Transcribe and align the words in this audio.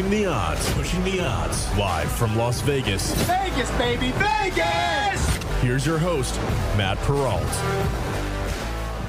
Pushing 0.00 0.18
the 0.18 0.26
Odds. 0.26 0.72
Pushing 0.72 1.04
the 1.04 1.20
Odds. 1.20 1.76
Live 1.76 2.10
from 2.10 2.34
Las 2.34 2.62
Vegas. 2.62 3.12
Vegas, 3.26 3.70
baby, 3.72 4.12
Vegas! 4.12 5.36
Here's 5.60 5.84
your 5.84 5.98
host, 5.98 6.36
Matt 6.74 6.96
Perrault. 7.00 7.42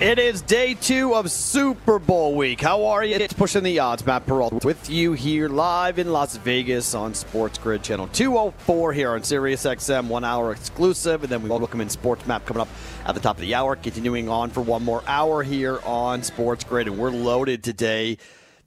It 0.02 0.20
is 0.20 0.41
day 0.41 0.73
two 0.73 1.16
of 1.16 1.32
Super 1.32 1.98
Bowl 1.98 2.35
week. 2.35 2.59
How 2.59 2.88
are 2.88 3.05
you? 3.05 3.16
It's 3.16 3.32
pushing 3.32 3.63
the 3.63 3.80
odds. 3.80 4.05
Matt 4.05 4.26
Perrault 4.26 4.66
with 4.66 4.90
you 4.90 5.13
here 5.13 5.48
live 5.48 5.98
in 5.98 6.12
Las 6.12 6.35
Vegas 6.35 6.94
on 6.94 7.13
Sports 7.13 7.58
Grid 7.58 7.84
Channel 7.84 8.10
204 8.10 8.91
here 8.91 9.12
on 9.12 9.23
Sirius 9.23 9.63
XM, 9.63 10.10
one 10.10 10.26
hour 10.26 10.52
exclusive. 10.52 11.23
And 11.23 11.32
then 11.32 11.41
we 11.41 11.49
welcome 11.49 11.80
in 11.80 11.88
Sports 11.88 12.27
Map 12.27 12.46
coming 12.46 12.60
up 12.60 12.70
at 13.05 13.16
the 13.16 13.21
top 13.21 13.38
of 13.38 13.41
the 13.41 13.55
hour, 13.55 13.77
continuing 13.77 14.27
on 14.27 14.49
for 14.49 14.60
one 14.60 14.84
more 14.84 15.04
hour 15.08 15.41
here 15.41 15.80
on 15.85 16.21
Sports 16.21 16.66
Grid. 16.66 16.88
And 16.88 16.98
we're 16.98 17.12
loaded 17.12 17.63
today. 17.63 18.18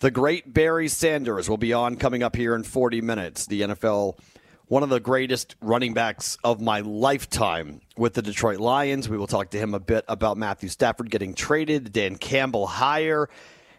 The 0.05 0.11
great 0.11 0.53
Barry 0.53 0.89
Sanders 0.89 1.49
will 1.49 1.57
be 1.57 1.73
on 1.73 1.97
coming 1.97 2.23
up 2.23 2.37
here 2.37 2.55
in 2.55 2.63
40 2.63 3.01
minutes. 3.01 3.47
The 3.47 3.63
NFL 3.63 4.19
one 4.67 4.83
of 4.83 4.91
the 4.91 5.01
greatest 5.01 5.57
running 5.63 5.95
backs 5.95 6.37
of 6.45 6.61
my 6.61 6.81
lifetime 6.81 7.81
with 7.97 8.13
the 8.13 8.21
Detroit 8.21 8.61
Lions. 8.61 9.09
We 9.09 9.17
will 9.17 9.27
talk 9.27 9.49
to 9.53 9.59
him 9.59 9.73
a 9.73 9.81
bit 9.81 10.05
about 10.07 10.37
Matthew 10.37 10.69
Stafford 10.69 11.11
getting 11.11 11.33
traded, 11.33 11.91
Dan 11.91 12.17
Campbell 12.17 12.67
hire, 12.67 13.31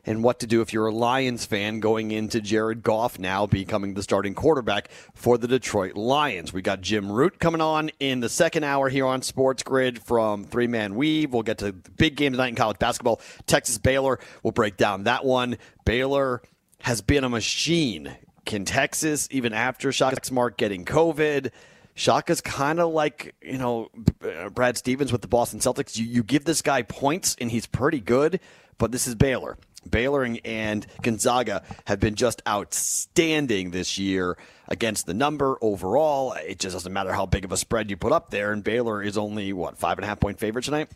and 0.06 0.24
what 0.24 0.40
to 0.40 0.48
do 0.48 0.62
if 0.62 0.74
you're 0.74 0.88
a 0.88 0.94
Lions 0.94 1.46
fan 1.46 1.80
going 1.80 2.12
into 2.12 2.42
Jared 2.42 2.84
Goff 2.84 3.18
now 3.20 3.46
becoming 3.46 3.94
the 3.94 4.04
starting 4.04 4.34
quarterback 4.34 4.90
for 5.14 5.38
the 5.38 5.48
Detroit 5.48 5.96
Lions. 5.96 6.54
We 6.54 6.62
got 6.62 6.82
Jim 6.82 7.12
Root 7.12 7.40
coming 7.40 7.62
on 7.62 7.90
in 8.00 8.20
the 8.20 8.30
second 8.30 8.64
hour 8.64 8.90
here 8.90 9.06
on 9.06 9.22
Sports 9.22 9.64
Grid 9.64 10.02
from 10.02 10.44
Three 10.44 10.68
Man 10.68 10.96
Weave. 10.96 11.34
We'll 11.34 11.44
get 11.44 11.58
to 11.60 11.66
the 11.66 11.74
big 11.74 12.16
game 12.16 12.34
tonight 12.34 12.50
in 12.50 12.56
college 12.56 12.80
basketball. 12.80 13.22
Texas 13.48 13.78
Baylor. 13.78 14.20
We'll 14.44 14.52
break 14.52 14.78
down 14.78 15.04
that 15.06 15.26
one. 15.26 15.58
Baylor 15.86 16.42
has 16.82 17.02
been 17.02 17.24
a 17.24 17.30
machine 17.30 18.16
can 18.46 18.64
Texas, 18.64 19.28
even 19.32 19.54
after 19.54 19.92
Shaka 19.92 20.24
Smart 20.24 20.58
getting 20.58 20.86
COVID, 20.86 21.52
Shaka's 21.96 22.42
kind 22.42 22.80
of 22.80 22.92
like, 22.94 23.34
you 23.42 23.58
know, 23.58 23.90
uh, 24.22 24.50
Brad 24.50 24.78
Stevens 24.78 25.12
with 25.12 25.22
the 25.22 25.28
Boston 25.28 25.60
Celtics. 25.60 25.98
You, 25.98 26.06
you 26.06 26.24
give 26.24 26.46
this 26.46 26.62
guy 26.62 26.82
points 26.84 27.36
and 27.40 27.50
he's 27.50 27.66
pretty 27.66 28.02
good, 28.02 28.40
but 28.78 28.92
this 28.92 29.08
is 29.08 29.16
Baylor. 29.16 29.58
Baylor 29.90 30.24
and 30.44 30.86
Gonzaga 31.02 31.64
have 31.86 32.00
been 32.00 32.16
just 32.16 32.42
outstanding 32.48 33.72
this 33.72 33.98
year 33.98 34.38
against 34.68 35.06
the 35.06 35.14
number 35.14 35.58
overall. 35.62 36.34
It 36.34 36.60
just 36.60 36.74
doesn't 36.74 36.92
matter 36.92 37.14
how 37.14 37.26
big 37.26 37.46
of 37.46 37.52
a 37.52 37.58
spread 37.58 37.90
you 37.90 37.98
put 37.98 38.12
up 38.12 38.30
there. 38.30 38.52
And 38.52 38.64
Baylor 38.64 39.02
is 39.02 39.18
only, 39.18 39.54
what, 39.54 39.78
five 39.78 39.98
and 39.98 40.06
a 40.06 40.08
half 40.08 40.20
point 40.20 40.40
favorite 40.40 40.66
tonight? 40.66 40.90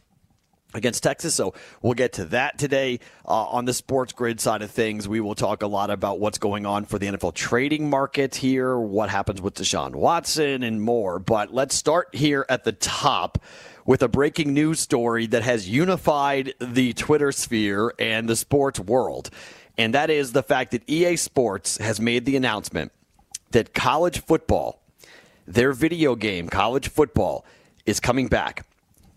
against 0.73 1.01
Texas. 1.03 1.33
So 1.33 1.53
we'll 1.81 1.93
get 1.93 2.13
to 2.13 2.25
that 2.25 2.59
today. 2.59 2.99
Uh, 3.25 3.45
on 3.45 3.65
the 3.65 3.73
sports 3.73 4.13
grid 4.13 4.39
side 4.39 4.61
of 4.61 4.71
things, 4.71 5.07
we 5.07 5.19
will 5.19 5.35
talk 5.35 5.63
a 5.63 5.67
lot 5.67 5.89
about 5.89 6.19
what's 6.19 6.37
going 6.37 6.65
on 6.65 6.85
for 6.85 6.99
the 6.99 7.07
NFL 7.07 7.33
trading 7.33 7.89
market 7.89 8.35
here, 8.35 8.77
what 8.77 9.09
happens 9.09 9.41
with 9.41 9.55
Deshaun 9.55 9.95
Watson, 9.95 10.63
and 10.63 10.81
more. 10.81 11.19
But 11.19 11.53
let's 11.53 11.75
start 11.75 12.13
here 12.13 12.45
at 12.49 12.63
the 12.63 12.71
top 12.71 13.39
with 13.89 14.03
a 14.03 14.07
breaking 14.07 14.53
news 14.53 14.79
story 14.79 15.25
that 15.25 15.41
has 15.41 15.67
unified 15.67 16.53
the 16.59 16.93
Twitter 16.93 17.31
sphere 17.31 17.91
and 17.97 18.29
the 18.29 18.35
sports 18.35 18.79
world. 18.79 19.31
And 19.79 19.95
that 19.95 20.11
is 20.11 20.31
the 20.31 20.43
fact 20.43 20.73
that 20.73 20.87
EA 20.87 21.15
Sports 21.15 21.79
has 21.79 21.99
made 21.99 22.23
the 22.25 22.35
announcement 22.35 22.91
that 23.49 23.73
college 23.73 24.21
football, 24.21 24.79
their 25.47 25.73
video 25.73 26.13
game, 26.15 26.49
college 26.49 26.87
football, 26.87 27.43
is 27.87 27.99
coming 27.99 28.27
back. 28.27 28.63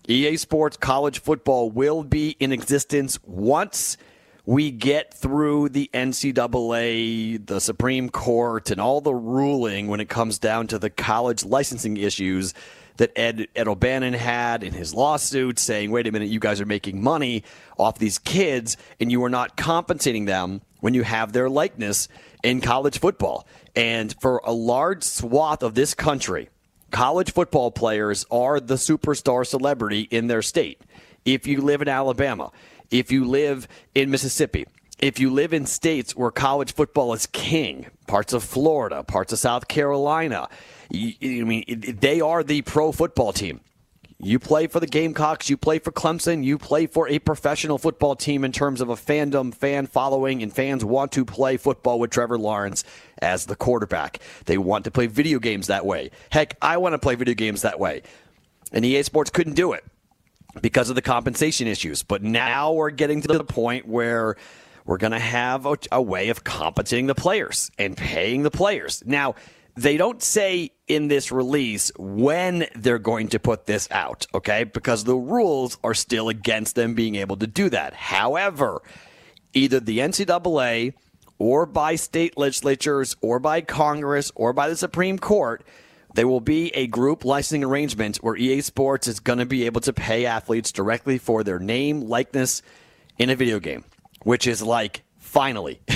EA 0.09 0.39
Sports 0.39 0.79
College 0.79 1.21
Football 1.21 1.71
will 1.71 2.03
be 2.03 2.35
in 2.41 2.51
existence 2.51 3.19
once 3.25 3.99
we 4.47 4.71
get 4.71 5.13
through 5.13 5.69
the 5.69 5.91
NCAA, 5.93 7.47
the 7.47 7.61
Supreme 7.61 8.09
Court, 8.09 8.71
and 8.71 8.81
all 8.81 9.03
the 9.03 9.15
ruling 9.15 9.89
when 9.89 10.01
it 10.01 10.09
comes 10.09 10.39
down 10.39 10.67
to 10.69 10.79
the 10.79 10.89
college 10.89 11.45
licensing 11.45 11.99
issues 11.99 12.55
that 12.97 13.13
Ed, 13.17 13.49
Ed 13.55 13.69
O'Bannon 13.69 14.15
had 14.15 14.63
in 14.63 14.73
his 14.73 14.95
lawsuit 14.95 15.59
saying, 15.59 15.91
wait 15.91 16.07
a 16.07 16.13
minute, 16.13 16.29
you 16.29 16.41
guys 16.41 16.61
are 16.61 16.67
making 16.67 17.03
money 17.03 17.45
off 17.79 17.99
these 17.99 18.19
kids 18.19 18.77
and 19.01 19.11
you 19.11 19.23
are 19.25 19.31
not 19.31 19.57
compensating 19.57 20.25
them 20.25 20.61
when 20.81 20.95
you 20.95 21.03
have 21.03 21.33
their 21.33 21.49
likeness 21.49 22.09
in 22.43 22.61
college 22.61 22.99
football. 22.99 23.47
And 23.75 24.15
for 24.21 24.41
a 24.45 24.53
large 24.53 25.03
swath 25.03 25.63
of 25.63 25.75
this 25.75 25.95
country, 25.95 26.49
college 26.91 27.33
football 27.33 27.71
players 27.71 28.27
are 28.31 28.61
the 28.61 28.75
superstar 28.75 29.47
celebrity 29.47 30.03
in 30.11 30.27
their 30.27 30.43
state. 30.43 30.81
If 31.25 31.47
you 31.47 31.61
live 31.61 31.83
in 31.83 31.89
Alabama, 31.89 32.51
if 32.91 33.11
you 33.11 33.25
live 33.25 33.69
in 33.95 34.11
Mississippi, 34.11 34.67
if 34.99 35.19
you 35.19 35.31
live 35.31 35.53
in 35.53 35.67
states 35.67 36.15
where 36.15 36.31
college 36.31 36.75
football 36.75 37.13
is 37.13 37.27
king, 37.27 37.87
parts 38.07 38.33
of 38.33 38.45
Florida, 38.45 39.03
parts 39.03 39.33
of 39.33 39.39
South 39.41 39.67
Carolina, 39.67 40.49
I 40.95 41.45
mean, 41.45 41.65
they 42.01 42.21
are 42.21 42.43
the 42.43 42.63
pro 42.63 42.93
football 42.93 43.33
team. 43.33 43.61
You 44.25 44.39
play 44.39 44.69
for 44.69 44.79
the 44.79 44.87
Gamecocks, 44.87 45.51
you 45.51 45.57
play 45.57 45.81
for 45.81 45.91
Clemson, 45.91 46.45
you 46.45 46.57
play 46.57 46.87
for 46.87 47.09
a 47.09 47.19
professional 47.19 47.77
football 47.77 48.15
team 48.15 48.45
in 48.45 48.53
terms 48.53 48.81
of 48.81 48.89
a 48.89 48.95
fandom, 48.95 49.53
fan 49.53 49.89
following, 49.89 50.45
and 50.45 50.53
fans 50.55 50.85
want 50.85 51.11
to 51.13 51.25
play 51.25 51.57
football 51.57 51.99
with 51.99 52.13
Trevor 52.13 52.39
Lawrence 52.39 52.85
as 53.21 53.47
the 53.47 53.57
quarterback. 53.57 54.21
They 54.45 54.59
want 54.59 54.85
to 54.85 54.93
play 54.93 55.09
video 55.09 55.41
games 55.41 55.67
that 55.67 55.85
way. 55.85 56.13
Heck, 56.31 56.57
I 56.63 56.77
want 56.77 56.93
to 56.93 57.01
play 57.01 57.17
video 57.17 57.35
games 57.35 57.63
that 57.63 57.81
way. 57.81 58.03
And 58.71 58.85
EA 58.85 59.03
Sports 59.03 59.31
couldn't 59.31 59.55
do 59.55 59.73
it 59.73 59.85
because 60.61 60.89
of 60.89 60.95
the 60.95 61.03
compensation 61.03 61.67
issues. 61.67 62.05
But 62.05 62.23
now 62.23 62.73
we're 62.73 62.91
getting 62.91 63.23
to 63.23 63.29
the 63.29 63.43
point 63.43 63.89
where 63.89 64.37
we're 64.85 64.99
going 64.99 65.13
to 65.13 65.19
have 65.19 65.67
a, 65.67 65.77
a, 65.91 66.03
way 66.03 66.29
of 66.29 66.45
compensating 66.45 67.07
the 67.07 67.15
players 67.15 67.71
and 67.77 67.97
paying 67.97 68.45
the 68.45 68.51
players. 68.51 69.03
Now, 69.05 69.35
they 69.75 69.97
don't 69.97 70.23
say 70.23 70.71
in 70.87 71.09
this 71.09 71.33
release 71.33 71.91
when 71.97 72.67
they're 72.75 72.99
going 72.99 73.29
to 73.29 73.39
put 73.39 73.67
this 73.67 73.89
out, 73.91 74.27
okay? 74.35 74.65
Because 74.65 75.05
the 75.05 75.17
rules 75.17 75.79
are 75.83 75.95
still 75.95 76.29
against 76.29 76.75
them 76.75 76.95
being 76.95 77.15
able 77.17 77.37
to 77.37 77.47
do 77.47 77.71
that. 77.71 77.95
However, 77.95 78.83
either 79.55 79.81
the 79.81 79.99
NCAA 79.99 80.95
or 81.39 81.67
by 81.67 81.95
state 81.95 82.37
legislatures 82.37 83.17
or 83.21 83.39
by 83.39 83.63
Congress 83.63 84.31
or 84.35 84.53
by 84.53 84.69
the 84.69 84.77
Supreme 84.77 85.19
Court, 85.19 85.65
there 86.15 86.29
will 86.29 86.41
be 86.41 86.69
a 86.75 86.87
group 86.87 87.25
licensing 87.25 87.65
arrangement 87.65 88.19
where 88.19 88.37
EA 88.37 88.61
Sports 88.61 89.09
is 89.09 89.21
going 89.21 89.39
to 89.39 89.47
be 89.47 89.65
able 89.65 89.81
to 89.81 89.95
pay 89.95 90.27
athletes 90.27 90.71
directly 90.71 91.17
for 91.17 91.43
their 91.43 91.59
name, 91.59 92.03
likeness 92.03 92.61
in 93.19 93.31
a 93.31 93.37
video 93.37 93.59
game, 93.59 93.85
which 94.23 94.47
is 94.47 94.63
like 94.63 95.03
finally, 95.33 95.81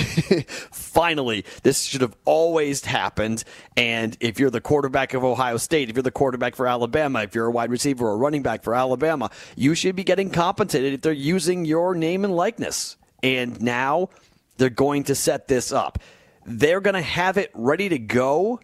finally, 0.71 1.45
this 1.61 1.83
should 1.83 2.01
have 2.01 2.15
always 2.25 2.83
happened. 2.83 3.43
And 3.75 4.17
if 4.19 4.39
you're 4.39 4.49
the 4.49 4.61
quarterback 4.61 5.13
of 5.13 5.23
Ohio 5.23 5.57
State, 5.57 5.91
if 5.91 5.95
you're 5.95 6.01
the 6.01 6.09
quarterback 6.09 6.55
for 6.55 6.65
Alabama, 6.65 7.21
if 7.21 7.35
you're 7.35 7.45
a 7.45 7.51
wide 7.51 7.69
receiver 7.69 8.07
or 8.07 8.17
running 8.17 8.41
back 8.41 8.63
for 8.63 8.73
Alabama, 8.73 9.29
you 9.55 9.75
should 9.75 9.95
be 9.95 10.03
getting 10.03 10.31
compensated 10.31 10.91
if 10.93 11.01
they're 11.01 11.13
using 11.13 11.65
your 11.65 11.93
name 11.93 12.25
and 12.25 12.35
likeness. 12.35 12.97
And 13.21 13.61
now 13.61 14.09
they're 14.57 14.71
going 14.71 15.03
to 15.03 15.13
set 15.13 15.47
this 15.47 15.71
up. 15.71 15.99
They're 16.43 16.81
going 16.81 16.95
to 16.95 17.01
have 17.01 17.37
it 17.37 17.51
ready 17.53 17.89
to 17.89 17.99
go. 17.99 18.59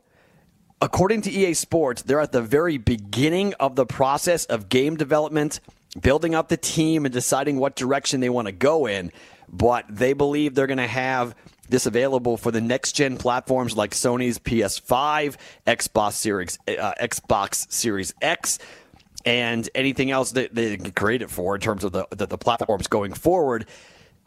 According 0.82 1.22
to 1.22 1.32
EA 1.32 1.54
Sports, 1.54 2.02
they're 2.02 2.20
at 2.20 2.32
the 2.32 2.42
very 2.42 2.80
beginning 2.80 3.54
of 3.60 3.76
the 3.76 3.86
process 3.86 4.46
of 4.46 4.70
game 4.70 4.96
development, 4.98 5.60
building 6.00 6.36
up 6.36 6.50
the 6.50 6.58
team, 6.58 7.06
and 7.06 7.14
deciding 7.14 7.58
what 7.58 7.76
direction 7.76 8.20
they 8.20 8.30
want 8.30 8.48
to 8.48 8.52
go 8.52 8.86
in 8.86 9.12
but 9.54 9.86
they 9.88 10.14
believe 10.14 10.56
they're 10.56 10.68
going 10.68 10.78
to 10.78 10.88
have 10.88 11.36
this 11.70 11.86
available 11.86 12.38
for 12.38 12.52
the 12.52 12.60
next 12.60 12.94
gen 12.94 13.18
platforms 13.18 13.78
like 13.78 13.92
Sony's 13.92 14.40
PS5, 14.40 15.38
Xbox 15.66 16.14
Series, 16.14 16.60
uh, 16.68 16.94
Xbox 17.00 17.72
Series 17.72 18.14
X, 18.22 18.60
and 19.26 19.70
anything 19.74 20.12
else 20.12 20.32
that 20.32 20.54
they 20.54 20.76
can 20.76 20.92
create 20.92 21.22
it 21.22 21.30
for 21.30 21.56
in 21.56 21.62
terms 21.62 21.84
of 21.84 21.92
the, 21.94 22.06
the, 22.10 22.26
the 22.26 22.38
platforms 22.38 22.88
going 22.88 23.14
forward. 23.14 23.66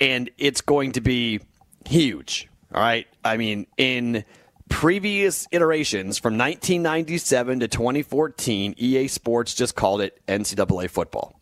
And 0.01 0.31
it's 0.39 0.61
going 0.61 0.93
to 0.93 1.01
be 1.01 1.41
huge. 1.85 2.49
All 2.73 2.81
right. 2.81 3.07
I 3.25 3.37
mean, 3.37 3.67
in 3.77 4.25
previous 4.69 5.47
iterations 5.53 6.19
from 6.19 6.35
1997 6.35 7.61
to 7.61 7.69
2014, 7.69 8.75
EA 8.79 9.09
Sports 9.09 9.55
just 9.55 9.75
called 9.75 10.01
it 10.01 10.21
NCAA 10.27 10.89
football. 10.89 11.36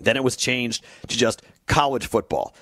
Then 0.00 0.16
it 0.16 0.24
was 0.24 0.36
changed 0.36 0.84
to 1.08 1.16
just 1.16 1.42
college 1.66 2.06
football. 2.06 2.54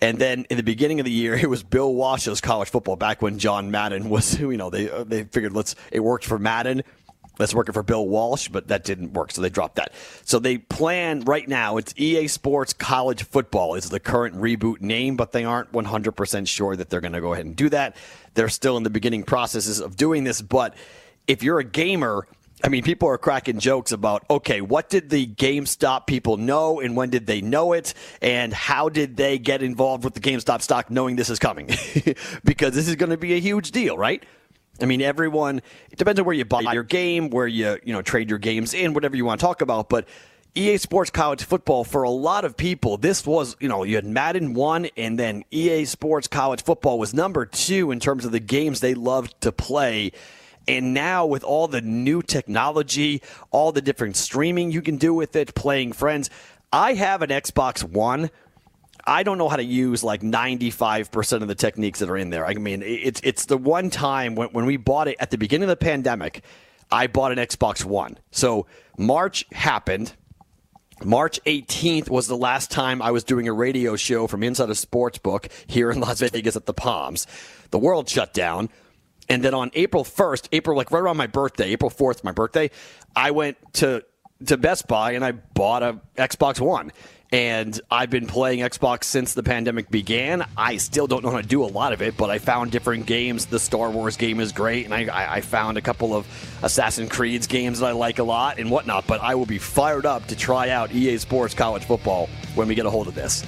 And 0.00 0.18
then 0.18 0.46
in 0.50 0.58
the 0.58 0.62
beginning 0.62 1.00
of 1.00 1.06
the 1.06 1.12
year, 1.12 1.34
it 1.40 1.48
was 1.48 1.62
Bill 1.62 1.92
Walsh's 1.94 2.40
college 2.40 2.68
football 2.68 2.96
back 2.96 3.22
when 3.22 3.38
John 3.38 3.70
Madden 3.70 4.08
was, 4.08 4.38
you 4.40 4.56
know, 4.56 4.70
they, 4.70 4.90
uh, 4.90 5.04
they 5.04 5.24
figured 5.24 5.52
let's, 5.52 5.74
it 5.90 6.00
worked 6.00 6.24
for 6.24 6.38
Madden. 6.38 6.82
Let's 7.38 7.54
work 7.54 7.68
it 7.68 7.72
for 7.72 7.82
Bill 7.82 8.06
Walsh, 8.06 8.48
but 8.48 8.68
that 8.68 8.82
didn't 8.82 9.12
work, 9.12 9.30
so 9.30 9.42
they 9.42 9.50
dropped 9.50 9.76
that. 9.76 9.92
So 10.24 10.38
they 10.38 10.56
plan 10.56 11.20
right 11.20 11.46
now, 11.46 11.76
it's 11.76 11.92
EA 11.98 12.28
Sports 12.28 12.72
College 12.72 13.24
Football 13.24 13.74
is 13.74 13.90
the 13.90 14.00
current 14.00 14.36
reboot 14.36 14.80
name, 14.80 15.16
but 15.16 15.32
they 15.32 15.44
aren't 15.44 15.70
100% 15.70 16.48
sure 16.48 16.76
that 16.76 16.88
they're 16.88 17.02
going 17.02 17.12
to 17.12 17.20
go 17.20 17.34
ahead 17.34 17.44
and 17.44 17.54
do 17.54 17.68
that. 17.68 17.94
They're 18.32 18.48
still 18.48 18.78
in 18.78 18.84
the 18.84 18.90
beginning 18.90 19.22
processes 19.22 19.80
of 19.80 19.98
doing 19.98 20.24
this, 20.24 20.40
but 20.40 20.74
if 21.26 21.42
you're 21.42 21.58
a 21.58 21.64
gamer, 21.64 22.26
I 22.64 22.68
mean, 22.68 22.82
people 22.82 23.08
are 23.08 23.18
cracking 23.18 23.58
jokes 23.58 23.92
about, 23.92 24.24
okay, 24.30 24.60
what 24.60 24.88
did 24.88 25.10
the 25.10 25.26
GameStop 25.26 26.06
people 26.06 26.38
know 26.38 26.80
and 26.80 26.96
when 26.96 27.10
did 27.10 27.26
they 27.26 27.42
know 27.42 27.74
it? 27.74 27.92
And 28.22 28.52
how 28.52 28.88
did 28.88 29.16
they 29.16 29.38
get 29.38 29.62
involved 29.62 30.04
with 30.04 30.14
the 30.14 30.20
GameStop 30.20 30.62
stock 30.62 30.90
knowing 30.90 31.16
this 31.16 31.28
is 31.28 31.38
coming? 31.38 31.66
because 32.44 32.74
this 32.74 32.88
is 32.88 32.96
going 32.96 33.10
to 33.10 33.18
be 33.18 33.34
a 33.34 33.40
huge 33.40 33.72
deal, 33.72 33.98
right? 33.98 34.24
I 34.80 34.86
mean, 34.86 35.02
everyone, 35.02 35.60
it 35.90 35.98
depends 35.98 36.18
on 36.18 36.26
where 36.26 36.34
you 36.34 36.44
buy 36.44 36.60
your 36.72 36.82
game, 36.82 37.30
where 37.30 37.46
you, 37.46 37.78
you 37.84 37.92
know, 37.92 38.02
trade 38.02 38.30
your 38.30 38.38
games 38.38 38.74
in, 38.74 38.94
whatever 38.94 39.16
you 39.16 39.24
want 39.24 39.40
to 39.40 39.46
talk 39.46 39.60
about. 39.60 39.88
But 39.88 40.06
EA 40.54 40.78
Sports 40.78 41.10
College 41.10 41.44
Football, 41.44 41.84
for 41.84 42.02
a 42.02 42.10
lot 42.10 42.46
of 42.46 42.56
people, 42.56 42.96
this 42.96 43.26
was, 43.26 43.56
you 43.60 43.68
know, 43.68 43.84
you 43.84 43.96
had 43.96 44.06
Madden 44.06 44.54
1, 44.54 44.88
and 44.96 45.18
then 45.18 45.44
EA 45.50 45.84
Sports 45.84 46.28
College 46.28 46.62
Football 46.62 46.98
was 46.98 47.12
number 47.12 47.44
two 47.44 47.90
in 47.90 48.00
terms 48.00 48.24
of 48.24 48.32
the 48.32 48.40
games 48.40 48.80
they 48.80 48.94
loved 48.94 49.38
to 49.42 49.52
play. 49.52 50.12
And 50.68 50.94
now, 50.94 51.26
with 51.26 51.44
all 51.44 51.68
the 51.68 51.80
new 51.80 52.22
technology, 52.22 53.22
all 53.50 53.72
the 53.72 53.82
different 53.82 54.16
streaming 54.16 54.72
you 54.72 54.82
can 54.82 54.96
do 54.96 55.14
with 55.14 55.36
it, 55.36 55.54
playing 55.54 55.92
friends, 55.92 56.28
I 56.72 56.94
have 56.94 57.22
an 57.22 57.30
Xbox 57.30 57.84
One. 57.84 58.30
I 59.06 59.22
don't 59.22 59.38
know 59.38 59.48
how 59.48 59.56
to 59.56 59.64
use 59.64 60.02
like 60.02 60.22
95% 60.22 61.42
of 61.42 61.48
the 61.48 61.54
techniques 61.54 62.00
that 62.00 62.10
are 62.10 62.16
in 62.16 62.30
there. 62.30 62.44
I 62.44 62.54
mean, 62.54 62.82
it's 62.82 63.20
it's 63.22 63.44
the 63.44 63.56
one 63.56 63.90
time 63.90 64.34
when, 64.34 64.48
when 64.48 64.66
we 64.66 64.76
bought 64.76 65.06
it 65.06 65.16
at 65.20 65.30
the 65.30 65.38
beginning 65.38 65.64
of 65.64 65.78
the 65.78 65.84
pandemic, 65.84 66.42
I 66.90 67.06
bought 67.06 67.30
an 67.30 67.38
Xbox 67.38 67.84
One. 67.84 68.18
So 68.32 68.66
March 68.98 69.46
happened. 69.52 70.12
March 71.04 71.38
18th 71.44 72.08
was 72.08 72.26
the 72.26 72.36
last 72.36 72.70
time 72.70 73.02
I 73.02 73.10
was 73.10 73.22
doing 73.22 73.46
a 73.48 73.52
radio 73.52 73.96
show 73.96 74.26
from 74.26 74.42
inside 74.42 74.70
a 74.70 74.74
sports 74.74 75.18
book 75.18 75.48
here 75.66 75.90
in 75.90 76.00
Las 76.00 76.20
Vegas 76.20 76.56
at 76.56 76.66
the 76.66 76.74
Palms. 76.74 77.26
The 77.70 77.78
world 77.78 78.08
shut 78.08 78.32
down. 78.32 78.70
And 79.28 79.42
then 79.42 79.54
on 79.54 79.70
April 79.74 80.04
1st, 80.04 80.48
April, 80.52 80.76
like 80.76 80.90
right 80.90 81.00
around 81.00 81.16
my 81.16 81.26
birthday, 81.26 81.70
April 81.70 81.90
4th, 81.90 82.22
my 82.24 82.32
birthday, 82.32 82.70
I 83.14 83.32
went 83.32 83.56
to, 83.74 84.04
to 84.46 84.56
Best 84.56 84.86
Buy 84.86 85.12
and 85.12 85.24
I 85.24 85.32
bought 85.32 85.82
a 85.82 86.00
Xbox 86.16 86.60
One. 86.60 86.92
And 87.32 87.78
I've 87.90 88.08
been 88.08 88.28
playing 88.28 88.60
Xbox 88.60 89.04
since 89.04 89.34
the 89.34 89.42
pandemic 89.42 89.90
began. 89.90 90.46
I 90.56 90.76
still 90.76 91.08
don't 91.08 91.24
know 91.24 91.30
how 91.30 91.40
to 91.40 91.46
do 91.46 91.64
a 91.64 91.66
lot 91.66 91.92
of 91.92 92.00
it, 92.00 92.16
but 92.16 92.30
I 92.30 92.38
found 92.38 92.70
different 92.70 93.06
games. 93.06 93.46
The 93.46 93.58
Star 93.58 93.90
Wars 93.90 94.16
game 94.16 94.38
is 94.38 94.52
great, 94.52 94.84
and 94.84 94.94
I, 94.94 95.34
I 95.34 95.40
found 95.40 95.76
a 95.76 95.80
couple 95.80 96.14
of 96.14 96.24
Assassin's 96.62 97.10
Creed's 97.10 97.48
games 97.48 97.80
that 97.80 97.86
I 97.86 97.92
like 97.92 98.20
a 98.20 98.22
lot 98.22 98.60
and 98.60 98.70
whatnot. 98.70 99.08
But 99.08 99.22
I 99.22 99.34
will 99.34 99.44
be 99.44 99.58
fired 99.58 100.06
up 100.06 100.28
to 100.28 100.36
try 100.36 100.70
out 100.70 100.92
EA 100.92 101.18
Sports 101.18 101.52
College 101.52 101.84
Football 101.84 102.28
when 102.54 102.68
we 102.68 102.76
get 102.76 102.86
a 102.86 102.90
hold 102.90 103.08
of 103.08 103.16
this. 103.16 103.44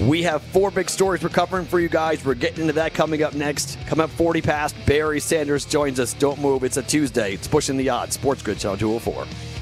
We 0.00 0.24
have 0.24 0.42
four 0.42 0.72
big 0.72 0.90
stories 0.90 1.22
we're 1.22 1.28
covering 1.28 1.66
for 1.66 1.78
you 1.78 1.88
guys. 1.88 2.24
We're 2.24 2.34
getting 2.34 2.62
into 2.62 2.72
that 2.74 2.94
coming 2.94 3.22
up 3.22 3.34
next. 3.34 3.78
Coming 3.86 4.04
up 4.04 4.10
40 4.10 4.42
past, 4.42 4.74
Barry 4.86 5.20
Sanders 5.20 5.64
joins 5.64 6.00
us. 6.00 6.14
Don't 6.14 6.40
move. 6.40 6.64
It's 6.64 6.76
a 6.76 6.82
Tuesday. 6.82 7.34
It's 7.34 7.46
pushing 7.46 7.76
the 7.76 7.88
odds. 7.90 8.14
Sports 8.14 8.42
Grid 8.42 8.58
Channel 8.58 8.76
204. 8.76 9.53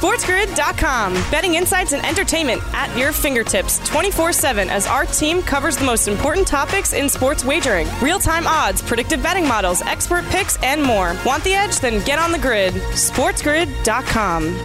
SportsGrid.com. 0.00 1.12
Betting 1.30 1.56
insights 1.56 1.92
and 1.92 2.02
entertainment 2.06 2.62
at 2.72 2.96
your 2.96 3.12
fingertips 3.12 3.86
24 3.86 4.32
7 4.32 4.70
as 4.70 4.86
our 4.86 5.04
team 5.04 5.42
covers 5.42 5.76
the 5.76 5.84
most 5.84 6.08
important 6.08 6.48
topics 6.48 6.94
in 6.94 7.06
sports 7.06 7.44
wagering 7.44 7.86
real 8.00 8.18
time 8.18 8.46
odds, 8.46 8.80
predictive 8.80 9.22
betting 9.22 9.46
models, 9.46 9.82
expert 9.82 10.24
picks, 10.30 10.56
and 10.62 10.82
more. 10.82 11.14
Want 11.26 11.44
the 11.44 11.52
edge? 11.52 11.80
Then 11.80 12.02
get 12.06 12.18
on 12.18 12.32
the 12.32 12.38
grid. 12.38 12.72
SportsGrid.com. 12.72 14.64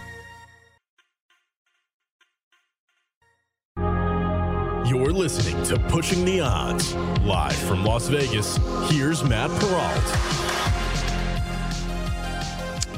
You're 4.88 5.12
listening 5.12 5.62
to 5.66 5.78
Pushing 5.90 6.24
the 6.24 6.40
Odds. 6.40 6.96
Live 7.26 7.58
from 7.58 7.84
Las 7.84 8.08
Vegas, 8.08 8.58
here's 8.90 9.22
Matt 9.22 9.50
Perrault. 9.60 10.85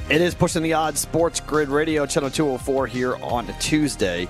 It 0.09 0.21
is 0.21 0.33
Pushing 0.33 0.63
the 0.63 0.71
Odds 0.71 1.01
Sports 1.01 1.41
Grid 1.41 1.67
Radio, 1.67 2.05
Channel 2.05 2.29
204 2.29 2.87
here 2.87 3.17
on 3.17 3.45
Tuesday. 3.59 4.29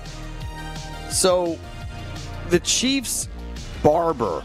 So, 1.08 1.56
the 2.48 2.58
Chiefs' 2.58 3.28
barber 3.80 4.42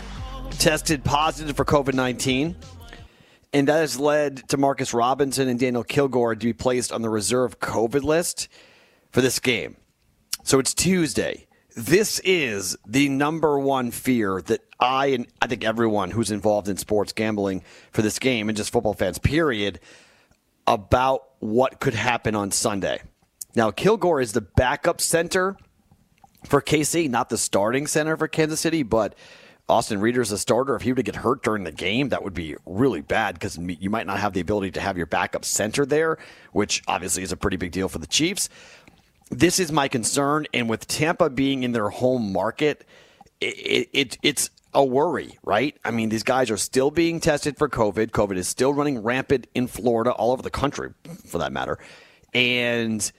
tested 0.59 1.03
positive 1.03 1.55
for 1.55 1.65
COVID 1.65 1.95
19, 1.95 2.55
and 3.51 3.67
that 3.67 3.79
has 3.79 3.99
led 3.99 4.47
to 4.49 4.57
Marcus 4.57 4.93
Robinson 4.93 5.47
and 5.47 5.59
Daniel 5.59 5.83
Kilgore 5.83 6.35
to 6.35 6.45
be 6.45 6.53
placed 6.53 6.91
on 6.91 7.01
the 7.01 7.09
reserve 7.09 7.59
COVID 7.59 8.03
list 8.03 8.47
for 9.09 9.21
this 9.21 9.39
game. 9.39 9.75
So, 10.43 10.59
it's 10.59 10.75
Tuesday. 10.75 11.47
This 11.75 12.19
is 12.19 12.77
the 12.85 13.09
number 13.09 13.57
one 13.57 13.89
fear 13.89 14.39
that 14.43 14.61
I 14.79 15.07
and 15.07 15.25
I 15.41 15.47
think 15.47 15.65
everyone 15.65 16.11
who's 16.11 16.29
involved 16.29 16.67
in 16.67 16.77
sports 16.77 17.11
gambling 17.11 17.63
for 17.91 18.03
this 18.03 18.19
game 18.19 18.49
and 18.49 18.55
just 18.55 18.71
football 18.71 18.93
fans, 18.93 19.17
period, 19.17 19.79
about 20.67 21.23
what 21.39 21.79
could 21.79 21.93
happen 21.93 22.35
on 22.35 22.51
Sunday. 22.51 23.01
Now, 23.55 23.71
Kilgore 23.71 24.21
is 24.21 24.33
the 24.33 24.41
backup 24.41 25.01
center 25.01 25.57
for 26.45 26.61
KC, 26.61 27.09
not 27.09 27.29
the 27.29 27.37
starting 27.37 27.87
center 27.87 28.17
for 28.17 28.27
Kansas 28.27 28.59
City, 28.59 28.83
but 28.83 29.15
Austin 29.69 29.99
Reiter's 30.01 30.29
is 30.29 30.33
a 30.33 30.37
starter. 30.37 30.75
If 30.75 30.81
he 30.81 30.91
were 30.91 30.97
to 30.97 31.03
get 31.03 31.15
hurt 31.15 31.43
during 31.43 31.63
the 31.63 31.71
game, 31.71 32.09
that 32.09 32.23
would 32.23 32.33
be 32.33 32.55
really 32.65 33.01
bad 33.01 33.35
because 33.35 33.57
you 33.57 33.89
might 33.89 34.07
not 34.07 34.19
have 34.19 34.33
the 34.33 34.41
ability 34.41 34.71
to 34.71 34.81
have 34.81 34.97
your 34.97 35.05
backup 35.05 35.45
center 35.45 35.85
there, 35.85 36.17
which 36.51 36.83
obviously 36.87 37.23
is 37.23 37.31
a 37.31 37.37
pretty 37.37 37.57
big 37.57 37.71
deal 37.71 37.87
for 37.87 37.99
the 37.99 38.07
Chiefs. 38.07 38.49
This 39.29 39.59
is 39.59 39.71
my 39.71 39.87
concern, 39.87 40.47
and 40.53 40.69
with 40.69 40.87
Tampa 40.87 41.29
being 41.29 41.63
in 41.63 41.71
their 41.71 41.89
home 41.89 42.33
market, 42.33 42.85
it, 43.39 43.89
it, 43.93 44.17
it's 44.21 44.49
a 44.73 44.83
worry, 44.83 45.37
right? 45.43 45.77
I 45.83 45.91
mean, 45.91 46.09
these 46.09 46.23
guys 46.23 46.49
are 46.51 46.57
still 46.57 46.91
being 46.91 47.19
tested 47.19 47.57
for 47.57 47.69
COVID. 47.69 48.11
COVID 48.11 48.37
is 48.37 48.47
still 48.47 48.73
running 48.73 49.03
rampant 49.03 49.47
in 49.53 49.67
Florida, 49.67 50.11
all 50.11 50.31
over 50.31 50.41
the 50.41 50.49
country, 50.49 50.93
for 51.25 51.37
that 51.37 51.51
matter. 51.51 51.77
And 52.33 53.11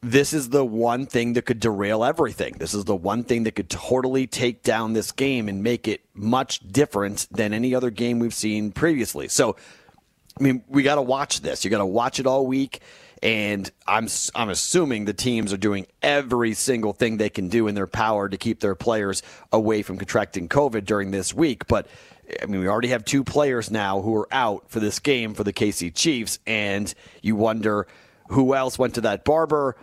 this 0.00 0.32
is 0.32 0.50
the 0.50 0.64
one 0.64 1.06
thing 1.06 1.32
that 1.34 1.42
could 1.42 1.60
derail 1.60 2.04
everything. 2.04 2.54
This 2.58 2.74
is 2.74 2.84
the 2.84 2.96
one 2.96 3.24
thing 3.24 3.44
that 3.44 3.52
could 3.52 3.68
totally 3.68 4.26
take 4.26 4.62
down 4.62 4.92
this 4.92 5.12
game 5.12 5.48
and 5.48 5.62
make 5.62 5.88
it 5.88 6.02
much 6.14 6.60
different 6.60 7.26
than 7.30 7.52
any 7.52 7.74
other 7.74 7.90
game 7.90 8.18
we've 8.18 8.34
seen 8.34 8.70
previously. 8.70 9.28
So, 9.28 9.56
I 10.38 10.42
mean, 10.42 10.62
we 10.68 10.82
got 10.82 10.96
to 10.96 11.02
watch 11.02 11.40
this. 11.40 11.64
You 11.64 11.70
got 11.70 11.78
to 11.78 11.86
watch 11.86 12.20
it 12.20 12.26
all 12.26 12.46
week 12.46 12.80
and 13.22 13.70
I'm 13.86 14.08
I'm 14.34 14.48
assuming 14.48 15.04
the 15.04 15.12
teams 15.12 15.52
are 15.52 15.58
doing 15.58 15.86
every 16.02 16.54
single 16.54 16.92
thing 16.92 17.16
they 17.16 17.28
can 17.28 17.48
do 17.48 17.66
in 17.68 17.74
their 17.74 17.86
power 17.86 18.28
to 18.28 18.36
keep 18.36 18.60
their 18.60 18.74
players 18.74 19.22
away 19.52 19.82
from 19.82 19.98
contracting 19.98 20.48
COVID 20.48 20.84
during 20.84 21.10
this 21.10 21.34
week. 21.34 21.66
But 21.66 21.86
I 22.42 22.46
mean, 22.46 22.60
we 22.60 22.68
already 22.68 22.88
have 22.88 23.04
two 23.04 23.24
players 23.24 23.70
now 23.70 24.00
who 24.00 24.14
are 24.16 24.28
out 24.32 24.70
for 24.70 24.80
this 24.80 24.98
game 24.98 25.34
for 25.34 25.44
the 25.44 25.52
KC 25.52 25.94
Chiefs, 25.94 26.38
and 26.46 26.92
you 27.22 27.36
wonder 27.36 27.86
who 28.28 28.54
else 28.54 28.78
went 28.78 28.94
to 28.94 29.00
that 29.02 29.24
barber. 29.24 29.76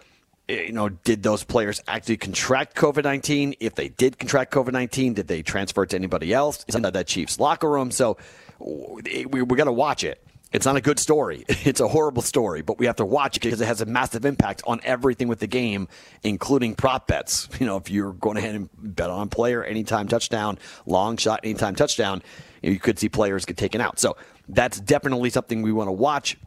Eh, 0.48 0.66
you 0.66 0.72
know, 0.72 0.90
did 0.90 1.24
those 1.24 1.44
players 1.44 1.82
actually 1.88 2.18
contract 2.18 2.76
COVID 2.76 3.04
19? 3.04 3.56
If 3.60 3.76
they 3.76 3.90
did 3.90 4.18
contract 4.18 4.54
COVID 4.54 4.72
19, 4.72 5.16
did 5.16 5.28
they 5.28 5.42
transfer 5.42 5.84
it 5.84 5.90
to 5.90 5.96
anybody 5.96 6.34
else 6.34 6.64
inside 6.66 6.94
that 6.94 7.08
Chiefs 7.08 7.40
locker 7.40 7.70
room? 7.70 7.92
So 7.92 8.18
we, 8.60 9.26
we 9.26 9.58
got 9.58 9.66
to 9.66 9.72
watch 9.72 10.04
it. 10.04 10.25
It's 10.52 10.66
not 10.66 10.76
a 10.76 10.82
good 10.82 11.00
story. 11.00 11.46
It's 11.66 11.80
a 11.80 11.88
horrible 11.88 12.22
story, 12.22 12.62
but 12.62 12.78
we 12.78 12.86
have 12.86 12.98
to 12.98 13.06
watch 13.06 13.38
it 13.38 13.44
because 13.44 13.60
it 13.60 13.66
has 13.66 13.82
a 13.82 13.86
massive 13.86 14.24
impact 14.24 14.62
on 14.68 14.80
everything 14.84 15.28
with 15.28 15.40
the 15.40 15.48
game, 15.48 15.88
including 16.24 16.76
prop 16.76 17.08
bets. 17.08 17.50
You 17.60 17.66
know, 17.66 17.78
if 17.78 17.90
you're 17.90 18.14
going 18.14 18.38
ahead 18.38 18.54
and 18.54 18.70
bet 18.78 19.10
on 19.10 19.28
a 19.28 19.30
player 19.30 19.64
anytime 19.64 20.08
touchdown, 20.08 20.60
long 20.86 21.18
shot 21.18 21.40
anytime 21.44 21.74
touchdown, 21.76 22.22
you 22.62 22.80
could 22.80 23.00
see 23.00 23.10
players 23.10 23.46
get 23.46 23.58
taken 23.58 23.82
out. 23.82 24.00
So 24.00 24.16
that's 24.48 24.80
definitely 24.80 25.32
something 25.32 25.64
we 25.64 25.72
want 25.72 25.88
to 25.88 25.92
watch. 25.92 26.38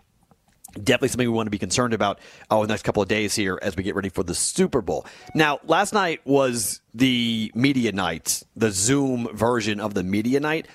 Definitely 0.75 1.09
something 1.09 1.29
we 1.29 1.35
want 1.35 1.47
to 1.47 1.51
be 1.51 1.59
concerned 1.59 1.95
about 1.95 2.21
oh, 2.51 2.63
the 2.63 2.69
next 2.69 2.83
couple 2.83 3.03
of 3.03 3.09
days 3.09 3.35
here 3.35 3.59
as 3.61 3.75
we 3.75 3.83
get 3.83 3.97
ready 3.97 4.11
for 4.11 4.23
the 4.23 4.35
Super 4.35 4.81
Bowl. 4.81 5.07
Now, 5.35 5.59
last 5.65 5.93
night 5.93 6.21
was 6.25 6.81
the 6.95 7.51
media 7.55 7.91
night, 7.91 8.43
the 8.55 8.71
Zoom 8.71 9.29
version 9.35 9.81
of 9.81 9.95
the 9.95 10.05
media 10.05 10.39
night. 10.39 10.69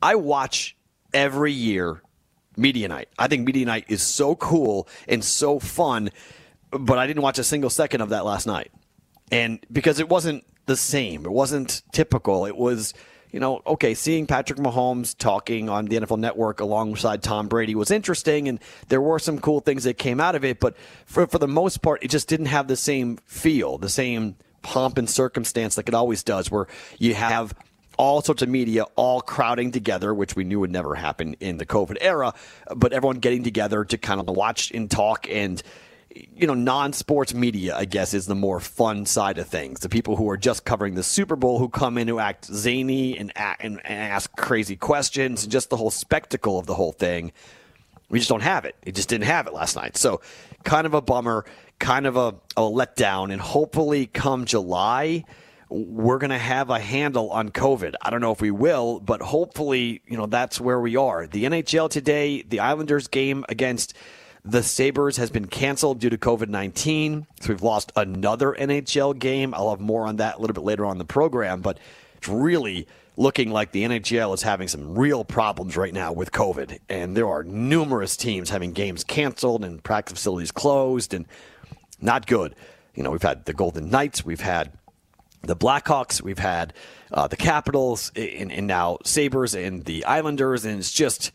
I 0.00 0.14
watch 0.14 0.76
every 1.12 1.52
year 1.52 2.02
Media 2.58 2.88
Night. 2.88 3.08
I 3.18 3.28
think 3.28 3.46
Media 3.46 3.66
Night 3.66 3.84
is 3.88 4.02
so 4.02 4.34
cool 4.36 4.88
and 5.06 5.24
so 5.24 5.58
fun, 5.58 6.10
but 6.70 6.98
I 6.98 7.06
didn't 7.06 7.22
watch 7.22 7.38
a 7.38 7.44
single 7.44 7.70
second 7.70 8.00
of 8.00 8.10
that 8.10 8.24
last 8.24 8.46
night. 8.46 8.70
And 9.30 9.64
because 9.70 10.00
it 10.00 10.08
wasn't 10.08 10.44
the 10.66 10.76
same, 10.76 11.24
it 11.24 11.30
wasn't 11.30 11.82
typical. 11.92 12.46
It 12.46 12.56
was 12.56 12.94
you 13.30 13.40
know, 13.40 13.60
okay, 13.66 13.94
seeing 13.94 14.26
Patrick 14.26 14.58
Mahomes 14.58 15.16
talking 15.16 15.68
on 15.68 15.86
the 15.86 15.96
NFL 15.96 16.18
Network 16.18 16.60
alongside 16.60 17.22
Tom 17.22 17.48
Brady 17.48 17.74
was 17.74 17.90
interesting, 17.90 18.48
and 18.48 18.58
there 18.88 19.00
were 19.00 19.18
some 19.18 19.38
cool 19.38 19.60
things 19.60 19.84
that 19.84 19.98
came 19.98 20.20
out 20.20 20.34
of 20.34 20.44
it. 20.44 20.60
But 20.60 20.76
for 21.04 21.26
for 21.26 21.38
the 21.38 21.48
most 21.48 21.82
part, 21.82 22.02
it 22.02 22.08
just 22.08 22.28
didn't 22.28 22.46
have 22.46 22.68
the 22.68 22.76
same 22.76 23.18
feel, 23.26 23.78
the 23.78 23.90
same 23.90 24.36
pomp 24.62 24.98
and 24.98 25.08
circumstance 25.08 25.76
like 25.76 25.88
it 25.88 25.94
always 25.94 26.22
does, 26.22 26.50
where 26.50 26.66
you 26.98 27.14
have 27.14 27.54
all 27.98 28.22
sorts 28.22 28.42
of 28.42 28.48
media 28.48 28.84
all 28.96 29.20
crowding 29.20 29.72
together, 29.72 30.14
which 30.14 30.34
we 30.34 30.44
knew 30.44 30.60
would 30.60 30.70
never 30.70 30.94
happen 30.94 31.34
in 31.40 31.58
the 31.58 31.66
COVID 31.66 31.98
era, 32.00 32.32
but 32.74 32.92
everyone 32.92 33.18
getting 33.18 33.42
together 33.42 33.84
to 33.84 33.98
kind 33.98 34.20
of 34.20 34.28
watch 34.28 34.70
and 34.70 34.90
talk 34.90 35.28
and 35.28 35.62
you 36.34 36.46
know, 36.46 36.54
non-sports 36.54 37.34
media, 37.34 37.76
I 37.76 37.84
guess, 37.84 38.14
is 38.14 38.26
the 38.26 38.34
more 38.34 38.60
fun 38.60 39.06
side 39.06 39.38
of 39.38 39.46
things. 39.46 39.80
The 39.80 39.88
people 39.88 40.16
who 40.16 40.28
are 40.30 40.36
just 40.36 40.64
covering 40.64 40.94
the 40.94 41.02
Super 41.02 41.36
Bowl, 41.36 41.58
who 41.58 41.68
come 41.68 41.98
in 41.98 42.08
who 42.08 42.18
act 42.18 42.46
zany 42.46 43.16
and, 43.18 43.32
and, 43.36 43.58
and 43.60 43.80
ask 43.84 44.34
crazy 44.36 44.76
questions, 44.76 45.44
and 45.44 45.52
just 45.52 45.70
the 45.70 45.76
whole 45.76 45.90
spectacle 45.90 46.58
of 46.58 46.66
the 46.66 46.74
whole 46.74 46.92
thing. 46.92 47.32
We 48.08 48.18
just 48.18 48.30
don't 48.30 48.42
have 48.42 48.64
it. 48.64 48.74
It 48.82 48.94
just 48.94 49.10
didn't 49.10 49.26
have 49.26 49.46
it 49.46 49.52
last 49.52 49.76
night. 49.76 49.96
So, 49.96 50.22
kind 50.64 50.86
of 50.86 50.94
a 50.94 51.02
bummer, 51.02 51.44
kind 51.78 52.06
of 52.06 52.16
a, 52.16 52.28
a 52.56 52.62
letdown, 52.62 53.30
and 53.30 53.40
hopefully, 53.40 54.06
come 54.06 54.46
July, 54.46 55.24
we're 55.70 56.18
going 56.18 56.30
to 56.30 56.38
have 56.38 56.70
a 56.70 56.78
handle 56.78 57.30
on 57.30 57.50
COVID. 57.50 57.94
I 58.00 58.10
don't 58.10 58.20
know 58.20 58.32
if 58.32 58.40
we 58.40 58.50
will, 58.50 59.00
but 59.00 59.20
hopefully, 59.20 60.02
you 60.06 60.16
know, 60.16 60.26
that's 60.26 60.60
where 60.60 60.80
we 60.80 60.96
are. 60.96 61.26
The 61.26 61.44
NHL 61.44 61.90
today, 61.90 62.42
the 62.42 62.60
Islanders 62.60 63.08
game 63.08 63.44
against 63.48 63.94
the 64.44 64.62
Sabres 64.62 65.18
has 65.18 65.30
been 65.30 65.46
canceled 65.46 66.00
due 66.00 66.10
to 66.10 66.16
COVID 66.16 66.48
19. 66.48 67.26
So 67.40 67.48
we've 67.50 67.62
lost 67.62 67.92
another 67.96 68.54
NHL 68.54 69.18
game. 69.18 69.52
I'll 69.52 69.70
have 69.70 69.80
more 69.80 70.06
on 70.06 70.16
that 70.16 70.36
a 70.36 70.40
little 70.40 70.54
bit 70.54 70.64
later 70.64 70.86
on 70.86 70.98
the 70.98 71.04
program, 71.04 71.60
but 71.60 71.78
it's 72.16 72.28
really 72.28 72.86
looking 73.18 73.50
like 73.50 73.72
the 73.72 73.82
NHL 73.82 74.32
is 74.32 74.42
having 74.42 74.68
some 74.68 74.96
real 74.96 75.24
problems 75.24 75.76
right 75.76 75.92
now 75.92 76.12
with 76.12 76.30
COVID. 76.30 76.78
And 76.88 77.16
there 77.16 77.28
are 77.28 77.42
numerous 77.42 78.16
teams 78.16 78.48
having 78.48 78.72
games 78.72 79.04
canceled 79.04 79.64
and 79.64 79.82
practice 79.82 80.14
facilities 80.14 80.52
closed 80.52 81.12
and 81.12 81.26
not 82.00 82.26
good. 82.26 82.54
You 82.94 83.02
know, 83.02 83.10
we've 83.10 83.22
had 83.22 83.44
the 83.44 83.52
Golden 83.52 83.90
Knights, 83.90 84.24
we've 84.24 84.40
had 84.40 84.72
the 85.42 85.56
Blackhawks, 85.56 86.20
we've 86.20 86.38
had 86.38 86.74
uh, 87.12 87.26
the 87.26 87.36
Capitals, 87.36 88.12
and, 88.16 88.52
and 88.52 88.66
now 88.66 88.98
Sabres 89.04 89.54
and 89.54 89.84
the 89.84 90.04
Islanders, 90.04 90.64
and 90.64 90.78
it's 90.78 90.92
just 90.92 91.32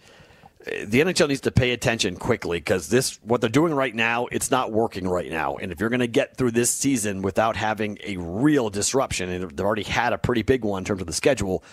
the 0.66 1.02
NHL 1.02 1.28
needs 1.28 1.42
to 1.42 1.52
pay 1.52 1.72
attention 1.72 2.16
quickly 2.16 2.58
because 2.58 2.88
this 2.90 3.20
what 3.24 3.42
they're 3.42 3.50
doing 3.50 3.74
right 3.74 3.94
now 3.94 4.28
it's 4.28 4.50
not 4.50 4.72
working 4.72 5.08
right 5.08 5.30
now. 5.30 5.56
And 5.56 5.72
if 5.72 5.80
you're 5.80 5.90
going 5.90 6.00
to 6.00 6.08
get 6.08 6.38
through 6.38 6.52
this 6.52 6.72
season 6.72 7.22
without 7.22 7.56
having 7.56 7.98
a 8.04 8.18
real 8.18 8.70
disruption 8.70 9.30
and 9.30 9.52
they've 9.52 9.66
already 9.66 9.84
had 9.84 10.14
a 10.14 10.18
pretty 10.18 10.42
big 10.42 10.64
one 10.64 10.80
in 10.80 10.86
terms 10.86 11.02
of 11.02 11.08
the 11.08 11.14
schedule 11.14 11.64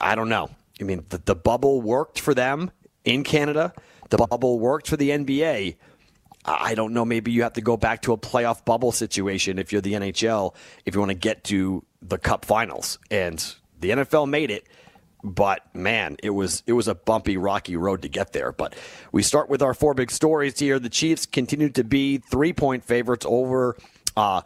i 0.00 0.14
don't 0.14 0.28
know. 0.28 0.50
I 0.80 0.84
mean 0.84 1.04
the, 1.08 1.18
the 1.18 1.34
bubble 1.34 1.80
worked 1.82 2.20
for 2.20 2.34
them 2.34 2.70
in 3.04 3.24
canada. 3.24 3.72
The 4.10 4.18
bubble 4.18 4.60
worked 4.60 4.88
for 4.88 4.96
the 4.96 5.10
nba 5.10 5.76
i 6.46 6.74
don't 6.74 6.92
know 6.92 7.04
maybe 7.04 7.30
you 7.30 7.42
have 7.42 7.52
to 7.52 7.60
go 7.60 7.76
back 7.76 8.02
to 8.02 8.12
a 8.12 8.18
playoff 8.18 8.64
bubble 8.64 8.92
situation 8.92 9.58
if 9.58 9.72
you're 9.72 9.80
the 9.80 9.94
nhl 9.94 10.54
if 10.84 10.94
you 10.94 11.00
want 11.00 11.10
to 11.10 11.14
get 11.14 11.44
to 11.44 11.84
the 12.02 12.18
cup 12.18 12.44
finals 12.44 12.98
and 13.10 13.54
the 13.80 13.90
nfl 13.90 14.28
made 14.28 14.50
it 14.50 14.66
but 15.26 15.74
man, 15.74 16.16
it 16.22 16.30
was 16.30 16.62
it 16.66 16.72
was 16.72 16.86
a 16.86 16.94
bumpy, 16.94 17.36
rocky 17.36 17.76
road 17.76 18.02
to 18.02 18.08
get 18.08 18.32
there. 18.32 18.52
But 18.52 18.76
we 19.10 19.22
start 19.22 19.48
with 19.48 19.60
our 19.60 19.74
four 19.74 19.92
big 19.92 20.12
stories 20.12 20.58
here. 20.58 20.78
The 20.78 20.88
Chiefs 20.88 21.26
continue 21.26 21.68
to 21.70 21.82
be 21.82 22.18
three 22.18 22.52
point 22.52 22.84
favorites 22.84 23.26
over. 23.28 23.76
Uh, 24.16 24.42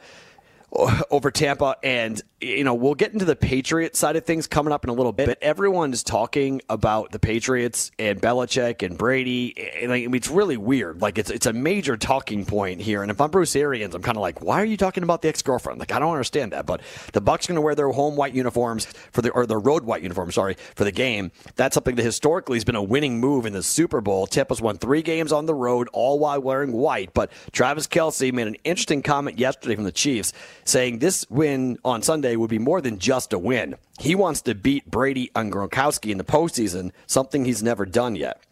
over 1.10 1.30
Tampa. 1.30 1.76
And, 1.82 2.20
you 2.40 2.64
know, 2.64 2.74
we'll 2.74 2.94
get 2.94 3.12
into 3.12 3.24
the 3.24 3.36
Patriots 3.36 3.98
side 3.98 4.16
of 4.16 4.24
things 4.24 4.46
coming 4.46 4.72
up 4.72 4.84
in 4.84 4.90
a 4.90 4.92
little 4.92 5.12
bit. 5.12 5.26
But 5.26 5.42
everyone's 5.42 6.02
talking 6.02 6.60
about 6.68 7.10
the 7.10 7.18
Patriots 7.18 7.90
and 7.98 8.20
Belichick 8.20 8.84
and 8.84 8.96
Brady. 8.96 9.54
And 9.80 9.92
I 9.92 10.06
mean, 10.06 10.14
it's 10.14 10.30
really 10.30 10.56
weird. 10.56 11.00
Like, 11.00 11.18
it's, 11.18 11.30
it's 11.30 11.46
a 11.46 11.52
major 11.52 11.96
talking 11.96 12.44
point 12.44 12.80
here. 12.80 13.02
And 13.02 13.10
if 13.10 13.20
I'm 13.20 13.30
Bruce 13.30 13.56
Arians, 13.56 13.94
I'm 13.94 14.02
kind 14.02 14.16
of 14.16 14.22
like, 14.22 14.42
why 14.42 14.60
are 14.60 14.64
you 14.64 14.76
talking 14.76 15.02
about 15.02 15.22
the 15.22 15.28
ex 15.28 15.42
girlfriend? 15.42 15.80
Like, 15.80 15.92
I 15.92 15.98
don't 15.98 16.12
understand 16.12 16.52
that. 16.52 16.66
But 16.66 16.82
the 17.12 17.20
Bucks 17.20 17.46
are 17.46 17.48
going 17.48 17.56
to 17.56 17.62
wear 17.62 17.74
their 17.74 17.90
home 17.90 18.16
white 18.16 18.34
uniforms 18.34 18.86
for 19.12 19.22
the, 19.22 19.30
or 19.30 19.46
their 19.46 19.58
road 19.58 19.84
white 19.84 20.02
uniforms, 20.02 20.34
sorry, 20.34 20.56
for 20.74 20.84
the 20.84 20.92
game. 20.92 21.32
That's 21.56 21.74
something 21.74 21.96
that 21.96 22.02
historically 22.02 22.56
has 22.56 22.64
been 22.64 22.76
a 22.76 22.82
winning 22.82 23.18
move 23.18 23.46
in 23.46 23.52
the 23.52 23.62
Super 23.62 24.00
Bowl. 24.00 24.26
Tampa's 24.26 24.62
won 24.62 24.78
three 24.78 25.02
games 25.02 25.32
on 25.32 25.46
the 25.46 25.54
road, 25.54 25.88
all 25.92 26.18
while 26.18 26.40
wearing 26.40 26.72
white. 26.72 27.12
But 27.12 27.32
Travis 27.52 27.86
Kelce 27.86 28.32
made 28.32 28.46
an 28.46 28.56
interesting 28.64 29.02
comment 29.02 29.38
yesterday 29.38 29.74
from 29.74 29.84
the 29.84 29.92
Chiefs 29.92 30.32
saying 30.70 31.00
this 31.00 31.26
win 31.28 31.78
on 31.84 32.02
Sunday 32.02 32.36
would 32.36 32.50
be 32.50 32.58
more 32.58 32.80
than 32.80 32.98
just 32.98 33.32
a 33.32 33.38
win. 33.38 33.76
He 33.98 34.14
wants 34.14 34.42
to 34.42 34.54
beat 34.54 34.90
Brady 34.90 35.30
and 35.34 35.52
Gronkowski 35.52 36.10
in 36.10 36.18
the 36.18 36.24
postseason, 36.24 36.92
something 37.06 37.44
he's 37.44 37.62
never 37.62 37.84
done 37.84 38.16
yet. 38.16 38.42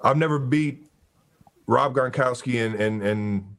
I've 0.00 0.16
never 0.16 0.38
beat 0.38 0.86
Rob 1.66 1.94
Gronkowski 1.94 2.64
and 2.64 2.74
and 2.76 3.02
and, 3.02 3.56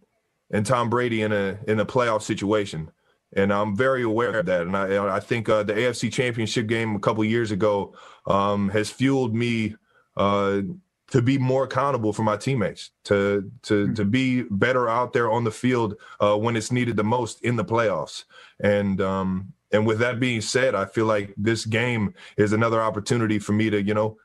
and 0.51 0.65
Tom 0.65 0.89
Brady 0.89 1.21
in 1.21 1.31
a 1.31 1.57
in 1.67 1.79
a 1.79 1.85
playoff 1.85 2.21
situation, 2.21 2.91
and 3.35 3.53
I'm 3.53 3.75
very 3.75 4.03
aware 4.03 4.39
of 4.39 4.45
that. 4.47 4.61
And 4.61 4.75
I 4.75 5.15
I 5.15 5.19
think 5.19 5.49
uh, 5.49 5.63
the 5.63 5.73
AFC 5.73 6.11
Championship 6.11 6.67
game 6.67 6.95
a 6.95 6.99
couple 6.99 7.23
years 7.23 7.51
ago 7.51 7.93
um, 8.25 8.69
has 8.69 8.89
fueled 8.89 9.35
me. 9.35 9.75
Uh, 10.15 10.61
to 11.11 11.21
be 11.21 11.37
more 11.37 11.63
accountable 11.63 12.11
for 12.11 12.23
my 12.23 12.37
teammates, 12.37 12.91
to 13.05 13.51
to 13.63 13.85
mm-hmm. 13.85 13.93
to 13.93 14.05
be 14.05 14.43
better 14.43 14.89
out 14.89 15.13
there 15.13 15.31
on 15.31 15.43
the 15.43 15.51
field 15.51 15.95
uh, 16.19 16.35
when 16.35 16.55
it's 16.55 16.71
needed 16.71 16.97
the 16.97 17.03
most 17.03 17.41
in 17.41 17.55
the 17.55 17.65
playoffs. 17.65 18.25
And 18.59 19.01
um, 19.01 19.53
and 19.71 19.85
with 19.85 19.99
that 19.99 20.19
being 20.19 20.41
said, 20.41 20.75
I 20.75 20.85
feel 20.85 21.05
like 21.05 21.33
this 21.37 21.65
game 21.65 22.13
is 22.37 22.53
another 22.53 22.81
opportunity 22.81 23.39
for 23.39 23.53
me 23.53 23.69
to 23.69 23.81
you 23.81 23.93
know 23.93 24.17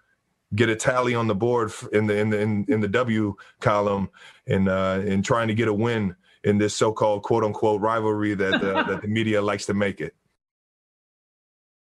get 0.55 0.69
a 0.69 0.77
tally 0.77 1.15
on 1.15 1.27
the 1.27 1.35
board 1.35 1.73
in 1.93 2.07
the 2.07 2.17
in 2.17 2.31
the 2.31 2.41
in, 2.41 2.65
in 2.69 2.81
the 2.81 2.89
W 2.89 3.35
column 3.61 4.11
and 4.47 4.69
uh, 4.69 5.01
and 5.05 5.25
trying 5.25 5.49
to 5.49 5.55
get 5.55 5.69
a 5.69 5.75
win 5.75 6.17
in 6.45 6.59
this 6.59 6.75
so-called 6.75 7.23
quote 7.23 7.45
unquote 7.45 7.81
rivalry 7.81 8.35
that 8.35 8.55
uh, 8.55 8.83
that 8.83 9.03
the 9.03 9.09
media 9.09 9.41
likes 9.41 9.67
to 9.67 9.75
make 9.75 10.01
it. 10.01 10.15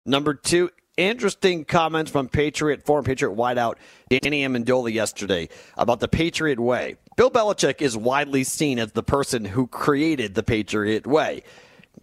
Number 0.06 0.34
two, 0.34 0.70
interesting 0.98 1.64
comments 1.64 2.12
from 2.12 2.28
Patriot, 2.28 2.86
former 2.86 3.04
Patriot 3.04 3.36
wideout 3.36 3.76
Danny 4.10 4.44
Amendola 4.44 4.92
yesterday 4.92 5.48
about 5.78 6.00
the 6.00 6.08
Patriot 6.08 6.60
way. 6.60 6.96
Bill 7.16 7.32
Belichick 7.32 7.82
is 7.82 7.96
widely 7.96 8.44
seen 8.44 8.80
as 8.80 8.92
the 8.92 9.04
person 9.04 9.46
who 9.46 9.68
created 9.68 10.36
the 10.36 10.44
Patriot 10.44 11.08
way. 11.08 11.44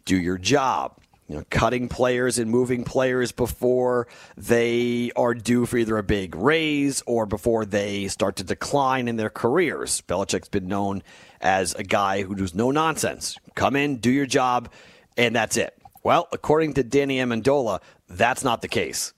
Do 0.04 0.16
your 0.16 0.38
job. 0.38 0.98
You 1.28 1.36
know, 1.36 1.44
cutting 1.48 1.88
players 1.88 2.38
and 2.38 2.50
moving 2.50 2.84
players 2.84 3.32
before 3.32 4.08
they 4.36 5.10
are 5.16 5.32
due 5.32 5.64
for 5.64 5.78
either 5.78 5.96
a 5.96 6.02
big 6.02 6.34
raise 6.34 7.02
or 7.06 7.24
before 7.24 7.64
they 7.64 8.08
start 8.08 8.36
to 8.36 8.44
decline 8.44 9.08
in 9.08 9.16
their 9.16 9.30
careers. 9.30 10.02
Belichick's 10.02 10.48
been 10.48 10.68
known 10.68 11.02
as 11.40 11.74
a 11.76 11.82
guy 11.82 12.22
who 12.22 12.34
does 12.34 12.54
no 12.54 12.70
nonsense. 12.70 13.38
Come 13.54 13.74
in, 13.74 13.96
do 13.96 14.10
your 14.10 14.26
job, 14.26 14.70
and 15.16 15.34
that's 15.34 15.56
it. 15.56 15.74
Well, 16.04 16.28
according 16.32 16.74
to 16.74 16.82
Danny 16.82 17.16
Amendola, 17.16 17.80
that's 18.08 18.44
not 18.44 18.60
the 18.60 18.68
case. 18.68 19.14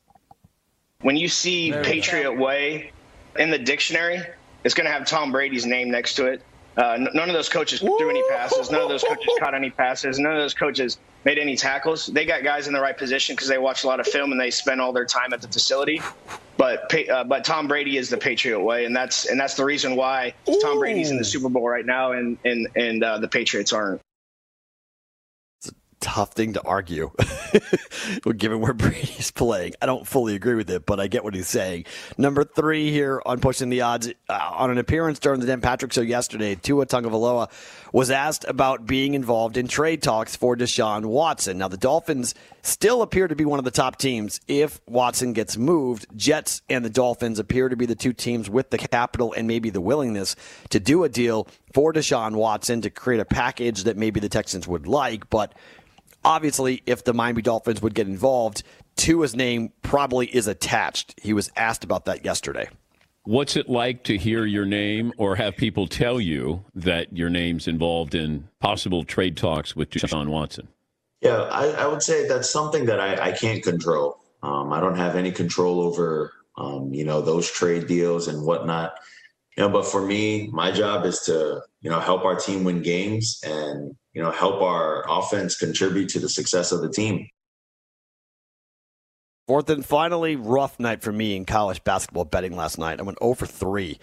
When 1.03 1.17
you 1.17 1.29
see 1.29 1.73
Patriot 1.83 2.33
Way 2.33 2.93
in 3.39 3.51
the 3.51 3.59
dictionary, 3.59 4.23
it's 4.65 4.73
going 4.73 4.87
to 4.87 4.93
have 4.93 5.05
Tom 5.05 5.33
Brady's 5.33 5.67
name 5.67 5.91
next 5.91 6.15
to 6.15 6.27
it. 6.27 6.43
Uh, 6.77 6.97
none 7.13 7.29
of 7.29 7.35
those 7.35 7.49
coaches 7.49 7.81
threw 7.81 8.11
any 8.11 8.23
passes. 8.29 8.71
None 8.71 8.83
of 8.83 8.89
those 8.89 9.03
coaches 9.03 9.27
caught 9.39 9.55
any 9.55 9.71
passes. 9.71 10.19
None 10.19 10.33
of 10.33 10.39
those 10.39 10.55
coaches 10.55 10.99
made 11.25 11.39
any 11.39 11.57
tackles. 11.57 12.07
They 12.07 12.25
got 12.25 12.45
guys 12.45 12.69
in 12.69 12.75
the 12.75 12.81
right 12.81 12.97
position 12.97 13.35
because 13.35 13.49
they 13.49 13.59
watch 13.59 13.83
a 13.85 13.87
lot 13.87 13.99
of 13.99 14.07
film 14.07 14.31
and 14.31 14.41
they 14.41 14.51
spend 14.51 14.81
all 14.81 14.93
their 14.93 15.07
time 15.07 15.33
at 15.33 15.43
the 15.43 15.49
facility. 15.49 16.01
But 16.57 16.95
uh, 17.11 17.25
but 17.25 17.45
Tom 17.45 17.67
Brady 17.67 17.97
is 17.97 18.11
the 18.11 18.17
Patriot 18.17 18.61
way, 18.61 18.85
and 18.85 18.95
that's 18.95 19.27
and 19.27 19.41
that's 19.41 19.55
the 19.55 19.65
reason 19.65 19.97
why 19.97 20.35
Tom 20.63 20.79
Brady's 20.79 21.11
in 21.11 21.19
the 21.19 21.25
Super 21.25 21.49
Bowl 21.49 21.69
right 21.69 21.85
now, 21.85 22.13
and 22.13 22.39
and 22.45 22.69
and 22.77 23.03
uh, 23.03 23.19
the 23.19 23.29
Patriots 23.29 23.73
aren't 23.73 24.01
tough 26.01 26.33
thing 26.33 26.53
to 26.55 26.63
argue, 26.63 27.11
given 28.37 28.61
where 28.61 28.73
Brady's 28.75 29.31
playing. 29.31 29.75
I 29.81 29.87
don't 29.87 30.07
fully 30.07 30.35
agree 30.35 30.55
with 30.55 30.71
it, 30.71 30.87
but 30.87 31.01
I 31.01 31.09
get 31.09 31.25
what 31.25 31.35
he's 31.35 31.49
saying. 31.49 31.87
Number 32.19 32.45
three 32.45 32.91
here 32.91 33.23
on 33.25 33.41
pushing 33.41 33.69
the 33.69 33.83
odds 33.83 34.09
uh, 34.29 34.51
on 34.53 34.71
an 34.71 34.79
appearance 34.79 35.19
during 35.19 35.41
the 35.41 35.47
Dan 35.47 35.61
Patrick 35.61 35.93
show 35.93 36.01
yesterday. 36.01 36.55
Tua 36.55 36.87
Tagovailoa 36.87 37.51
was 37.93 38.11
asked 38.11 38.45
about 38.47 38.87
being 38.87 39.15
involved 39.15 39.57
in 39.57 39.69
trade 39.69 40.03
talks 40.03 40.37
for 40.37 40.57
Deshaun 40.57 41.07
Watson. 41.07 41.59
Now 41.59 41.69
the 41.69 41.77
Dolphins 41.77 42.35
still 42.63 43.03
appear 43.03 43.29
to 43.29 43.37
be 43.37 43.45
one 43.45 43.59
of 43.59 43.65
the 43.65 43.71
top 43.71 43.97
teams 43.97 44.41
if 44.49 44.81
Watson 44.87 45.33
gets 45.33 45.57
moved. 45.57 46.07
Jets 46.17 46.63
and 46.69 46.85
the 46.85 46.91
Dolphins 46.91 47.39
appear 47.39 47.69
to 47.69 47.77
be 47.77 47.87
the 47.87 47.95
two 47.95 48.13
teams 48.13 48.51
with 48.51 48.71
the 48.71 48.79
capital 48.79 49.33
and 49.33 49.47
maybe 49.47 49.71
the 49.71 49.81
willingness 49.81 50.37
to 50.71 50.81
do 50.81 51.05
a 51.05 51.09
deal 51.09 51.47
for 51.73 51.93
Deshaun 51.93 52.35
Watson 52.35 52.81
to 52.83 52.91
create 52.91 53.21
a 53.21 53.25
package 53.25 53.85
that 53.85 53.97
maybe 53.97 54.21
the 54.21 54.29
Texans 54.29 54.67
would 54.67 54.87
like, 54.87 55.31
but 55.31 55.55
obviously, 56.27 56.83
if 56.85 57.05
the 57.05 57.15
Miami 57.15 57.41
Dolphins 57.41 57.81
would 57.81 57.95
get 57.95 58.07
involved, 58.07 58.65
Tua's 58.97 59.35
name 59.35 59.73
probably 59.83 60.27
is 60.27 60.47
attached. 60.47 61.19
He 61.23 61.33
was 61.33 61.51
asked 61.57 61.85
about 61.85 62.05
that 62.07 62.25
yesterday. 62.25 62.69
What's 63.25 63.57
it 63.57 63.69
like 63.69 64.05
to 64.05 64.19
hear 64.19 64.45
your 64.45 64.67
name 64.67 65.13
or 65.17 65.37
have 65.37 65.57
people 65.57 65.87
tell 65.87 66.21
you 66.21 66.65
that 66.75 67.17
your 67.17 67.31
name's 67.31 67.67
involved 67.67 68.15
in 68.15 68.49
possible 68.61 69.05
trade 69.05 69.37
talks 69.37 69.75
with 69.75 69.91
Deshaun 69.91 70.29
Watson? 70.29 70.69
Yeah, 71.23 71.43
I, 71.43 71.69
I 71.71 71.87
would 71.87 72.03
say 72.03 72.29
that's 72.29 72.51
something 72.51 72.87
that 72.87 73.01
I, 73.01 73.31
I 73.31 73.33
can't 73.33 73.63
control. 73.63 74.21
Um, 74.43 74.73
I 74.73 74.81
don't 74.81 74.97
have 74.97 75.17
any 75.17 75.33
control 75.33 75.81
over, 75.81 76.33
um, 76.57 76.93
you 76.93 77.05
know, 77.05 77.21
those 77.21 77.51
trade 77.51 77.87
deals 77.87 78.29
and 78.29 78.45
whatnot. 78.45 78.95
You 79.57 79.65
know, 79.65 79.71
but 79.71 79.87
for 79.87 80.05
me, 80.05 80.49
my 80.53 80.71
job 80.71 81.05
is 81.05 81.21
to, 81.21 81.63
you 81.81 81.91
know, 81.91 81.99
help 81.99 82.25
our 82.25 82.37
team 82.37 82.63
win 82.63 82.83
games 82.83 83.41
and, 83.45 83.97
you 84.17 84.23
know, 84.23 84.31
help 84.31 84.63
our 84.63 85.05
offense 85.07 85.57
contribute 85.57 86.09
to 86.09 86.19
the 86.19 86.29
success 86.31 86.73
of 86.73 86.81
the 86.81 86.89
team. 86.89 87.29
Fourth 89.47 89.69
and 89.69 89.85
finally, 89.85 90.37
rough 90.37 90.81
night 90.81 91.03
for 91.03 91.13
me 91.13 91.37
in 91.37 91.45
college 91.45 91.85
basketball 91.85 92.25
betting 92.25 92.57
last 92.57 92.79
night. 92.79 92.99
I 92.99 93.03
went 93.03 93.19
oh 93.21 93.29
over 93.29 93.45
3 93.45 93.99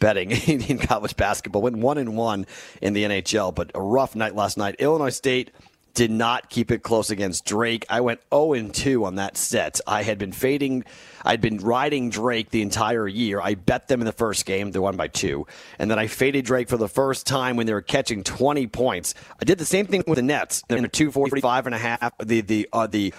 betting 0.00 0.30
in 0.46 0.78
college 0.78 1.16
basketball. 1.16 1.62
Went 1.62 1.76
1 1.76 1.96
and 1.96 2.16
1 2.16 2.46
in 2.82 2.92
the 2.92 3.04
NHL, 3.04 3.54
but 3.54 3.70
a 3.72 3.80
rough 3.80 4.16
night 4.16 4.34
last 4.34 4.58
night. 4.58 4.74
Illinois 4.80 5.10
State 5.10 5.52
did 5.94 6.10
not 6.10 6.48
keep 6.48 6.70
it 6.70 6.82
close 6.82 7.10
against 7.10 7.44
Drake. 7.44 7.84
I 7.88 8.00
went 8.00 8.20
0 8.32 8.54
and 8.54 8.74
2 8.74 9.04
on 9.04 9.16
that 9.16 9.36
set. 9.36 9.80
I 9.86 10.02
had 10.02 10.18
been 10.18 10.32
fading, 10.32 10.84
I'd 11.24 11.40
been 11.40 11.58
riding 11.58 12.10
Drake 12.10 12.50
the 12.50 12.62
entire 12.62 13.06
year. 13.06 13.40
I 13.40 13.54
bet 13.54 13.88
them 13.88 14.00
in 14.00 14.06
the 14.06 14.12
first 14.12 14.46
game, 14.46 14.70
they 14.70 14.78
won 14.78 14.96
by 14.96 15.08
two. 15.08 15.46
And 15.78 15.90
then 15.90 15.98
I 15.98 16.06
faded 16.06 16.44
Drake 16.44 16.68
for 16.68 16.76
the 16.76 16.88
first 16.88 17.26
time 17.26 17.56
when 17.56 17.66
they 17.66 17.74
were 17.74 17.82
catching 17.82 18.24
20 18.24 18.66
points. 18.68 19.14
I 19.40 19.44
did 19.44 19.58
the 19.58 19.64
same 19.64 19.86
thing 19.86 20.04
with 20.06 20.16
the 20.16 20.22
Nets. 20.22 20.62
They're 20.68 20.78
in 20.78 20.84
a 20.84 20.88
245 20.88 21.66
and 21.66 21.74
a 21.74 21.78
half, 21.78 22.12
the, 22.18 22.40
the, 22.40 22.68
uh, 22.72 22.86
the 22.86 23.12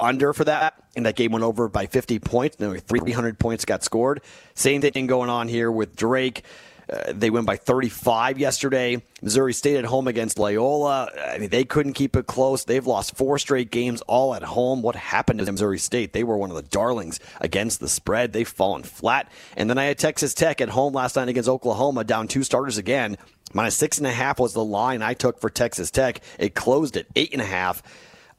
under 0.00 0.32
for 0.32 0.44
that. 0.44 0.82
And 0.96 1.06
that 1.06 1.16
game 1.16 1.32
went 1.32 1.44
over 1.44 1.68
by 1.68 1.86
50 1.86 2.18
points. 2.18 2.56
Then 2.56 2.76
300 2.78 3.38
points 3.38 3.64
got 3.64 3.84
scored. 3.84 4.20
Same 4.54 4.80
thing 4.80 5.06
going 5.06 5.30
on 5.30 5.48
here 5.48 5.70
with 5.70 5.96
Drake. 5.96 6.44
Uh, 6.90 7.12
they 7.14 7.30
win 7.30 7.44
by 7.44 7.56
35 7.56 8.38
yesterday. 8.38 9.02
Missouri 9.20 9.52
State 9.52 9.76
at 9.76 9.84
home 9.84 10.08
against 10.08 10.38
Loyola. 10.38 11.10
I 11.32 11.38
mean, 11.38 11.50
they 11.50 11.64
couldn't 11.64 11.92
keep 11.92 12.16
it 12.16 12.26
close. 12.26 12.64
They've 12.64 12.86
lost 12.86 13.16
four 13.16 13.38
straight 13.38 13.70
games 13.70 14.00
all 14.02 14.34
at 14.34 14.42
home. 14.42 14.80
What 14.80 14.96
happened 14.96 15.40
to 15.40 15.52
Missouri 15.52 15.78
State? 15.78 16.12
They 16.12 16.24
were 16.24 16.36
one 16.36 16.50
of 16.50 16.56
the 16.56 16.62
darlings 16.62 17.20
against 17.40 17.80
the 17.80 17.88
spread. 17.88 18.32
They've 18.32 18.48
fallen 18.48 18.82
flat. 18.82 19.30
And 19.56 19.68
then 19.68 19.76
I 19.78 19.84
had 19.84 19.98
Texas 19.98 20.32
Tech 20.34 20.60
at 20.60 20.70
home 20.70 20.94
last 20.94 21.16
night 21.16 21.28
against 21.28 21.48
Oklahoma, 21.48 22.04
down 22.04 22.28
two 22.28 22.42
starters 22.42 22.78
again. 22.78 23.18
Minus 23.52 23.76
six 23.76 23.98
and 23.98 24.06
a 24.06 24.12
half 24.12 24.38
was 24.38 24.52
the 24.52 24.64
line 24.64 25.02
I 25.02 25.14
took 25.14 25.40
for 25.40 25.50
Texas 25.50 25.90
Tech. 25.90 26.20
It 26.38 26.54
closed 26.54 26.96
at 26.96 27.06
eight 27.16 27.32
and 27.32 27.42
a 27.42 27.46
half. 27.46 27.82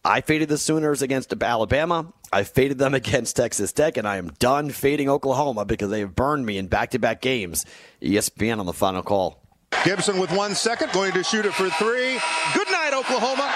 I 0.03 0.21
faded 0.21 0.49
the 0.49 0.57
Sooners 0.57 1.01
against 1.01 1.33
Alabama. 1.41 2.13
I 2.31 2.43
faded 2.43 2.77
them 2.77 2.93
against 2.93 3.35
Texas 3.35 3.71
Tech, 3.71 3.97
and 3.97 4.07
I 4.07 4.17
am 4.17 4.29
done 4.39 4.69
fading 4.69 5.09
Oklahoma 5.09 5.65
because 5.65 5.89
they 5.89 6.01
have 6.01 6.15
burned 6.15 6.45
me 6.45 6.57
in 6.57 6.67
back 6.67 6.91
to 6.91 6.99
back 6.99 7.21
games. 7.21 7.65
ESPN 8.01 8.59
on 8.59 8.65
the 8.65 8.73
final 8.73 9.03
call. 9.03 9.41
Gibson 9.83 10.19
with 10.19 10.31
one 10.31 10.55
second, 10.55 10.91
going 10.91 11.13
to 11.13 11.23
shoot 11.23 11.45
it 11.45 11.53
for 11.53 11.69
three. 11.69 12.19
Good 12.53 12.69
night, 12.71 12.93
Oklahoma. 12.93 13.53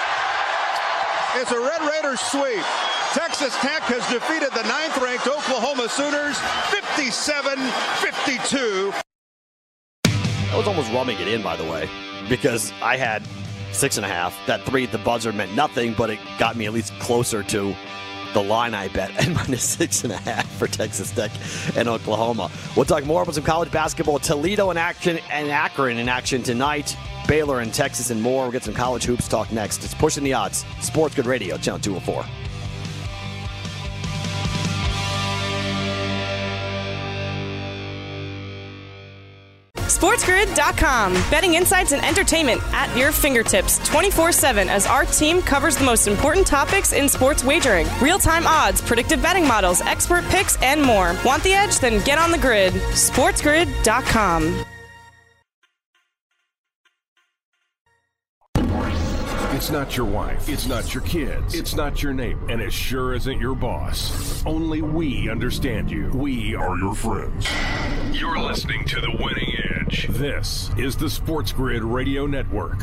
It's 1.36 1.52
a 1.52 1.60
Red 1.60 1.82
Raiders 1.82 2.20
sweep. 2.20 2.64
Texas 3.14 3.56
Tech 3.58 3.82
has 3.84 4.08
defeated 4.12 4.52
the 4.54 4.64
ninth 4.64 4.98
ranked 4.98 5.28
Oklahoma 5.28 5.90
Sooners 5.90 6.38
57 6.70 7.58
52. 8.02 8.94
I 10.52 10.58
was 10.58 10.68
almost 10.68 10.92
rubbing 10.92 11.20
it 11.20 11.28
in, 11.28 11.42
by 11.42 11.56
the 11.56 11.64
way, 11.64 11.90
because 12.30 12.72
I 12.82 12.98
had 12.98 13.24
six 13.72 13.98
and 13.98 14.06
a 14.06 14.10
half. 14.10 14.38
That 14.46 14.62
three 14.64 14.84
at 14.84 14.92
the 14.92 15.00
buzzer 15.00 15.34
meant 15.34 15.54
nothing, 15.56 15.96
but 15.98 16.10
it 16.10 16.20
got 16.38 16.56
me 16.56 16.68
at 16.68 16.74
least 16.74 16.94
closer 17.00 17.44
to 17.44 17.76
the 18.34 18.44
line 18.44 18.74
I 18.74 18.88
bet 18.88 19.12
at 19.18 19.32
minus 19.32 19.64
six 19.64 20.04
and 20.04 20.14
a 20.14 20.18
half 20.18 20.50
for 20.58 20.68
Texas 20.68 21.12
Tech 21.12 21.32
and 21.76 21.88
Oklahoma. 21.88 22.52
We'll 22.76 22.86
talk 22.86 23.06
more 23.06 23.22
about 23.24 23.36
some 23.36 23.44
college 23.44 23.72
basketball. 23.72 24.20
Toledo 24.20 24.72
in 24.72 24.78
action 24.78 25.20
and 25.32 25.50
Akron 25.50 25.98
in 25.98 26.10
action 26.10 26.44
tonight. 26.44 26.96
Baylor 27.28 27.62
and 27.62 27.74
Texas 27.74 28.10
and 28.10 28.22
more. 28.22 28.44
We'll 28.44 28.52
get 28.52 28.64
some 28.64 28.74
college 28.74 29.04
hoops 29.04 29.28
talk 29.28 29.52
next. 29.52 29.84
It's 29.84 29.94
Pushing 29.94 30.24
the 30.24 30.34
Odds. 30.34 30.66
Sports 30.82 31.16
Grid 31.16 31.28
Radio, 31.28 31.58
Channel 31.58 31.80
204. 31.80 32.26
SportsGrid.com. 40.04 41.14
Betting 41.32 41.54
insights 41.54 41.94
and 41.94 42.04
entertainment 42.04 42.62
at 42.74 42.94
your 42.98 43.14
fingertips 43.14 43.80
24 43.88 44.34
7 44.34 44.68
as 44.68 44.86
our 44.86 45.06
team 45.06 45.42
covers 45.42 45.78
the 45.78 45.86
most 45.86 46.10
important 46.10 46.46
topics 46.46 46.92
in 46.92 47.08
sports 47.08 47.42
wagering 47.42 47.88
real 48.02 48.20
time 48.20 48.46
odds, 48.46 48.82
predictive 48.82 49.22
betting 49.22 49.48
models, 49.48 49.80
expert 49.80 50.26
picks, 50.26 50.62
and 50.62 50.82
more. 50.82 51.16
Want 51.24 51.42
the 51.44 51.54
edge? 51.54 51.80
Then 51.80 52.04
get 52.04 52.18
on 52.18 52.32
the 52.34 52.38
grid. 52.38 52.74
SportsGrid.com. 52.74 54.66
It's 59.56 59.72
not 59.72 59.96
your 59.96 60.06
wife. 60.06 60.50
It's 60.50 60.68
not 60.68 60.94
your 60.94 61.04
kids. 61.04 61.56
It's 61.56 61.76
not 61.76 62.04
your 62.04 62.12
neighbor. 62.12 62.46
And 62.50 62.62
it 62.62 62.74
sure 62.74 63.14
isn't 63.14 63.40
your 63.40 63.56
boss. 63.56 64.46
Only 64.46 64.82
we 64.82 65.30
understand 65.30 65.90
you. 65.90 66.12
We 66.14 66.54
are 66.56 66.78
your 66.78 66.94
friends. 66.94 67.48
You're 68.12 68.40
listening 68.40 68.84
to 68.84 69.00
The 69.00 69.16
Winning 69.18 69.63
Edge. 69.94 70.08
This 70.08 70.72
is 70.78 70.96
the 70.96 71.10
Sports 71.10 71.52
Grid 71.52 71.84
Radio 71.84 72.26
Network. 72.26 72.80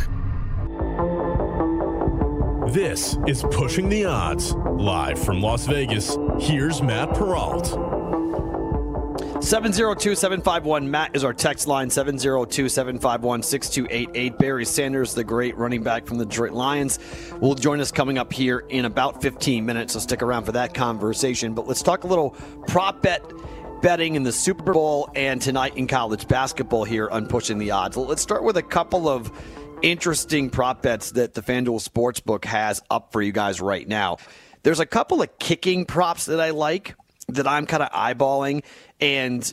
This 2.72 3.18
is 3.26 3.42
Pushing 3.50 3.88
the 3.88 4.04
Odds. 4.04 4.54
Live 4.54 5.18
from 5.18 5.42
Las 5.42 5.66
Vegas, 5.66 6.16
here's 6.38 6.80
Matt 6.80 7.12
Perrault. 7.14 7.66
702 9.42 10.14
751 10.14 10.88
Matt 10.88 11.16
is 11.16 11.24
our 11.24 11.32
text 11.32 11.66
line 11.66 11.90
702 11.90 12.68
751 12.68 13.42
6288. 13.42 14.38
Barry 14.38 14.64
Sanders, 14.64 15.12
the 15.12 15.24
great 15.24 15.56
running 15.56 15.82
back 15.82 16.06
from 16.06 16.18
the 16.18 16.26
Detroit 16.26 16.52
Lions, 16.52 17.00
will 17.40 17.54
join 17.56 17.80
us 17.80 17.90
coming 17.90 18.18
up 18.18 18.32
here 18.32 18.60
in 18.68 18.84
about 18.84 19.20
15 19.20 19.66
minutes, 19.66 19.94
so 19.94 19.98
stick 19.98 20.22
around 20.22 20.44
for 20.44 20.52
that 20.52 20.74
conversation. 20.74 21.54
But 21.54 21.66
let's 21.66 21.82
talk 21.82 22.04
a 22.04 22.06
little 22.06 22.30
prop 22.68 23.02
bet 23.02 23.24
betting 23.80 24.14
in 24.14 24.22
the 24.24 24.32
Super 24.32 24.72
Bowl 24.72 25.10
and 25.14 25.40
tonight 25.40 25.76
in 25.76 25.86
college 25.86 26.28
basketball 26.28 26.84
here 26.84 27.08
on 27.08 27.26
Pushing 27.26 27.58
the 27.58 27.70
Odds. 27.70 27.96
Let's 27.96 28.20
start 28.20 28.44
with 28.44 28.58
a 28.58 28.62
couple 28.62 29.08
of 29.08 29.32
interesting 29.80 30.50
prop 30.50 30.82
bets 30.82 31.12
that 31.12 31.32
the 31.32 31.40
FanDuel 31.40 31.82
Sportsbook 31.82 32.44
has 32.44 32.82
up 32.90 33.12
for 33.12 33.22
you 33.22 33.32
guys 33.32 33.60
right 33.60 33.88
now. 33.88 34.18
There's 34.62 34.80
a 34.80 34.86
couple 34.86 35.22
of 35.22 35.38
kicking 35.38 35.86
props 35.86 36.26
that 36.26 36.40
I 36.40 36.50
like 36.50 36.94
that 37.28 37.46
I'm 37.46 37.64
kind 37.64 37.82
of 37.82 37.90
eyeballing, 37.90 38.64
and 39.00 39.52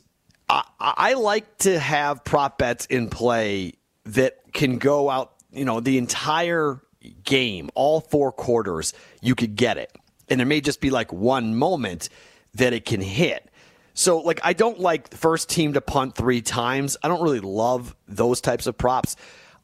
I, 0.50 0.64
I 0.80 1.14
like 1.14 1.60
to 1.60 1.80
have 1.80 2.26
prop 2.26 2.58
bets 2.58 2.86
in 2.88 3.10
play 3.10 3.74
that 4.06 4.40
can 4.52 4.78
go 4.78 5.10
out, 5.10 5.36
you 5.54 5.64
know, 5.64 5.80
the 5.80 5.98
entire 5.98 6.82
game, 7.24 7.70
all 7.76 8.02
four 8.02 8.34
quarters, 8.34 8.94
you 9.22 9.36
could 9.36 9.56
get 9.56 9.78
it. 9.78 9.96
And 10.28 10.40
there 10.40 10.48
may 10.48 10.60
just 10.60 10.82
be 10.82 10.90
like 10.90 11.14
one 11.14 11.56
moment 11.56 12.10
that 12.56 12.74
it 12.74 12.84
can 12.84 13.00
hit. 13.00 13.50
So, 13.98 14.20
like, 14.20 14.40
I 14.44 14.54
don't 14.54 14.80
like 14.80 15.12
first 15.16 15.50
team 15.50 15.74
to 15.74 15.82
punt 15.82 16.14
three 16.14 16.44
times. 16.44 16.98
I 17.02 17.08
don't 17.08 17.24
really 17.24 17.40
love 17.40 17.96
those 18.08 18.42
types 18.42 18.68
of 18.68 18.78
props. 18.78 19.16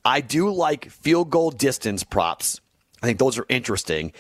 I 0.04 0.22
do 0.22 0.52
like 0.52 0.90
field 0.90 1.30
goal 1.30 1.52
distance 1.52 2.04
props. 2.04 2.60
I 3.04 3.06
think 3.06 3.20
those 3.20 3.38
are 3.38 3.46
interesting. 3.48 4.12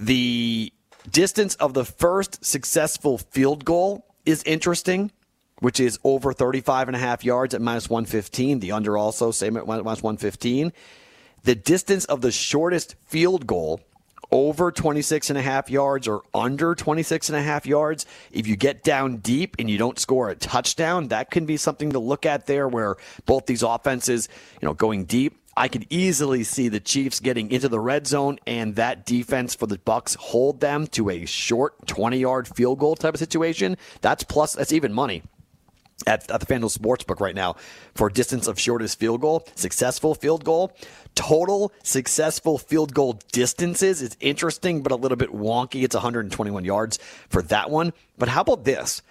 The 0.00 0.72
distance 1.10 1.54
of 1.56 1.74
the 1.74 1.84
first 1.84 2.42
successful 2.42 3.18
field 3.18 3.66
goal 3.66 4.06
is 4.24 4.42
interesting, 4.44 5.10
which 5.58 5.80
is 5.80 5.98
over 6.02 6.32
35 6.32 6.88
and 6.88 6.96
a 6.96 7.00
half 7.00 7.22
yards 7.22 7.52
at 7.52 7.60
minus 7.60 7.90
115. 7.90 8.60
The 8.60 8.72
under 8.72 8.96
also, 8.96 9.32
same 9.32 9.58
at 9.58 9.66
minus 9.66 10.02
115. 10.02 10.72
The 11.42 11.54
distance 11.54 12.06
of 12.06 12.22
the 12.22 12.32
shortest 12.32 12.96
field 13.04 13.46
goal 13.46 13.82
over 14.30 14.70
26 14.70 15.30
and 15.30 15.38
a 15.38 15.42
half 15.42 15.70
yards 15.70 16.06
or 16.06 16.22
under 16.34 16.74
26 16.74 17.28
and 17.28 17.36
a 17.38 17.42
half 17.42 17.66
yards. 17.66 18.06
If 18.30 18.46
you 18.46 18.56
get 18.56 18.82
down 18.82 19.18
deep 19.18 19.56
and 19.58 19.70
you 19.70 19.78
don't 19.78 19.98
score 19.98 20.28
a 20.28 20.34
touchdown, 20.34 21.08
that 21.08 21.30
can 21.30 21.46
be 21.46 21.56
something 21.56 21.92
to 21.92 21.98
look 21.98 22.26
at 22.26 22.46
there 22.46 22.68
where 22.68 22.96
both 23.26 23.46
these 23.46 23.62
offenses, 23.62 24.28
you 24.60 24.66
know, 24.66 24.74
going 24.74 25.04
deep. 25.04 25.40
I 25.56 25.66
could 25.66 25.86
easily 25.90 26.44
see 26.44 26.68
the 26.68 26.78
Chiefs 26.78 27.18
getting 27.18 27.50
into 27.50 27.68
the 27.68 27.80
red 27.80 28.06
zone 28.06 28.38
and 28.46 28.76
that 28.76 29.04
defense 29.04 29.56
for 29.56 29.66
the 29.66 29.78
Bucks 29.78 30.14
hold 30.14 30.60
them 30.60 30.86
to 30.88 31.10
a 31.10 31.24
short 31.24 31.86
20-yard 31.86 32.46
field 32.46 32.78
goal 32.78 32.94
type 32.94 33.14
of 33.14 33.18
situation. 33.18 33.76
That's 34.00 34.22
plus 34.22 34.54
that's 34.54 34.72
even 34.72 34.92
money 34.92 35.24
at, 36.06 36.30
at 36.30 36.40
the 36.40 36.46
FanDuel 36.46 36.76
Sportsbook 36.76 37.20
right 37.20 37.34
now 37.34 37.56
for 37.94 38.08
distance 38.08 38.46
of 38.46 38.58
shortest 38.58 38.98
field 38.98 39.20
goal, 39.20 39.46
successful 39.54 40.14
field 40.14 40.44
goal. 40.44 40.72
Total 41.14 41.72
successful 41.82 42.58
field 42.58 42.94
goal 42.94 43.18
distances 43.32 44.02
It's 44.02 44.16
interesting, 44.20 44.82
but 44.82 44.92
a 44.92 44.96
little 44.96 45.16
bit 45.16 45.30
wonky. 45.30 45.82
It's 45.82 45.94
121 45.94 46.64
yards 46.64 46.98
for 47.28 47.42
that 47.42 47.70
one. 47.70 47.92
But 48.16 48.28
how 48.28 48.42
about 48.42 48.64
this? 48.64 49.02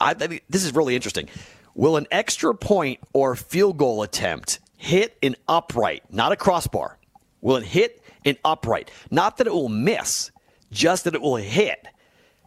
I, 0.00 0.14
I 0.18 0.26
mean, 0.28 0.40
this 0.48 0.64
is 0.64 0.74
really 0.74 0.94
interesting. 0.94 1.28
Will 1.74 1.96
an 1.96 2.06
extra 2.10 2.54
point 2.54 3.00
or 3.12 3.34
field 3.36 3.78
goal 3.78 4.02
attempt 4.02 4.60
hit 4.76 5.16
an 5.22 5.36
upright, 5.48 6.02
not 6.10 6.32
a 6.32 6.36
crossbar? 6.36 6.98
Will 7.40 7.56
it 7.56 7.64
hit 7.64 8.02
an 8.24 8.36
upright? 8.44 8.90
Not 9.10 9.38
that 9.38 9.46
it 9.46 9.52
will 9.52 9.68
miss, 9.68 10.30
just 10.70 11.04
that 11.04 11.14
it 11.14 11.20
will 11.22 11.36
hit. 11.36 11.86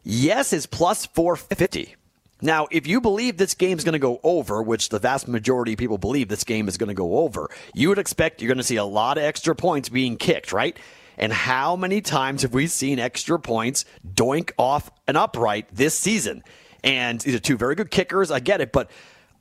Yes 0.03 0.53
is 0.53 0.65
plus 0.65 1.05
450. 1.05 1.95
Now, 2.43 2.67
if 2.71 2.85
you 2.85 2.99
believe 2.99 3.37
this 3.37 3.55
game's 3.55 3.85
going 3.85 3.93
to 3.93 3.99
go 3.99 4.19
over, 4.21 4.61
which 4.61 4.89
the 4.89 4.99
vast 4.99 5.29
majority 5.29 5.73
of 5.73 5.79
people 5.79 5.97
believe 5.97 6.27
this 6.27 6.43
game 6.43 6.67
is 6.67 6.75
going 6.75 6.89
to 6.89 6.93
go 6.93 7.19
over, 7.19 7.49
you 7.73 7.87
would 7.87 7.97
expect 7.97 8.41
you're 8.41 8.49
going 8.49 8.57
to 8.57 8.65
see 8.65 8.75
a 8.75 8.83
lot 8.83 9.17
of 9.17 9.23
extra 9.23 9.55
points 9.55 9.87
being 9.87 10.17
kicked, 10.17 10.51
right? 10.51 10.77
And 11.17 11.31
how 11.31 11.77
many 11.77 12.01
times 12.01 12.41
have 12.41 12.53
we 12.53 12.67
seen 12.67 12.99
extra 12.99 13.39
points 13.39 13.85
doink 14.05 14.51
off 14.57 14.91
an 15.07 15.15
upright 15.15 15.73
this 15.73 15.97
season? 15.97 16.43
And 16.83 17.21
these 17.21 17.33
are 17.33 17.39
two 17.39 17.55
very 17.55 17.75
good 17.75 17.89
kickers. 17.89 18.29
I 18.29 18.41
get 18.41 18.59
it, 18.59 18.73
but 18.73 18.91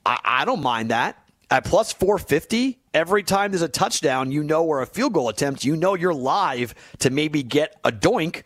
I, 0.05 0.19
I 0.23 0.45
don't 0.45 0.63
mind 0.63 0.91
that. 0.91 1.17
At 1.51 1.65
plus 1.65 1.91
450, 1.91 2.79
every 2.93 3.21
time 3.21 3.51
there's 3.51 3.61
a 3.61 3.67
touchdown, 3.67 4.31
you 4.31 4.43
know, 4.43 4.63
or 4.63 4.81
a 4.81 4.87
field 4.87 5.11
goal 5.11 5.27
attempt, 5.27 5.65
you 5.65 5.75
know 5.75 5.93
you're 5.93 6.13
live 6.13 6.73
to 6.99 7.09
maybe 7.09 7.43
get 7.43 7.75
a 7.83 7.91
doink. 7.91 8.43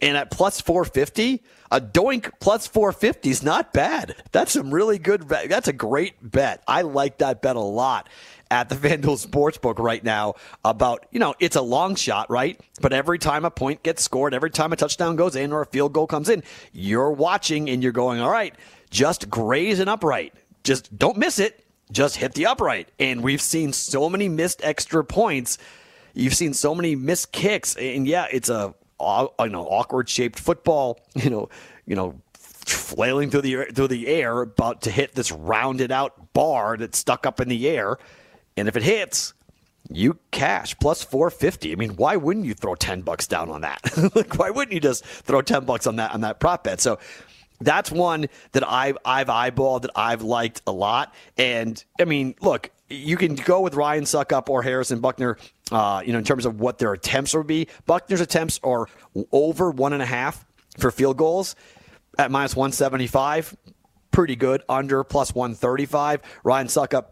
And 0.00 0.16
at 0.16 0.30
plus 0.30 0.60
450, 0.60 1.42
a 1.70 1.80
doink 1.80 2.30
plus 2.40 2.66
450 2.66 3.30
is 3.30 3.42
not 3.42 3.72
bad. 3.72 4.16
That's 4.32 4.52
some 4.52 4.72
really 4.72 4.98
good. 4.98 5.28
That's 5.28 5.68
a 5.68 5.72
great 5.72 6.14
bet. 6.20 6.62
I 6.66 6.82
like 6.82 7.18
that 7.18 7.42
bet 7.42 7.56
a 7.56 7.60
lot 7.60 8.08
at 8.50 8.68
the 8.68 8.74
FanDuel 8.88 9.24
Sportsbook 9.24 9.78
right 9.78 10.02
now 10.02 10.34
about, 10.64 11.06
you 11.10 11.20
know, 11.20 11.34
it's 11.38 11.56
a 11.56 11.62
long 11.62 11.94
shot, 11.94 12.30
right? 12.30 12.60
But 12.80 12.92
every 12.92 13.18
time 13.18 13.44
a 13.44 13.50
point 13.50 13.82
gets 13.82 14.02
scored, 14.02 14.34
every 14.34 14.50
time 14.50 14.72
a 14.72 14.76
touchdown 14.76 15.16
goes 15.16 15.36
in 15.36 15.52
or 15.52 15.62
a 15.62 15.66
field 15.66 15.92
goal 15.92 16.06
comes 16.06 16.28
in, 16.28 16.42
you're 16.72 17.12
watching 17.12 17.70
and 17.70 17.82
you're 17.82 17.92
going, 17.92 18.20
all 18.20 18.30
right, 18.30 18.54
just 18.90 19.30
graze 19.30 19.80
an 19.80 19.88
upright. 19.88 20.34
Just 20.64 20.96
don't 20.96 21.16
miss 21.16 21.38
it. 21.38 21.64
Just 21.92 22.16
hit 22.16 22.34
the 22.34 22.46
upright. 22.46 22.88
And 22.98 23.22
we've 23.22 23.42
seen 23.42 23.72
so 23.72 24.08
many 24.08 24.28
missed 24.28 24.60
extra 24.64 25.04
points. 25.04 25.58
You've 26.14 26.34
seen 26.34 26.54
so 26.54 26.74
many 26.74 26.96
missed 26.96 27.32
kicks. 27.32 27.76
And 27.76 28.06
yeah, 28.06 28.26
it's 28.30 28.48
a 28.48 28.74
you 29.00 29.48
know 29.48 29.66
awkward 29.66 30.08
shaped 30.08 30.38
football, 30.38 31.00
you 31.14 31.30
know, 31.30 31.48
you 31.86 31.96
know, 31.96 32.20
flailing 32.34 33.30
through 33.30 33.42
the 33.42 33.64
through 33.72 33.88
the 33.88 34.06
air, 34.08 34.42
about 34.42 34.82
to 34.82 34.90
hit 34.90 35.14
this 35.14 35.32
rounded 35.32 35.92
out 35.92 36.32
bar 36.32 36.76
that's 36.76 36.98
stuck 36.98 37.26
up 37.26 37.40
in 37.40 37.48
the 37.48 37.68
air, 37.68 37.98
and 38.56 38.68
if 38.68 38.76
it 38.76 38.82
hits, 38.82 39.34
you 39.90 40.18
cash 40.30 40.76
plus 40.78 41.02
450. 41.02 41.72
I 41.72 41.76
mean, 41.76 41.96
why 41.96 42.16
wouldn't 42.16 42.46
you 42.46 42.54
throw 42.54 42.74
10 42.74 43.02
bucks 43.02 43.26
down 43.26 43.50
on 43.50 43.62
that? 43.62 43.80
like, 44.14 44.38
why 44.38 44.50
wouldn't 44.50 44.72
you 44.72 44.80
just 44.80 45.04
throw 45.04 45.42
10 45.42 45.64
bucks 45.64 45.86
on 45.86 45.96
that 45.96 46.12
on 46.12 46.22
that 46.22 46.40
prop 46.40 46.64
bet? 46.64 46.80
So 46.80 46.98
that's 47.60 47.90
one 47.90 48.26
that 48.52 48.68
I've 48.68 48.98
I've 49.04 49.28
eyeballed 49.28 49.82
that 49.82 49.90
I've 49.94 50.22
liked 50.22 50.62
a 50.66 50.72
lot. 50.72 51.14
And 51.36 51.82
I 52.00 52.04
mean, 52.04 52.34
look, 52.40 52.70
you 52.88 53.16
can 53.16 53.34
go 53.34 53.60
with 53.60 53.74
Ryan 53.74 54.04
Succop 54.04 54.48
or 54.48 54.62
Harrison 54.62 55.00
Butker. 55.00 55.38
Uh, 55.72 56.02
you 56.04 56.12
know, 56.12 56.18
in 56.18 56.24
terms 56.24 56.46
of 56.46 56.60
what 56.60 56.78
their 56.78 56.92
attempts 56.92 57.34
would 57.34 57.46
be, 57.46 57.68
Butker's 57.88 58.20
attempts 58.20 58.60
are 58.62 58.86
over 59.32 59.70
one 59.70 59.92
and 59.92 60.02
a 60.02 60.06
half 60.06 60.44
for 60.78 60.90
field 60.90 61.16
goals 61.16 61.56
at 62.18 62.30
minus 62.30 62.54
175. 62.54 63.56
Pretty 64.10 64.36
good. 64.36 64.62
Under 64.68 65.02
plus 65.04 65.34
135. 65.34 66.20
Ryan 66.44 66.66
Succop 66.66 67.06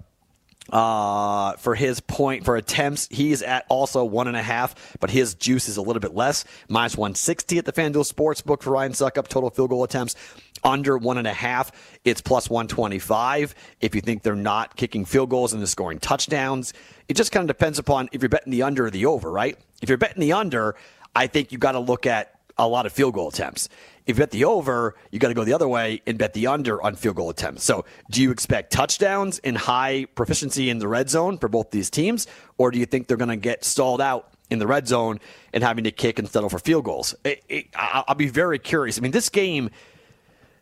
uh, 0.72 1.52
for 1.56 1.74
his 1.74 2.00
point 2.00 2.44
for 2.44 2.56
attempts, 2.56 3.06
he's 3.10 3.42
at 3.42 3.66
also 3.68 4.04
one 4.04 4.26
and 4.26 4.36
a 4.36 4.42
half, 4.42 4.96
but 4.98 5.10
his 5.10 5.34
juice 5.34 5.68
is 5.68 5.76
a 5.76 5.82
little 5.82 6.00
bit 6.00 6.14
less. 6.14 6.44
Minus 6.68 6.96
160 6.96 7.58
at 7.58 7.66
the 7.66 7.72
FanDuel 7.72 8.10
Sportsbook 8.10 8.62
for 8.62 8.70
Ryan 8.70 8.92
Succop. 8.92 9.28
Total 9.28 9.50
field 9.50 9.70
goal 9.70 9.84
attempts 9.84 10.16
under 10.64 10.96
one 10.96 11.18
and 11.18 11.26
a 11.26 11.32
half. 11.32 11.72
It's 12.04 12.22
plus 12.22 12.48
125. 12.48 13.54
If 13.80 13.94
you 13.94 14.00
think 14.00 14.22
they're 14.22 14.34
not 14.34 14.76
kicking 14.76 15.04
field 15.04 15.28
goals 15.28 15.52
and 15.52 15.60
they're 15.60 15.66
scoring 15.66 15.98
touchdowns, 15.98 16.72
it 17.08 17.14
just 17.14 17.32
kind 17.32 17.48
of 17.48 17.54
depends 17.54 17.78
upon 17.78 18.08
if 18.12 18.22
you're 18.22 18.30
betting 18.30 18.50
the 18.50 18.62
under 18.62 18.86
or 18.86 18.90
the 18.90 19.06
over, 19.06 19.30
right? 19.30 19.58
If 19.82 19.88
you're 19.88 19.98
betting 19.98 20.20
the 20.20 20.32
under, 20.32 20.74
I 21.14 21.26
think 21.26 21.52
you 21.52 21.58
got 21.58 21.72
to 21.72 21.80
look 21.80 22.06
at 22.06 22.38
a 22.56 22.66
lot 22.66 22.86
of 22.86 22.92
field 22.92 23.14
goal 23.14 23.28
attempts. 23.28 23.68
If 24.06 24.16
you 24.16 24.22
bet 24.22 24.32
the 24.32 24.44
over, 24.44 24.96
you 25.10 25.18
got 25.18 25.28
to 25.28 25.34
go 25.34 25.44
the 25.44 25.52
other 25.52 25.68
way 25.68 26.02
and 26.06 26.18
bet 26.18 26.32
the 26.32 26.48
under 26.48 26.82
on 26.82 26.96
field 26.96 27.16
goal 27.16 27.30
attempts. 27.30 27.62
So, 27.64 27.84
do 28.10 28.20
you 28.20 28.30
expect 28.30 28.72
touchdowns 28.72 29.38
and 29.40 29.56
high 29.56 30.06
proficiency 30.14 30.70
in 30.70 30.78
the 30.78 30.88
red 30.88 31.08
zone 31.08 31.38
for 31.38 31.48
both 31.48 31.70
these 31.70 31.88
teams, 31.88 32.26
or 32.58 32.70
do 32.70 32.78
you 32.78 32.86
think 32.86 33.06
they're 33.06 33.16
going 33.16 33.28
to 33.28 33.36
get 33.36 33.64
stalled 33.64 34.00
out 34.00 34.34
in 34.50 34.58
the 34.58 34.66
red 34.66 34.88
zone 34.88 35.20
and 35.52 35.62
having 35.62 35.84
to 35.84 35.92
kick 35.92 36.18
and 36.18 36.28
settle 36.28 36.48
for 36.48 36.58
field 36.58 36.84
goals? 36.84 37.14
It, 37.24 37.44
it, 37.48 37.66
I'll 37.76 38.14
be 38.16 38.28
very 38.28 38.58
curious. 38.58 38.98
I 38.98 39.00
mean, 39.00 39.12
this 39.12 39.28
game. 39.28 39.70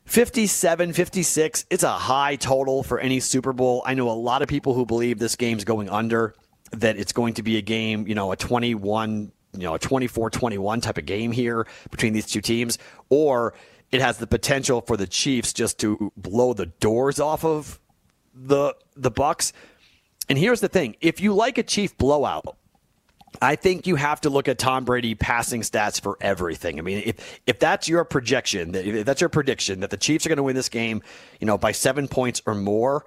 57, 0.06 0.92
56, 0.92 1.66
it's 1.70 1.84
a 1.84 1.90
high 1.92 2.34
total 2.34 2.82
for 2.82 2.98
any 2.98 3.20
Super 3.20 3.52
Bowl. 3.52 3.80
I 3.86 3.94
know 3.94 4.10
a 4.10 4.12
lot 4.12 4.42
of 4.42 4.48
people 4.48 4.74
who 4.74 4.84
believe 4.84 5.20
this 5.20 5.36
game's 5.36 5.62
going 5.62 5.88
under, 5.88 6.34
that 6.72 6.96
it's 6.96 7.12
going 7.12 7.34
to 7.34 7.44
be 7.44 7.58
a 7.58 7.62
game, 7.62 8.08
you 8.08 8.16
know, 8.16 8.32
a 8.32 8.36
21 8.36 9.30
you 9.54 9.64
know 9.64 9.74
a 9.74 9.78
24-21 9.78 10.82
type 10.82 10.98
of 10.98 11.06
game 11.06 11.32
here 11.32 11.66
between 11.90 12.12
these 12.12 12.26
two 12.26 12.40
teams 12.40 12.78
or 13.08 13.54
it 13.90 14.00
has 14.00 14.18
the 14.18 14.26
potential 14.26 14.80
for 14.80 14.96
the 14.96 15.06
Chiefs 15.06 15.52
just 15.52 15.78
to 15.80 16.12
blow 16.16 16.52
the 16.52 16.66
doors 16.66 17.18
off 17.18 17.44
of 17.44 17.80
the 18.34 18.74
the 18.96 19.10
Bucks. 19.10 19.52
And 20.28 20.38
here's 20.38 20.60
the 20.60 20.68
thing, 20.68 20.96
if 21.00 21.20
you 21.20 21.34
like 21.34 21.58
a 21.58 21.62
Chief 21.62 21.96
blowout, 21.98 22.56
I 23.42 23.56
think 23.56 23.86
you 23.86 23.96
have 23.96 24.20
to 24.22 24.30
look 24.30 24.46
at 24.48 24.58
Tom 24.58 24.84
Brady 24.84 25.14
passing 25.14 25.62
stats 25.62 26.00
for 26.00 26.16
everything. 26.20 26.78
I 26.78 26.82
mean, 26.82 27.02
if 27.04 27.40
if 27.46 27.58
that's 27.58 27.88
your 27.88 28.04
projection, 28.04 28.74
if 28.74 29.04
that's 29.04 29.20
your 29.20 29.30
prediction 29.30 29.80
that 29.80 29.90
the 29.90 29.96
Chiefs 29.96 30.24
are 30.26 30.28
going 30.28 30.36
to 30.36 30.44
win 30.44 30.56
this 30.56 30.68
game, 30.68 31.02
you 31.40 31.46
know, 31.46 31.58
by 31.58 31.72
7 31.72 32.06
points 32.06 32.42
or 32.46 32.54
more, 32.54 33.04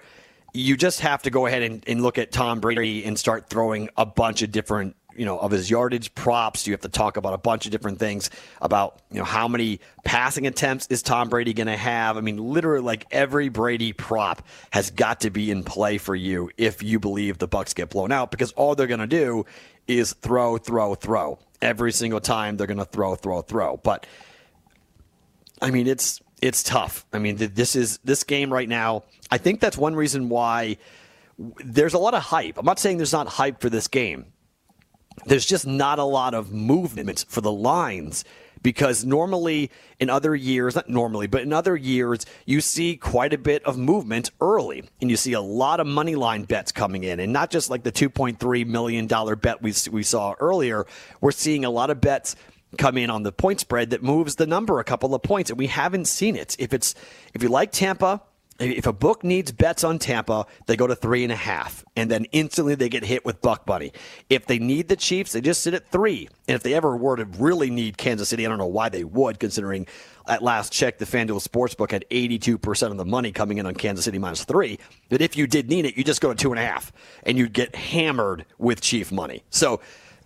you 0.53 0.75
just 0.75 0.99
have 0.99 1.21
to 1.23 1.29
go 1.29 1.45
ahead 1.45 1.63
and, 1.63 1.83
and 1.87 2.01
look 2.01 2.17
at 2.17 2.31
Tom 2.31 2.59
Brady 2.59 3.05
and 3.05 3.17
start 3.17 3.49
throwing 3.49 3.89
a 3.95 4.05
bunch 4.05 4.41
of 4.41 4.51
different 4.51 4.95
you 5.15 5.25
know, 5.25 5.37
of 5.37 5.51
his 5.51 5.69
yardage 5.69 6.13
props. 6.15 6.65
You 6.67 6.73
have 6.73 6.81
to 6.81 6.89
talk 6.89 7.17
about 7.17 7.33
a 7.33 7.37
bunch 7.37 7.65
of 7.65 7.71
different 7.71 7.99
things 7.99 8.29
about, 8.61 9.01
you 9.11 9.19
know, 9.19 9.25
how 9.25 9.47
many 9.47 9.79
passing 10.03 10.47
attempts 10.47 10.87
is 10.87 11.01
Tom 11.01 11.29
Brady 11.29 11.53
going 11.53 11.67
to 11.67 11.77
have? 11.77 12.17
I 12.17 12.21
mean, 12.21 12.37
literally 12.37 12.83
like 12.83 13.05
every 13.11 13.49
Brady 13.49 13.93
prop 13.93 14.45
has 14.71 14.91
got 14.91 15.21
to 15.21 15.29
be 15.29 15.51
in 15.51 15.63
play 15.63 15.97
for 15.97 16.15
you 16.15 16.49
if 16.57 16.83
you 16.83 16.99
believe 16.99 17.37
the 17.37 17.47
Bucks 17.47 17.73
get 17.73 17.89
blown 17.89 18.11
out 18.11 18.31
because 18.31 18.51
all 18.53 18.75
they're 18.75 18.87
going 18.87 18.99
to 18.99 19.07
do 19.07 19.45
is 19.87 20.13
throw, 20.13 20.57
throw, 20.57 20.95
throw. 20.95 21.39
Every 21.61 21.91
single 21.91 22.19
time 22.19 22.57
they're 22.57 22.67
going 22.67 22.77
to 22.77 22.85
throw, 22.85 23.15
throw, 23.15 23.41
throw. 23.41 23.77
But 23.77 24.05
I 25.61 25.71
mean, 25.71 25.87
it's 25.87 26.21
it's 26.41 26.61
tough. 26.61 27.05
I 27.13 27.19
mean, 27.19 27.37
this 27.37 27.75
is 27.75 27.99
this 28.03 28.25
game 28.25 28.51
right 28.51 28.67
now. 28.67 29.03
I 29.31 29.37
think 29.37 29.61
that's 29.61 29.77
one 29.77 29.95
reason 29.95 30.27
why 30.27 30.77
there's 31.37 31.93
a 31.93 31.97
lot 31.97 32.13
of 32.13 32.21
hype. 32.21 32.57
I'm 32.57 32.65
not 32.65 32.79
saying 32.79 32.97
there's 32.97 33.13
not 33.13 33.27
hype 33.27 33.61
for 33.61 33.69
this 33.69 33.87
game 33.87 34.25
there's 35.25 35.45
just 35.45 35.65
not 35.65 35.99
a 35.99 36.03
lot 36.03 36.33
of 36.33 36.51
movement 36.51 37.25
for 37.27 37.41
the 37.41 37.51
lines 37.51 38.25
because 38.63 39.03
normally 39.03 39.69
in 39.99 40.09
other 40.09 40.35
years, 40.35 40.75
not 40.75 40.89
normally, 40.89 41.27
but 41.27 41.41
in 41.41 41.53
other 41.53 41.75
years, 41.75 42.25
you 42.45 42.61
see 42.61 42.95
quite 42.95 43.33
a 43.33 43.37
bit 43.37 43.63
of 43.65 43.77
movement 43.77 44.31
early 44.41 44.83
and 45.01 45.11
you 45.11 45.17
see 45.17 45.33
a 45.33 45.41
lot 45.41 45.79
of 45.79 45.85
money 45.85 46.15
line 46.15 46.43
bets 46.43 46.71
coming 46.71 47.03
in 47.03 47.19
and 47.19 47.31
not 47.31 47.51
just 47.51 47.69
like 47.69 47.83
the 47.83 47.91
$2.3 47.91 48.65
million 48.65 49.05
bet 49.37 49.61
we, 49.61 49.73
we 49.91 50.01
saw 50.01 50.33
earlier. 50.39 50.85
We're 51.21 51.31
seeing 51.31 51.65
a 51.65 51.69
lot 51.69 51.89
of 51.89 52.01
bets 52.01 52.35
come 52.77 52.97
in 52.97 53.09
on 53.09 53.21
the 53.23 53.31
point 53.31 53.59
spread 53.59 53.91
that 53.91 54.01
moves 54.01 54.35
the 54.35 54.47
number 54.47 54.79
a 54.79 54.83
couple 54.83 55.13
of 55.13 55.21
points 55.21 55.51
and 55.51 55.59
we 55.59 55.67
haven't 55.67 56.05
seen 56.05 56.35
it. 56.35 56.55
If 56.57 56.73
it's, 56.73 56.95
if 57.33 57.43
you 57.43 57.49
like 57.49 57.71
Tampa, 57.71 58.21
if 58.59 58.85
a 58.85 58.93
book 58.93 59.23
needs 59.23 59.51
bets 59.51 59.83
on 59.83 59.99
Tampa, 59.99 60.45
they 60.67 60.75
go 60.75 60.87
to 60.87 60.95
three 60.95 61.23
and 61.23 61.31
a 61.31 61.37
half, 61.37 61.83
and 61.95 62.09
then 62.09 62.25
instantly 62.25 62.75
they 62.75 62.89
get 62.89 63.03
hit 63.03 63.25
with 63.25 63.41
buck 63.41 63.67
money. 63.67 63.91
If 64.29 64.45
they 64.45 64.59
need 64.59 64.87
the 64.87 64.95
Chiefs, 64.95 65.31
they 65.31 65.41
just 65.41 65.63
sit 65.63 65.73
at 65.73 65.87
three. 65.87 66.29
And 66.47 66.55
if 66.55 66.63
they 66.63 66.73
ever 66.73 66.95
were 66.95 67.15
to 67.15 67.25
really 67.25 67.69
need 67.69 67.97
Kansas 67.97 68.29
City, 68.29 68.45
I 68.45 68.49
don't 68.49 68.59
know 68.59 68.67
why 68.67 68.89
they 68.89 69.03
would, 69.03 69.39
considering 69.39 69.87
at 70.27 70.41
last 70.41 70.71
check 70.71 70.99
the 70.99 71.05
FanDuel 71.05 71.45
Sportsbook 71.45 71.91
had 71.91 72.05
82% 72.09 72.91
of 72.91 72.97
the 72.97 73.05
money 73.05 73.31
coming 73.31 73.57
in 73.57 73.65
on 73.65 73.73
Kansas 73.73 74.05
City 74.05 74.19
minus 74.19 74.45
three. 74.45 74.79
But 75.09 75.21
if 75.21 75.35
you 75.35 75.47
did 75.47 75.69
need 75.69 75.85
it, 75.85 75.97
you 75.97 76.03
just 76.03 76.21
go 76.21 76.29
to 76.29 76.35
two 76.35 76.51
and 76.51 76.59
a 76.59 76.65
half, 76.65 76.91
and 77.23 77.37
you'd 77.37 77.53
get 77.53 77.75
hammered 77.75 78.45
with 78.57 78.81
Chief 78.81 79.11
money. 79.11 79.43
So 79.49 79.81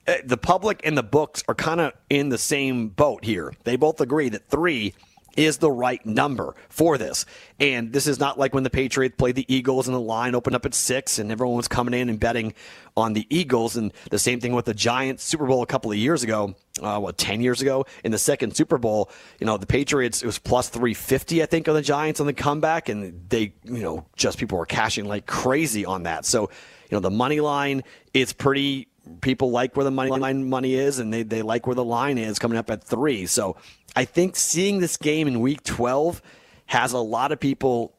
uh, 0.08 0.16
the 0.24 0.38
public 0.38 0.82
and 0.84 0.98
the 0.98 1.04
books 1.04 1.44
are 1.48 1.56
kind 1.56 1.82
of 1.82 1.94
in 2.10 2.30
the 2.30 2.38
same 2.38 2.90
boat 2.90 3.26
here. 3.26 3.54
They 3.64 3.76
both 3.76 4.00
agree 4.02 4.30
that 4.30 4.48
three 4.48 4.94
is 5.38 5.60
the 5.60 5.72
right 5.72 6.04
number 6.06 6.56
for 6.68 6.98
this. 6.98 7.26
And 7.60 7.94
this 7.94 8.08
is 8.08 8.20
not 8.20 8.38
like 8.38 8.54
when 8.54 8.64
the 8.64 8.70
Patriots 8.70 9.16
played 9.18 9.36
the 9.36 9.46
Eagles 9.54 9.88
and 9.88 9.96
the 9.96 10.02
line 10.02 10.36
opened 10.36 10.56
up 10.56 10.66
at 10.66 10.74
six 10.74 11.20
and 11.20 11.32
everyone 11.32 11.56
was 11.56 11.68
coming 11.68 11.94
in 11.94 12.10
and 12.10 12.20
betting 12.20 12.54
on 12.98 13.14
the 13.14 13.26
Eagles. 13.30 13.78
And 13.78 13.94
the 14.10 14.20
same 14.20 14.42
thing 14.42 14.54
with 14.54 14.66
the 14.66 14.74
Giants 14.74 15.24
Super 15.24 15.46
Bowl 15.46 15.62
a 15.62 15.68
couple 15.68 15.92
of 15.92 15.98
years 15.98 16.24
ago, 16.24 16.56
uh, 16.82 17.00
what, 17.00 17.18
10 17.18 17.42
years 17.42 17.62
ago 17.62 17.86
in 18.04 18.12
the 18.12 18.18
second 18.18 18.56
Super 18.56 18.80
Bowl. 18.80 19.12
You 19.40 19.46
know, 19.46 19.58
the 19.58 19.68
Patriots, 19.68 20.24
it 20.24 20.26
was 20.26 20.40
plus 20.40 20.70
350, 20.70 21.44
I 21.44 21.46
think, 21.46 21.70
on 21.70 21.76
the 21.76 21.82
Giants 21.84 22.20
on 22.20 22.26
the 22.26 22.34
comeback. 22.34 22.90
And 22.90 23.30
they, 23.30 23.54
you 23.64 23.84
know, 23.84 24.06
just 24.16 24.40
people 24.40 24.58
were 24.58 24.66
cashing 24.66 25.06
like 25.06 25.28
crazy 25.28 25.86
on 25.86 26.04
that. 26.04 26.26
So, 26.26 26.50
you 26.90 26.96
know, 26.96 27.00
the 27.00 27.12
money 27.12 27.40
line 27.40 27.84
is 28.14 28.34
pretty 28.34 28.88
people 29.22 29.52
like 29.52 29.76
where 29.76 29.84
the 29.84 29.92
money 29.92 30.12
line 30.12 30.50
money 30.50 30.76
is 30.76 31.00
and 31.00 31.14
they, 31.14 31.24
they 31.24 31.42
like 31.42 31.66
where 31.66 31.76
the 31.76 31.84
line 31.84 32.18
is 32.18 32.40
coming 32.40 32.58
up 32.58 32.70
at 32.70 32.84
three. 32.84 33.26
So 33.26 33.56
I 33.98 34.06
think 34.06 34.36
seeing 34.36 34.80
this 34.80 34.96
game 34.96 35.28
in 35.28 35.40
week 35.40 35.64
12 35.64 36.22
has 36.68 36.94
a 36.94 37.00
lot 37.00 37.32
of 37.32 37.40
people, 37.40 37.96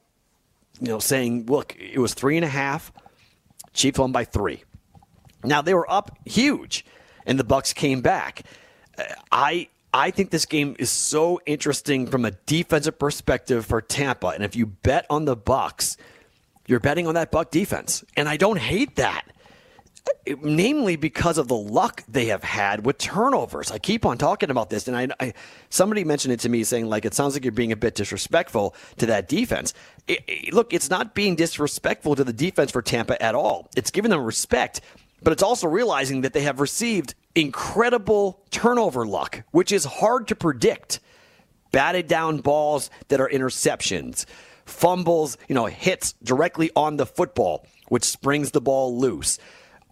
you 0.81 0.87
know, 0.87 1.01
saying, 1.01 1.47
look, 1.47 1.75
it 1.77 1.99
was 1.99 2.15
three 2.15 2.37
and 2.37 2.45
a 2.45 2.49
half. 2.49 2.93
Chiefs 3.73 3.99
won 3.99 4.13
by 4.13 4.25
three. 4.25 4.63
Now 5.43 5.61
they 5.61 5.75
were 5.75 5.91
up 5.91 6.17
huge 6.25 6.87
and 7.27 7.37
the 7.37 7.43
Bucks 7.43 7.73
came 7.73 8.01
back. 8.01 8.45
Uh, 8.97 9.03
I 9.33 9.71
I 9.93 10.13
think 10.13 10.31
this 10.31 10.47
game 10.47 10.77
is 10.79 10.89
so 10.89 11.41
interesting 11.47 12.07
from 12.07 12.25
a 12.25 12.31
defensive 12.31 12.97
perspective 12.97 13.67
for 13.67 13.81
Tampa. 13.81 14.29
And 14.29 14.45
if 14.45 14.55
you 14.55 14.67
bet 14.67 15.05
on 15.11 15.25
the 15.25 15.35
Bucks, 15.35 15.97
you're 16.69 16.79
betting 16.79 17.09
on 17.09 17.15
that 17.15 17.33
Buck 17.33 17.51
defense. 17.51 18.05
And 18.17 18.29
I 18.29 18.37
don't 18.37 18.61
hate 18.61 18.95
that. 18.97 19.27
Namely 20.43 20.97
because 20.97 21.39
of 21.39 21.49
the 21.49 21.57
luck 21.57 22.03
they 22.09 22.27
have 22.27 22.45
had 22.45 22.85
with 22.85 22.99
turnovers. 22.99 23.71
I 23.71 23.79
keep 23.79 24.05
on 24.05 24.19
talking 24.19 24.51
about 24.51 24.71
this, 24.71 24.89
and 24.89 24.97
I, 24.97 25.09
I, 25.21 25.35
somebody 25.71 26.05
mentioned 26.05 26.35
it 26.35 26.41
to 26.41 26.49
me 26.49 26.65
saying 26.65 26.87
like 26.87 27.05
it 27.05 27.15
sounds 27.15 27.35
like 27.35 27.45
you're 27.45 27.53
being 27.53 27.73
a 27.73 27.77
bit 27.77 27.95
disrespectful 27.95 28.75
to 28.99 29.07
that 29.07 29.29
defense. 29.29 29.75
It, 30.07 30.23
it, 30.27 30.55
look, 30.55 30.73
it's 30.73 30.91
not 30.91 31.15
being 31.15 31.37
disrespectful 31.37 32.17
to 32.17 32.25
the 32.25 32.33
defense 32.33 32.71
for 32.71 32.83
Tampa 32.83 33.21
at 33.23 33.35
all. 33.35 33.69
It's 33.77 33.91
giving 33.91 34.11
them 34.11 34.23
respect, 34.25 34.81
but 35.23 35.33
it's 35.33 35.43
also 35.43 35.67
realizing 35.67 36.23
that 36.23 36.33
they 36.33 36.43
have 36.43 36.61
received 36.61 37.15
incredible 37.35 38.43
turnover 38.51 39.07
luck, 39.07 39.43
which 39.51 39.73
is 39.73 39.85
hard 39.85 40.29
to 40.29 40.37
predict. 40.37 41.01
Batted 41.71 42.09
down 42.09 42.39
balls 42.39 42.89
that 43.09 43.21
are 43.21 43.29
interceptions, 43.29 44.25
fumbles, 44.65 45.37
you 45.49 45.55
know, 45.55 45.67
hits 45.67 46.15
directly 46.25 46.71
on 46.75 46.97
the 46.97 47.05
football, 47.05 47.67
which 47.89 48.05
springs 48.05 48.53
the 48.53 48.61
ball 48.61 48.99
loose. 48.99 49.39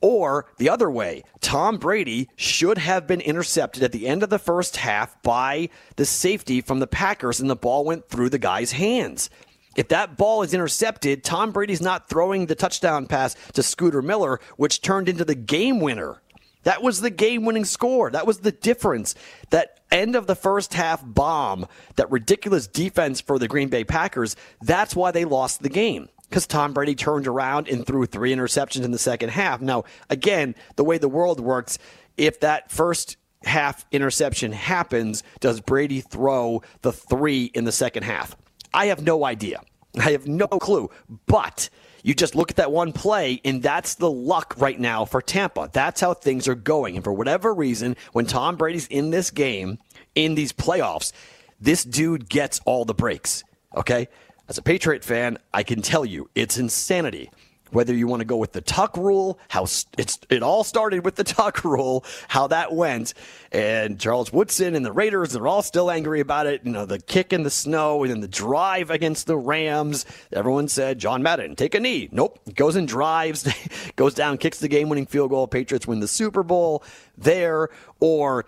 Or 0.03 0.47
the 0.59 0.69
other 0.69 0.91
way, 0.91 1.23
Tom 1.41 1.79
Brady 1.79 2.29
should 2.37 2.79
have 2.79 3.07
been 3.07 3.21
intercepted 3.21 3.83
at 3.83 3.93
the 3.93 4.07
end 4.07 4.23
of 4.23 4.31
the 4.31 4.39
first 4.39 4.77
half 4.77 5.21
by 5.23 5.71
the 5.97 6.05
safety 6.05 6.61
from 6.61 6.81
the 6.81 6.87
Packers, 6.87 7.41
and 7.41 7.49
the 7.49 7.57
ball 7.57 7.85
went 7.85 8.09
through 8.09 8.29
the 8.29 8.39
guy's 8.39 8.73
hands. 8.73 9.31
If 9.77 9.89
that 9.89 10.17
ball 10.17 10.43
is 10.43 10.55
intercepted, 10.55 11.23
Tom 11.23 11.53
Brady's 11.53 11.83
not 11.83 12.09
throwing 12.09 12.47
the 12.47 12.55
touchdown 12.55 13.07
pass 13.07 13.37
to 13.53 13.63
Scotty 13.63 14.01
Miller, 14.01 14.41
which 14.57 14.81
turned 14.81 15.09
into 15.09 15.25
the 15.25 15.35
game 15.35 15.81
winner. 15.81 16.23
That 16.65 16.83
was 16.83 17.01
the 17.01 17.11
game 17.11 17.45
winning 17.45 17.65
score. 17.65 18.11
That 18.11 18.27
was 18.27 18.39
the 18.39 18.53
difference. 18.53 19.15
That 19.51 19.81
end 19.91 20.17
of 20.17 20.27
the 20.27 20.35
first 20.35 20.75
half 20.75 21.01
bomb, 21.05 21.67
that 21.95 22.11
ridiculous 22.11 22.67
defense 22.67 23.21
for 23.21 23.39
the 23.39 23.47
Green 23.47 23.69
Bay 23.69 23.85
Packers, 23.85 24.35
that's 24.63 24.97
why 24.97 25.11
they 25.13 25.25
lost 25.25 25.63
the 25.63 25.69
game 25.69 26.09
because 26.29 26.47
Tom 26.47 26.73
Brady 26.73 26.95
turned 26.95 27.27
around 27.27 27.69
and 27.69 27.87
threw 27.87 28.07
three 28.07 28.35
interceptions 28.35 28.85
in 28.85 28.91
the 28.91 28.99
second 28.99 29.31
half. 29.31 29.61
Now, 29.61 29.85
again, 30.11 30.55
the 30.77 30.85
way 30.85 30.99
the 30.99 31.09
world 31.09 31.41
works, 31.41 31.79
if 32.17 32.41
that 32.41 32.71
first 32.71 33.17
half 33.45 33.85
interception 33.93 34.53
happens, 34.53 35.23
does 35.41 35.61
Brady 35.61 36.01
throw 36.01 36.63
the 36.83 36.93
three 36.93 37.45
in 37.45 37.65
the 37.65 37.73
second 37.73 38.03
half? 38.03 38.37
I 38.75 38.87
have 38.87 39.03
no 39.03 39.25
idea. 39.25 39.61
I 39.99 40.13
have 40.13 40.27
no 40.27 40.47
clue. 40.47 40.91
But 41.27 41.71
you 42.03 42.15
just 42.15 42.35
look 42.35 42.51
at 42.51 42.57
that 42.57 42.71
one 42.71 42.93
play, 42.93 43.41
and 43.45 43.63
that's 43.63 43.95
the 43.95 44.11
luck 44.11 44.55
right 44.59 44.79
now 44.79 45.05
for 45.05 45.23
Tampa. 45.23 45.71
That's 45.73 46.01
how 46.01 46.15
things 46.15 46.47
are 46.49 46.55
going. 46.55 46.97
And 46.97 47.05
for 47.05 47.13
whatever 47.13 47.55
reason, 47.55 47.97
when 48.13 48.27
Tom 48.27 48.57
Brady's 48.57 48.87
in 48.89 49.11
this 49.11 49.31
game, 49.31 49.79
in 50.15 50.35
these 50.35 50.53
playoffs, 50.53 51.13
this 51.61 51.85
dude 51.85 52.29
gets 52.29 52.61
all 52.65 52.85
the 52.85 52.95
breaks. 52.95 53.45
Okay? 53.77 54.09
As 54.49 54.59
a 54.59 54.63
Patriot 54.63 55.03
fan, 55.03 55.39
I 55.53 55.65
can 55.65 55.83
tell 55.83 56.05
you 56.05 56.31
it's 56.37 56.57
insanity. 56.57 57.31
Whether 57.73 57.93
you 57.93 58.07
want 58.07 58.21
to 58.21 58.25
go 58.25 58.37
with 58.37 58.53
the 58.53 58.61
tuck 58.61 58.97
rule, 58.97 59.41
how 59.49 59.65
it's 59.65 60.21
it 60.31 60.41
all 60.41 60.63
started 60.63 61.05
with 61.05 61.17
the 61.17 61.25
tuck 61.25 61.65
rule, 61.65 62.05
how 62.29 62.47
that 62.47 62.73
went, 62.73 63.13
and 63.51 63.99
Charles 63.99 64.33
Woodson 64.33 64.77
and 64.77 64.87
the 64.87 64.93
Raiders 64.93 65.35
are 65.35 65.49
all 65.49 65.63
still 65.63 65.91
angry 65.91 66.21
about 66.21 66.47
it. 66.47 66.61
You 66.65 66.71
know, 66.71 66.87
the 66.87 67.01
kick 67.01 67.33
in 67.33 67.43
the 67.43 67.51
snow 67.51 68.05
and 68.05 68.13
then 68.13 68.21
the 68.21 68.29
drive 68.29 68.91
against 68.93 69.27
the 69.27 69.37
Rams. 69.37 70.07
Everyone 70.33 70.69
said 70.69 71.01
John 71.01 71.25
Madden 71.25 71.57
take 71.57 71.75
a 71.75 71.81
knee. 71.81 72.09
Nope, 72.13 72.39
goes 72.55 72.77
and 72.77 72.87
drives, 72.87 73.53
goes 73.97 74.15
down, 74.15 74.39
kicks 74.39 74.61
the 74.61 74.69
game-winning 74.69 75.07
field 75.07 75.31
goal. 75.31 75.49
Patriots 75.49 75.89
win 75.89 75.99
the 75.99 76.07
Super 76.07 76.45
Bowl 76.45 76.85
there, 77.19 77.71
or 77.99 78.47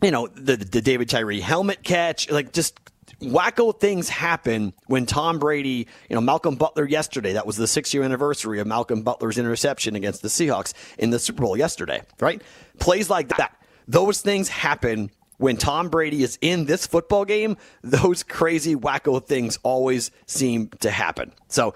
you 0.00 0.10
know 0.10 0.28
the 0.28 0.56
the 0.56 0.80
David 0.80 1.10
Tyree 1.10 1.40
helmet 1.40 1.82
catch, 1.82 2.30
like 2.30 2.54
just 2.54 2.80
wacko 3.20 3.78
things 3.78 4.08
happen 4.08 4.72
when 4.86 5.06
Tom 5.06 5.38
Brady, 5.38 5.86
you 6.08 6.14
know, 6.14 6.20
Malcolm 6.20 6.56
Butler 6.56 6.86
yesterday, 6.86 7.34
that 7.34 7.46
was 7.46 7.56
the 7.56 7.66
six 7.66 7.92
year 7.92 8.02
anniversary 8.02 8.60
of 8.60 8.66
Malcolm 8.66 9.02
Butler's 9.02 9.38
interception 9.38 9.96
against 9.96 10.22
the 10.22 10.28
Seahawks 10.28 10.72
in 10.98 11.10
the 11.10 11.18
Super 11.18 11.42
Bowl 11.42 11.56
yesterday, 11.56 12.02
right? 12.18 12.42
Plays 12.78 13.10
like 13.10 13.28
that. 13.36 13.56
Those 13.86 14.20
things 14.20 14.48
happen 14.48 15.10
when 15.38 15.56
Tom 15.56 15.88
Brady 15.88 16.22
is 16.22 16.38
in 16.40 16.66
this 16.66 16.86
football 16.86 17.24
game. 17.24 17.56
Those 17.82 18.22
crazy 18.22 18.76
wacko 18.76 19.24
things 19.24 19.58
always 19.62 20.10
seem 20.26 20.68
to 20.80 20.90
happen. 20.90 21.32
So, 21.48 21.74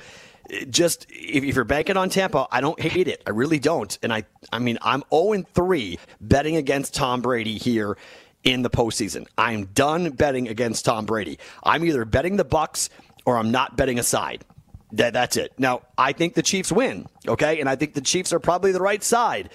just 0.68 1.06
if, 1.08 1.42
you're 1.42 1.64
banking 1.64 1.96
on 1.96 2.10
Tampa, 2.10 2.46
I 2.50 2.60
don't 2.60 2.78
hate 2.78 3.08
it. 3.08 3.22
I 3.26 3.30
really 3.30 3.58
don't. 3.58 3.98
And 4.02 4.12
I, 4.12 4.24
I 4.52 4.58
mean, 4.58 4.78
I'm 4.82 5.02
0 5.12 5.42
3 5.54 5.98
betting 6.20 6.56
against 6.56 6.94
Tom 6.94 7.22
Brady 7.22 7.56
here 7.56 7.96
in 8.44 8.62
the 8.62 8.70
postseason. 8.70 9.26
I'm 9.36 9.66
done 9.66 10.10
betting 10.10 10.48
against 10.48 10.84
Tom 10.84 11.06
Brady. 11.06 11.38
I'm 11.62 11.84
either 11.84 12.04
betting 12.04 12.36
the 12.36 12.44
Bucks 12.44 12.90
or 13.24 13.38
I'm 13.38 13.50
not 13.50 13.76
betting 13.76 13.98
a 13.98 14.02
side. 14.02 14.44
That, 14.92 15.12
that's 15.12 15.36
it. 15.36 15.52
Now, 15.58 15.82
I 15.98 16.12
think 16.12 16.34
the 16.34 16.42
Chiefs 16.42 16.70
win, 16.70 17.06
okay? 17.26 17.58
And 17.58 17.68
I 17.68 17.74
think 17.74 17.94
the 17.94 18.00
Chiefs 18.00 18.32
are 18.32 18.38
probably 18.38 18.70
the 18.70 18.80
right 18.80 19.02
side. 19.02 19.50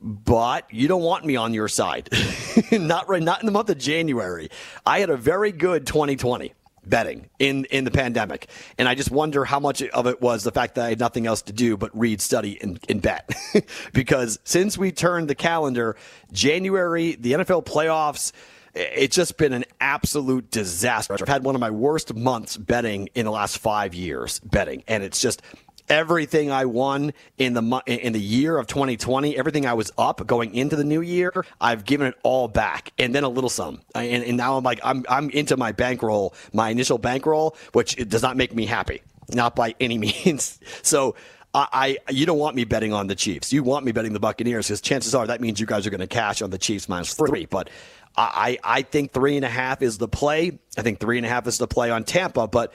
But 0.00 0.72
you 0.72 0.88
don't 0.88 1.02
want 1.02 1.24
me 1.24 1.36
on 1.36 1.52
your 1.52 1.68
side. 1.68 2.08
not 2.72 3.08
right 3.08 3.22
not 3.22 3.40
in 3.40 3.46
the 3.46 3.52
month 3.52 3.70
of 3.70 3.78
January. 3.78 4.50
I 4.84 5.00
had 5.00 5.10
a 5.10 5.16
very 5.16 5.52
good 5.52 5.86
2020 5.86 6.52
betting 6.88 7.28
in 7.38 7.64
in 7.66 7.84
the 7.84 7.90
pandemic. 7.90 8.48
And 8.78 8.88
I 8.88 8.94
just 8.94 9.10
wonder 9.10 9.44
how 9.44 9.60
much 9.60 9.82
of 9.82 10.06
it 10.06 10.20
was 10.20 10.44
the 10.44 10.52
fact 10.52 10.76
that 10.76 10.86
I 10.86 10.88
had 10.90 11.00
nothing 11.00 11.26
else 11.26 11.42
to 11.42 11.52
do 11.52 11.76
but 11.76 11.96
read, 11.98 12.20
study, 12.20 12.58
and, 12.60 12.78
and 12.88 13.02
bet. 13.02 13.30
because 13.92 14.38
since 14.44 14.78
we 14.78 14.92
turned 14.92 15.28
the 15.28 15.34
calendar, 15.34 15.96
January, 16.32 17.16
the 17.16 17.32
NFL 17.32 17.64
playoffs, 17.64 18.32
it's 18.74 19.16
just 19.16 19.38
been 19.38 19.52
an 19.52 19.64
absolute 19.80 20.50
disaster. 20.50 21.16
I've 21.18 21.28
had 21.28 21.44
one 21.44 21.54
of 21.54 21.60
my 21.60 21.70
worst 21.70 22.14
months 22.14 22.56
betting 22.56 23.08
in 23.14 23.24
the 23.24 23.30
last 23.30 23.58
five 23.58 23.94
years 23.94 24.38
betting, 24.40 24.84
and 24.86 25.02
it's 25.02 25.20
just 25.20 25.42
everything 25.88 26.50
I 26.50 26.64
won 26.64 27.12
in 27.38 27.54
the 27.54 27.82
in 27.86 28.12
the 28.12 28.20
year 28.20 28.58
of 28.58 28.66
2020, 28.66 29.36
everything 29.36 29.66
I 29.66 29.74
was 29.74 29.92
up 29.98 30.26
going 30.26 30.54
into 30.54 30.76
the 30.76 30.84
new 30.84 31.00
year, 31.00 31.32
I've 31.60 31.84
given 31.84 32.08
it 32.08 32.14
all 32.22 32.48
back 32.48 32.92
and 32.98 33.14
then 33.14 33.24
a 33.24 33.28
little 33.28 33.50
some. 33.50 33.80
And, 33.94 34.24
and 34.24 34.36
now 34.36 34.56
I'm 34.56 34.64
like 34.64 34.80
I'm 34.82 35.04
I'm 35.08 35.30
into 35.30 35.56
my 35.56 35.72
bankroll, 35.72 36.34
my 36.52 36.70
initial 36.70 36.98
bankroll, 36.98 37.56
which 37.72 37.98
it 37.98 38.08
does 38.08 38.22
not 38.22 38.36
make 38.36 38.54
me 38.54 38.66
happy, 38.66 39.02
not 39.32 39.56
by 39.56 39.74
any 39.80 39.98
means. 40.24 40.58
So. 40.82 41.14
I, 41.54 41.96
I, 42.06 42.12
you 42.12 42.26
don't 42.26 42.36
want 42.36 42.54
me 42.54 42.64
betting 42.64 42.92
on 42.92 43.06
the 43.06 43.14
Chiefs. 43.14 43.50
You 43.50 43.62
want 43.62 43.86
me 43.86 43.90
betting 43.90 44.12
the 44.12 44.20
Buccaneers 44.20 44.66
because 44.66 44.82
chances 44.82 45.14
are 45.14 45.26
that 45.28 45.40
means 45.40 45.58
you 45.58 45.64
guys 45.64 45.86
are 45.86 45.90
going 45.90 46.00
to 46.02 46.06
cash 46.06 46.42
on 46.42 46.50
the 46.50 46.58
Chiefs 46.58 46.86
minus 46.86 47.14
three. 47.14 47.46
But 47.46 47.70
I, 48.16 48.58
I 48.64 48.82
think 48.82 49.12
three 49.12 49.36
and 49.36 49.44
a 49.44 49.48
half 49.48 49.82
is 49.82 49.98
the 49.98 50.08
play. 50.08 50.58
I 50.76 50.82
think 50.82 51.00
three 51.00 51.18
and 51.18 51.26
a 51.26 51.28
half 51.28 51.46
is 51.46 51.56
the 51.58 51.66
play 51.66 51.90
on 51.90 52.04
Tampa. 52.04 52.46
But 52.46 52.72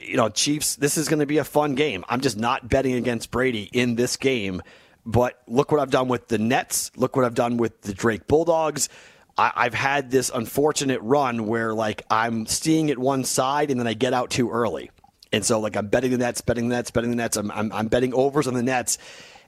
you 0.00 0.16
know, 0.16 0.28
Chiefs, 0.28 0.76
this 0.76 0.96
is 0.96 1.08
going 1.08 1.20
to 1.20 1.26
be 1.26 1.38
a 1.38 1.44
fun 1.44 1.74
game. 1.74 2.04
I'm 2.08 2.20
just 2.20 2.38
not 2.38 2.68
betting 2.68 2.94
against 2.94 3.30
Brady 3.30 3.68
in 3.72 3.94
this 3.96 4.16
game. 4.16 4.62
But 5.04 5.42
look 5.48 5.72
what 5.72 5.80
I've 5.80 5.90
done 5.90 6.08
with 6.08 6.28
the 6.28 6.38
Nets. 6.38 6.92
Look 6.96 7.16
what 7.16 7.24
I've 7.24 7.34
done 7.34 7.56
with 7.56 7.80
the 7.82 7.92
Drake 7.92 8.26
Bulldogs. 8.28 8.88
I, 9.36 9.64
have 9.64 9.74
had 9.74 10.10
this 10.10 10.30
unfortunate 10.32 11.00
run 11.00 11.46
where, 11.46 11.74
like, 11.74 12.02
I'm 12.10 12.46
seeing 12.46 12.90
it 12.90 12.98
one 12.98 13.24
side 13.24 13.70
and 13.70 13.80
then 13.80 13.86
I 13.86 13.94
get 13.94 14.12
out 14.12 14.30
too 14.30 14.50
early. 14.50 14.90
And 15.32 15.44
so, 15.44 15.58
like, 15.58 15.74
I'm 15.74 15.88
betting 15.88 16.10
the 16.10 16.18
Nets, 16.18 16.42
betting 16.42 16.68
the 16.68 16.76
Nets, 16.76 16.90
betting 16.90 17.10
the 17.10 17.16
Nets. 17.16 17.36
I'm, 17.36 17.50
I'm, 17.50 17.72
I'm 17.72 17.88
betting 17.88 18.12
overs 18.12 18.46
on 18.46 18.54
the 18.54 18.62
Nets. 18.62 18.98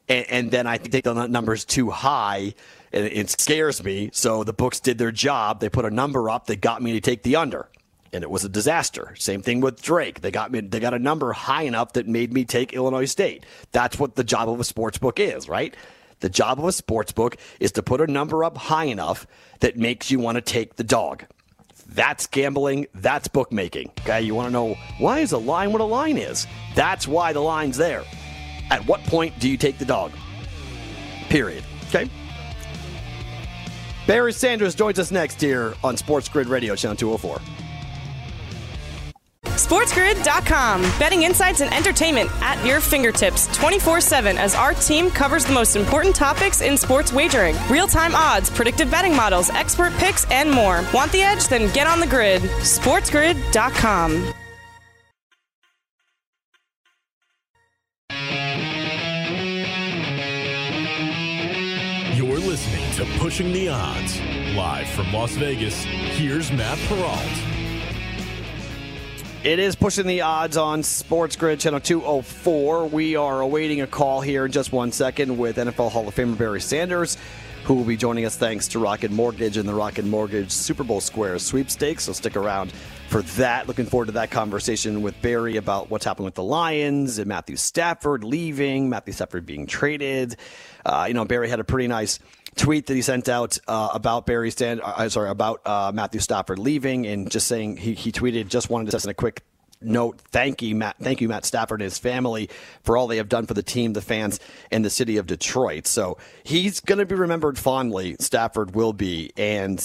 And, 0.08 0.26
and 0.30 0.50
then 0.50 0.66
I 0.66 0.78
think 0.78 1.04
the 1.04 1.26
number's 1.26 1.64
too 1.64 1.90
high 1.90 2.54
and 2.92 3.04
it 3.04 3.30
scares 3.30 3.84
me. 3.84 4.10
So 4.12 4.42
the 4.42 4.52
books 4.52 4.80
did 4.80 4.98
their 4.98 5.12
job. 5.12 5.60
They 5.60 5.68
put 5.68 5.84
a 5.84 5.90
number 5.90 6.30
up 6.30 6.46
that 6.46 6.60
got 6.60 6.82
me 6.82 6.92
to 6.92 7.00
take 7.00 7.22
the 7.22 7.36
under 7.36 7.68
and 8.14 8.22
it 8.22 8.30
was 8.30 8.44
a 8.44 8.48
disaster. 8.48 9.14
Same 9.18 9.42
thing 9.42 9.60
with 9.60 9.82
Drake. 9.82 10.20
They 10.20 10.30
got 10.30 10.52
me 10.52 10.60
they 10.60 10.80
got 10.80 10.94
a 10.94 10.98
number 10.98 11.32
high 11.32 11.62
enough 11.62 11.92
that 11.94 12.06
made 12.06 12.32
me 12.32 12.44
take 12.44 12.72
Illinois 12.72 13.04
State. 13.06 13.44
That's 13.72 13.98
what 13.98 14.14
the 14.14 14.24
job 14.24 14.48
of 14.48 14.60
a 14.60 14.64
sports 14.64 14.98
book 14.98 15.18
is, 15.18 15.48
right? 15.48 15.74
The 16.20 16.28
job 16.28 16.58
of 16.58 16.64
a 16.64 16.72
sports 16.72 17.12
book 17.12 17.36
is 17.60 17.72
to 17.72 17.82
put 17.82 18.00
a 18.00 18.06
number 18.06 18.44
up 18.44 18.56
high 18.56 18.84
enough 18.84 19.26
that 19.60 19.76
makes 19.76 20.10
you 20.10 20.20
want 20.20 20.36
to 20.36 20.40
take 20.40 20.76
the 20.76 20.84
dog. 20.84 21.24
That's 21.86 22.26
gambling, 22.26 22.86
that's 22.94 23.28
bookmaking. 23.28 23.90
Okay, 24.00 24.22
you 24.22 24.34
want 24.34 24.46
to 24.46 24.52
know 24.52 24.76
why 24.98 25.18
is 25.18 25.32
a 25.32 25.38
line 25.38 25.72
what 25.72 25.80
a 25.80 25.84
line 25.84 26.16
is? 26.16 26.46
That's 26.74 27.06
why 27.06 27.32
the 27.32 27.40
line's 27.40 27.76
there. 27.76 28.04
At 28.70 28.86
what 28.86 29.00
point 29.02 29.38
do 29.38 29.50
you 29.50 29.56
take 29.56 29.78
the 29.78 29.84
dog? 29.84 30.12
Period. 31.28 31.64
Okay? 31.88 32.08
Barry 34.06 34.32
Sanders 34.32 34.74
joins 34.74 34.98
us 34.98 35.10
next 35.10 35.40
here 35.40 35.74
on 35.82 35.96
Sports 35.96 36.28
Grid 36.28 36.46
Radio, 36.46 36.74
Channel 36.74 36.96
204. 36.96 37.53
SportsGrid.com. 39.74 40.82
Betting 41.00 41.24
insights 41.24 41.60
and 41.60 41.74
entertainment 41.74 42.30
at 42.40 42.64
your 42.64 42.80
fingertips 42.80 43.48
24 43.56 44.00
7 44.00 44.38
as 44.38 44.54
our 44.54 44.72
team 44.72 45.10
covers 45.10 45.44
the 45.44 45.52
most 45.52 45.74
important 45.74 46.14
topics 46.14 46.60
in 46.60 46.76
sports 46.76 47.12
wagering 47.12 47.56
real 47.68 47.88
time 47.88 48.14
odds, 48.14 48.50
predictive 48.50 48.88
betting 48.88 49.16
models, 49.16 49.50
expert 49.50 49.92
picks, 49.94 50.30
and 50.30 50.48
more. 50.48 50.84
Want 50.94 51.10
the 51.10 51.22
edge? 51.22 51.48
Then 51.48 51.72
get 51.74 51.88
on 51.88 51.98
the 51.98 52.06
grid. 52.06 52.42
SportsGrid.com. 52.42 54.32
You're 62.14 62.38
listening 62.38 62.92
to 62.92 63.18
Pushing 63.18 63.52
the 63.52 63.70
Odds. 63.70 64.20
Live 64.54 64.88
from 64.90 65.12
Las 65.12 65.32
Vegas, 65.32 65.82
here's 65.82 66.52
Matt 66.52 66.78
Perrault. 66.86 67.53
It 69.44 69.58
is 69.58 69.76
pushing 69.76 70.06
the 70.06 70.22
odds 70.22 70.56
on 70.56 70.82
Sports 70.82 71.36
Grid 71.36 71.60
Channel 71.60 71.78
204. 71.78 72.86
We 72.86 73.14
are 73.14 73.42
awaiting 73.42 73.82
a 73.82 73.86
call 73.86 74.22
here 74.22 74.46
in 74.46 74.52
just 74.52 74.72
one 74.72 74.90
second 74.90 75.36
with 75.36 75.58
NFL 75.58 75.90
Hall 75.90 76.08
of 76.08 76.14
Famer 76.14 76.38
Barry 76.38 76.62
Sanders, 76.62 77.18
who 77.64 77.74
will 77.74 77.84
be 77.84 77.94
joining 77.94 78.24
us 78.24 78.38
thanks 78.38 78.68
to 78.68 78.78
Rocket 78.78 79.10
Mortgage 79.10 79.58
and 79.58 79.68
the 79.68 79.74
Rocket 79.74 80.06
Mortgage 80.06 80.50
Super 80.50 80.82
Bowl 80.82 81.02
Square 81.02 81.40
sweepstakes. 81.40 82.04
So 82.04 82.14
stick 82.14 82.36
around 82.36 82.72
for 83.10 83.20
that. 83.20 83.68
Looking 83.68 83.84
forward 83.84 84.06
to 84.06 84.12
that 84.12 84.30
conversation 84.30 85.02
with 85.02 85.20
Barry 85.20 85.58
about 85.58 85.90
what's 85.90 86.06
happening 86.06 86.24
with 86.24 86.36
the 86.36 86.42
Lions 86.42 87.18
and 87.18 87.28
Matthew 87.28 87.56
Stafford 87.56 88.24
leaving, 88.24 88.88
Matthew 88.88 89.12
Stafford 89.12 89.44
being 89.44 89.66
traded. 89.66 90.36
Uh, 90.86 91.04
you 91.06 91.12
know, 91.12 91.26
Barry 91.26 91.50
had 91.50 91.60
a 91.60 91.64
pretty 91.64 91.86
nice 91.86 92.18
tweet 92.54 92.86
that 92.86 92.94
he 92.94 93.02
sent 93.02 93.28
out 93.28 93.58
uh, 93.68 93.90
about 93.92 94.26
Barry 94.26 94.50
Stand, 94.50 94.80
uh, 94.82 95.08
sorry, 95.08 95.30
about 95.30 95.60
uh, 95.66 95.92
Matthew 95.94 96.20
Stafford 96.20 96.58
leaving, 96.58 97.06
and 97.06 97.30
just 97.30 97.46
saying 97.46 97.76
he, 97.76 97.94
he 97.94 98.12
tweeted, 98.12 98.48
just 98.48 98.70
wanted 98.70 98.90
to 98.90 99.00
send 99.00 99.10
a 99.10 99.14
quick 99.14 99.42
note. 99.80 100.18
Thank 100.18 100.62
you, 100.62 100.74
Matt. 100.74 100.96
Thank 100.98 101.20
you, 101.20 101.28
Matt 101.28 101.44
Stafford 101.44 101.80
and 101.80 101.84
his 101.84 101.98
family 101.98 102.48
for 102.82 102.96
all 102.96 103.06
they 103.06 103.18
have 103.18 103.28
done 103.28 103.46
for 103.46 103.54
the 103.54 103.62
team, 103.62 103.92
the 103.92 104.00
fans, 104.00 104.40
and 104.70 104.84
the 104.84 104.90
city 104.90 105.16
of 105.16 105.26
Detroit. 105.26 105.86
So 105.86 106.18
he's 106.42 106.80
going 106.80 106.98
to 106.98 107.06
be 107.06 107.14
remembered 107.14 107.58
fondly. 107.58 108.16
Stafford 108.20 108.74
will 108.74 108.92
be. 108.92 109.32
And 109.36 109.84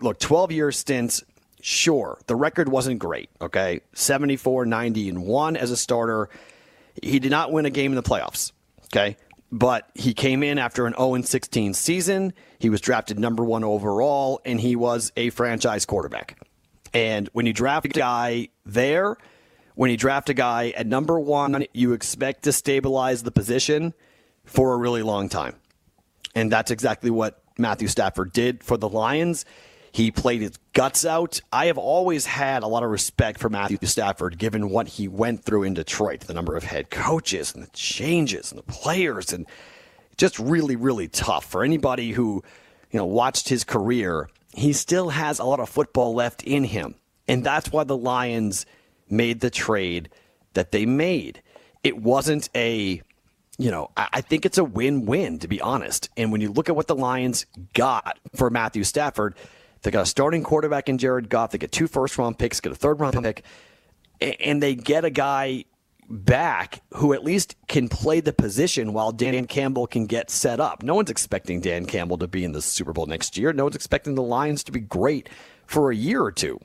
look, 0.00 0.18
12 0.18 0.52
year 0.52 0.72
stints 0.72 1.24
Sure, 1.62 2.18
the 2.26 2.34
record 2.34 2.68
wasn't 2.68 2.98
great. 2.98 3.28
Okay, 3.40 3.80
74, 3.94 4.66
90, 4.66 5.08
and 5.08 5.24
one 5.24 5.56
as 5.56 5.70
a 5.70 5.76
starter. 5.76 6.28
He 7.02 7.18
did 7.18 7.30
not 7.30 7.52
win 7.52 7.66
a 7.66 7.70
game 7.70 7.92
in 7.92 7.96
the 7.96 8.02
playoffs. 8.02 8.52
Okay, 8.86 9.16
but 9.52 9.90
he 9.94 10.14
came 10.14 10.42
in 10.42 10.58
after 10.58 10.86
an 10.86 10.94
0 10.94 11.22
16 11.22 11.74
season. 11.74 12.32
He 12.58 12.70
was 12.70 12.80
drafted 12.80 13.18
number 13.18 13.44
one 13.44 13.64
overall, 13.64 14.40
and 14.44 14.60
he 14.60 14.76
was 14.76 15.12
a 15.16 15.30
franchise 15.30 15.84
quarterback. 15.86 16.38
And 16.92 17.28
when 17.32 17.46
you 17.46 17.52
draft 17.52 17.86
a 17.86 17.88
guy 17.88 18.48
there, 18.64 19.16
when 19.74 19.90
you 19.90 19.96
draft 19.96 20.28
a 20.28 20.34
guy 20.34 20.70
at 20.76 20.86
number 20.86 21.18
one, 21.18 21.64
you 21.72 21.92
expect 21.92 22.42
to 22.44 22.52
stabilize 22.52 23.22
the 23.22 23.30
position 23.30 23.94
for 24.44 24.74
a 24.74 24.76
really 24.76 25.02
long 25.02 25.28
time. 25.28 25.56
And 26.34 26.50
that's 26.50 26.70
exactly 26.70 27.10
what 27.10 27.42
Matthew 27.58 27.88
Stafford 27.88 28.32
did 28.32 28.64
for 28.64 28.76
the 28.76 28.88
Lions. 28.88 29.44
He 29.92 30.10
played 30.10 30.40
his 30.40 30.58
guts 30.72 31.04
out. 31.04 31.40
I 31.52 31.66
have 31.66 31.78
always 31.78 32.26
had 32.26 32.62
a 32.62 32.68
lot 32.68 32.82
of 32.82 32.90
respect 32.90 33.40
for 33.40 33.48
Matthew 33.48 33.78
Stafford, 33.82 34.38
given 34.38 34.70
what 34.70 34.88
he 34.88 35.08
went 35.08 35.44
through 35.44 35.64
in 35.64 35.74
Detroit, 35.74 36.20
the 36.20 36.34
number 36.34 36.56
of 36.56 36.64
head 36.64 36.90
coaches 36.90 37.54
and 37.54 37.64
the 37.64 37.70
changes 37.72 38.52
and 38.52 38.58
the 38.58 38.72
players, 38.72 39.32
and 39.32 39.46
just 40.16 40.38
really, 40.38 40.76
really 40.76 41.08
tough 41.08 41.44
for 41.44 41.64
anybody 41.64 42.12
who, 42.12 42.42
you 42.90 42.98
know, 42.98 43.06
watched 43.06 43.48
his 43.48 43.64
career. 43.64 44.28
He 44.54 44.72
still 44.72 45.10
has 45.10 45.38
a 45.38 45.44
lot 45.44 45.60
of 45.60 45.68
football 45.68 46.14
left 46.14 46.42
in 46.44 46.64
him, 46.64 46.94
and 47.26 47.42
that's 47.42 47.72
why 47.72 47.84
the 47.84 47.96
Lions 47.96 48.66
made 49.08 49.40
the 49.40 49.50
trade 49.50 50.08
that 50.54 50.70
they 50.70 50.86
made. 50.86 51.42
It 51.82 52.00
wasn't 52.00 52.48
a 52.54 53.02
you 53.58 53.70
know, 53.70 53.90
I 53.94 54.22
think 54.22 54.46
it's 54.46 54.56
a 54.56 54.64
win 54.64 55.04
win, 55.04 55.38
to 55.40 55.48
be 55.48 55.60
honest. 55.60 56.08
And 56.16 56.32
when 56.32 56.40
you 56.40 56.50
look 56.50 56.70
at 56.70 56.76
what 56.76 56.86
the 56.86 56.94
Lions 56.94 57.44
got 57.74 58.18
for 58.34 58.48
Matthew 58.48 58.84
Stafford, 58.84 59.34
they 59.82 59.90
got 59.90 60.02
a 60.02 60.06
starting 60.06 60.42
quarterback 60.42 60.88
in 60.88 60.98
Jared 60.98 61.28
Goff. 61.28 61.52
They 61.52 61.58
get 61.58 61.72
two 61.72 61.86
first 61.86 62.18
round 62.18 62.38
picks, 62.38 62.60
get 62.60 62.72
a 62.72 62.76
third 62.76 63.00
round 63.00 63.22
pick, 63.22 63.44
and 64.20 64.62
they 64.62 64.74
get 64.74 65.04
a 65.04 65.10
guy 65.10 65.64
back 66.10 66.82
who 66.94 67.12
at 67.12 67.24
least 67.24 67.54
can 67.68 67.88
play 67.88 68.20
the 68.20 68.32
position 68.32 68.92
while 68.92 69.12
Dan 69.12 69.46
Campbell 69.46 69.86
can 69.86 70.06
get 70.06 70.28
set 70.28 70.58
up. 70.58 70.82
No 70.82 70.94
one's 70.94 71.10
expecting 71.10 71.60
Dan 71.60 71.86
Campbell 71.86 72.18
to 72.18 72.26
be 72.26 72.44
in 72.44 72.52
the 72.52 72.60
Super 72.60 72.92
Bowl 72.92 73.06
next 73.06 73.38
year. 73.38 73.52
No 73.52 73.64
one's 73.64 73.76
expecting 73.76 74.16
the 74.16 74.22
Lions 74.22 74.64
to 74.64 74.72
be 74.72 74.80
great 74.80 75.28
for 75.66 75.90
a 75.90 75.96
year 75.96 76.22
or 76.22 76.32
two. 76.32 76.58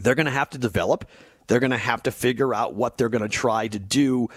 They're 0.00 0.14
going 0.14 0.26
to 0.26 0.32
have 0.32 0.50
to 0.50 0.58
develop. 0.58 1.08
They're 1.46 1.58
going 1.58 1.70
to 1.70 1.78
have 1.78 2.02
to 2.04 2.12
figure 2.12 2.54
out 2.54 2.74
what 2.74 2.98
they're 2.98 3.08
going 3.08 3.22
to 3.22 3.28
try 3.28 3.66
to 3.66 3.78
do 3.78 4.28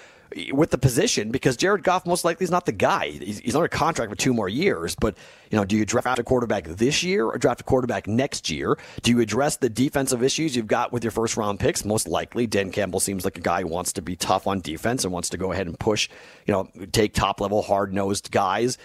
with 0.52 0.72
the 0.72 0.78
position 0.78 1.32
because 1.32 1.58
Jared 1.58 1.84
Goff 1.84 2.06
most 2.06 2.26
likely 2.26 2.44
is 2.44 2.52
not 2.52 2.66
the 2.66 2.72
guy. 2.72 3.10
He's, 3.10 3.40
he's 3.40 3.56
under 3.56 3.68
contract 3.68 4.10
for 4.10 4.16
two 4.16 4.34
more 4.34 4.50
years. 4.50 4.96
But 4.96 5.18
you 5.52 5.58
know, 5.58 5.66
do 5.66 5.78
you 5.78 5.86
draft 5.86 6.20
a 6.20 6.24
quarterback 6.24 6.66
this 6.66 7.04
year 7.04 7.26
or 7.26 7.38
draft 7.38 7.62
a 7.62 7.64
quarterback 7.64 8.08
next 8.08 8.50
year? 8.50 8.78
Do 9.02 9.12
you 9.12 9.20
address 9.20 9.58
the 9.58 9.70
defensive 9.70 10.24
issues 10.24 10.56
you've 10.56 10.68
got 10.68 10.92
with 10.92 11.04
your 11.04 11.12
first 11.12 11.38
round 11.38 11.60
picks? 11.60 11.86
Most 11.86 12.08
likely, 12.08 12.48
Dan 12.48 12.72
Campbell 12.72 13.00
seems 13.00 13.26
like 13.26 13.38
a 13.38 13.42
guy 13.42 13.62
who 13.62 13.68
wants 13.68 13.94
to 13.94 14.02
be 14.02 14.16
tough 14.16 14.48
on 14.48 14.62
defense 14.62 15.04
and 15.04 15.14
wants 15.14 15.30
to 15.30 15.38
go 15.38 15.52
ahead 15.52 15.68
and 15.68 15.80
push. 15.80 16.10
You 16.46 16.54
know, 16.54 16.86
take 16.92 17.14
top 17.14 17.40
level, 17.40 17.62
hard 17.62 17.94
nosed 17.94 18.32
guys. 18.32 18.78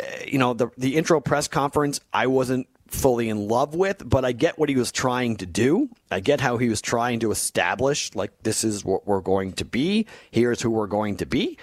Uh, 0.00 0.04
you 0.26 0.38
know, 0.38 0.54
the 0.54 0.70
the 0.76 0.96
intro 0.96 1.20
press 1.20 1.48
conference, 1.48 2.00
I 2.12 2.26
wasn't 2.26 2.66
fully 2.88 3.28
in 3.28 3.48
love 3.48 3.74
with, 3.74 4.08
but 4.08 4.24
I 4.24 4.32
get 4.32 4.58
what 4.58 4.68
he 4.68 4.76
was 4.76 4.92
trying 4.92 5.36
to 5.36 5.46
do. 5.46 5.88
I 6.10 6.20
get 6.20 6.40
how 6.40 6.56
he 6.56 6.68
was 6.68 6.80
trying 6.80 7.20
to 7.20 7.30
establish, 7.30 8.14
like, 8.14 8.32
this 8.42 8.64
is 8.64 8.84
what 8.84 9.06
we're 9.06 9.20
going 9.20 9.52
to 9.54 9.64
be. 9.64 10.06
Here's 10.30 10.60
who 10.60 10.70
we're 10.70 10.86
going 10.86 11.16
to 11.16 11.26
be. 11.26 11.58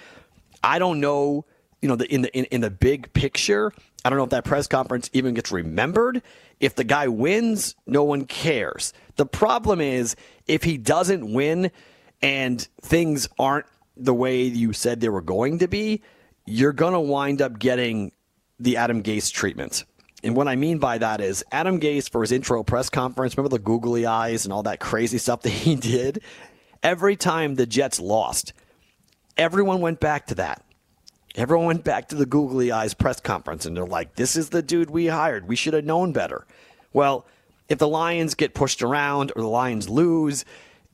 I 0.62 0.78
don't 0.78 1.00
know, 1.00 1.44
you 1.80 1.88
know, 1.88 1.96
the, 1.96 2.12
in 2.12 2.22
the 2.22 2.36
in, 2.36 2.44
in 2.46 2.60
the 2.60 2.70
big 2.70 3.12
picture. 3.12 3.72
I 4.04 4.10
don't 4.10 4.18
know 4.18 4.24
if 4.24 4.30
that 4.30 4.44
press 4.44 4.66
conference 4.66 5.08
even 5.12 5.34
gets 5.34 5.50
remembered. 5.50 6.22
If 6.60 6.74
the 6.74 6.84
guy 6.84 7.08
wins, 7.08 7.74
no 7.86 8.04
one 8.04 8.26
cares. 8.26 8.92
The 9.16 9.26
problem 9.26 9.80
is 9.80 10.16
if 10.46 10.62
he 10.62 10.76
doesn't 10.76 11.32
win 11.32 11.70
and 12.22 12.66
things 12.82 13.28
aren't 13.38 13.66
the 13.96 14.14
way 14.14 14.42
you 14.42 14.72
said 14.72 15.00
they 15.00 15.08
were 15.08 15.22
going 15.22 15.60
to 15.60 15.68
be, 15.68 16.02
you're 16.46 16.72
going 16.72 16.92
to 16.92 17.00
wind 17.00 17.40
up 17.40 17.58
getting 17.58 18.12
the 18.58 18.76
Adam 18.76 19.02
Gase 19.02 19.32
treatment 19.32 19.84
and 20.24 20.34
what 20.34 20.48
I 20.48 20.56
mean 20.56 20.78
by 20.78 20.98
that 20.98 21.20
is 21.20 21.44
Adam 21.52 21.78
Gase 21.78 22.10
for 22.10 22.22
his 22.22 22.32
intro 22.32 22.62
press 22.62 22.88
conference, 22.88 23.36
remember 23.36 23.54
the 23.54 23.62
googly 23.62 24.06
eyes 24.06 24.44
and 24.44 24.52
all 24.52 24.62
that 24.62 24.80
crazy 24.80 25.18
stuff 25.18 25.42
that 25.42 25.50
he 25.50 25.76
did? 25.76 26.22
Every 26.82 27.16
time 27.16 27.54
the 27.54 27.66
Jets 27.66 28.00
lost, 28.00 28.52
everyone 29.36 29.80
went 29.80 30.00
back 30.00 30.26
to 30.28 30.34
that. 30.36 30.64
Everyone 31.36 31.66
went 31.66 31.84
back 31.84 32.08
to 32.08 32.14
the 32.14 32.26
googly 32.26 32.72
eyes 32.72 32.94
press 32.94 33.20
conference 33.20 33.66
and 33.66 33.76
they're 33.76 33.86
like, 33.86 34.16
this 34.16 34.36
is 34.36 34.50
the 34.50 34.62
dude 34.62 34.90
we 34.90 35.06
hired. 35.08 35.48
We 35.48 35.56
should 35.56 35.74
have 35.74 35.84
known 35.84 36.12
better. 36.12 36.46
Well, 36.92 37.26
if 37.68 37.78
the 37.78 37.88
Lions 37.88 38.34
get 38.34 38.54
pushed 38.54 38.82
around 38.82 39.32
or 39.34 39.42
the 39.42 39.48
Lions 39.48 39.88
lose, 39.88 40.44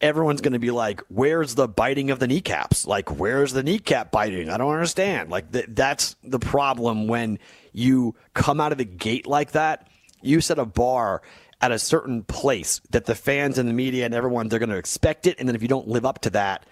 everyone's 0.01 0.41
going 0.41 0.55
to 0.55 0.59
be 0.59 0.71
like, 0.71 1.03
where's 1.09 1.55
the 1.55 1.69
biting 1.69 2.11
of 2.11 2.19
the 2.19 2.27
kneecaps? 2.27 2.87
Like, 2.87 3.19
where's 3.19 3.53
the 3.53 3.63
kneecap 3.63 4.11
biting? 4.11 4.49
I 4.49 4.57
don't 4.57 4.73
understand. 4.73 5.31
Like, 5.31 5.53
th- 5.53 5.67
that's 5.69 6.17
the 6.25 6.39
problem 6.39 7.07
when 7.07 7.39
you 7.73 8.15
come 8.35 8.61
out 8.61 8.73
of 8.73 8.79
the 8.79 8.85
gate 8.85 9.27
like 9.27 9.53
that. 9.53 9.89
You 10.23 10.41
set 10.41 10.59
a 10.59 10.65
bar 10.65 11.23
at 11.61 11.73
a 11.73 11.79
certain 11.79 12.23
place 12.23 12.81
that 12.91 13.05
the 13.05 13.15
fans 13.15 13.59
and 13.59 13.69
the 13.69 13.73
media 13.73 14.05
and 14.05 14.15
everyone, 14.15 14.49
they're 14.49 14.59
going 14.59 14.71
to 14.71 14.77
expect 14.77 15.27
it. 15.27 15.39
And 15.39 15.49
then 15.49 15.55
if 15.55 15.63
you 15.63 15.69
don't 15.69 15.89
live 15.89 16.07
up 16.07 16.21
to 16.23 16.31
that, 16.31 16.65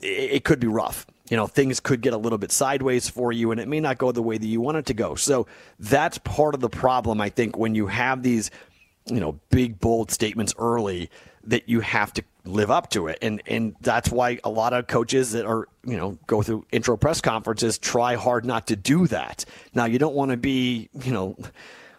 it, 0.00 0.44
could 0.44 0.60
be 0.60 0.66
rough. 0.66 1.06
You 1.30 1.36
know, 1.36 1.46
things 1.46 1.78
could 1.80 2.00
get 2.00 2.12
a 2.12 2.16
little 2.16 2.38
bit 2.38 2.50
sideways 2.50 3.08
for 3.08 3.32
you 3.32 3.50
and 3.50 3.60
it 3.60 3.68
may 3.68 3.80
not 3.80 3.98
go 3.98 4.12
the 4.12 4.22
way 4.22 4.38
that 4.38 4.46
you 4.46 4.60
want 4.60 4.78
it 4.78 4.86
to 4.86 4.94
go. 4.94 5.14
So 5.14 5.46
that's 5.78 6.18
part 6.18 6.54
of 6.54 6.60
the 6.60 6.70
problem, 6.70 7.20
I 7.20 7.28
think, 7.28 7.56
when 7.56 7.74
you 7.74 7.86
have 7.86 8.22
these, 8.22 8.50
you 9.06 9.20
know, 9.20 9.38
big, 9.50 9.78
bold 9.78 10.10
statements 10.10 10.54
early 10.58 11.10
that 11.44 11.68
you 11.68 11.80
have 11.80 12.12
to 12.14 12.24
live 12.44 12.70
up 12.70 12.90
to 12.90 13.08
it. 13.08 13.18
And 13.22 13.42
and 13.46 13.74
that's 13.80 14.10
why 14.10 14.38
a 14.44 14.50
lot 14.50 14.72
of 14.72 14.86
coaches 14.86 15.32
that 15.32 15.46
are, 15.46 15.68
you 15.84 15.96
know, 15.96 16.18
go 16.26 16.42
through 16.42 16.66
intro 16.72 16.96
press 16.96 17.20
conferences 17.20 17.78
try 17.78 18.14
hard 18.14 18.44
not 18.44 18.66
to 18.68 18.76
do 18.76 19.06
that. 19.08 19.44
Now 19.74 19.86
you 19.86 19.98
don't 19.98 20.14
want 20.14 20.30
to 20.30 20.36
be, 20.36 20.88
you 21.02 21.12
know, 21.12 21.36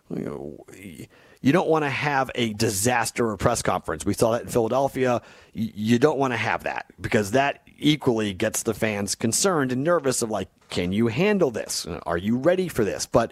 you 0.10 0.25
know 0.25 0.65
you 1.41 1.51
don't 1.51 1.67
want 1.67 1.86
to 1.86 1.89
have 1.89 2.31
a 2.34 2.53
disaster 2.53 3.29
or 3.29 3.38
press 3.38 3.62
conference. 3.62 4.03
We 4.03 4.15
saw 4.15 4.31
that 4.31 4.41
in 4.43 4.47
Philadelphia. 4.47 5.21
You 5.53 5.99
don't 5.99 6.17
want 6.17 6.34
to 6.34 6.38
have 6.38 6.63
that 6.63 6.88
because 6.99 7.31
that 7.31 7.62
equally 7.77 8.34
gets 8.34 8.63
the 8.63 8.73
fans 8.73 9.13
concerned 9.13 9.71
and 9.71 9.84
nervous 9.84 10.23
of 10.23 10.31
like, 10.31 10.49
can 10.69 10.91
you 10.91 11.08
handle 11.08 11.51
this? 11.51 11.86
Are 12.08 12.17
you 12.17 12.38
ready 12.38 12.67
for 12.67 12.84
this? 12.84 13.05
But 13.05 13.31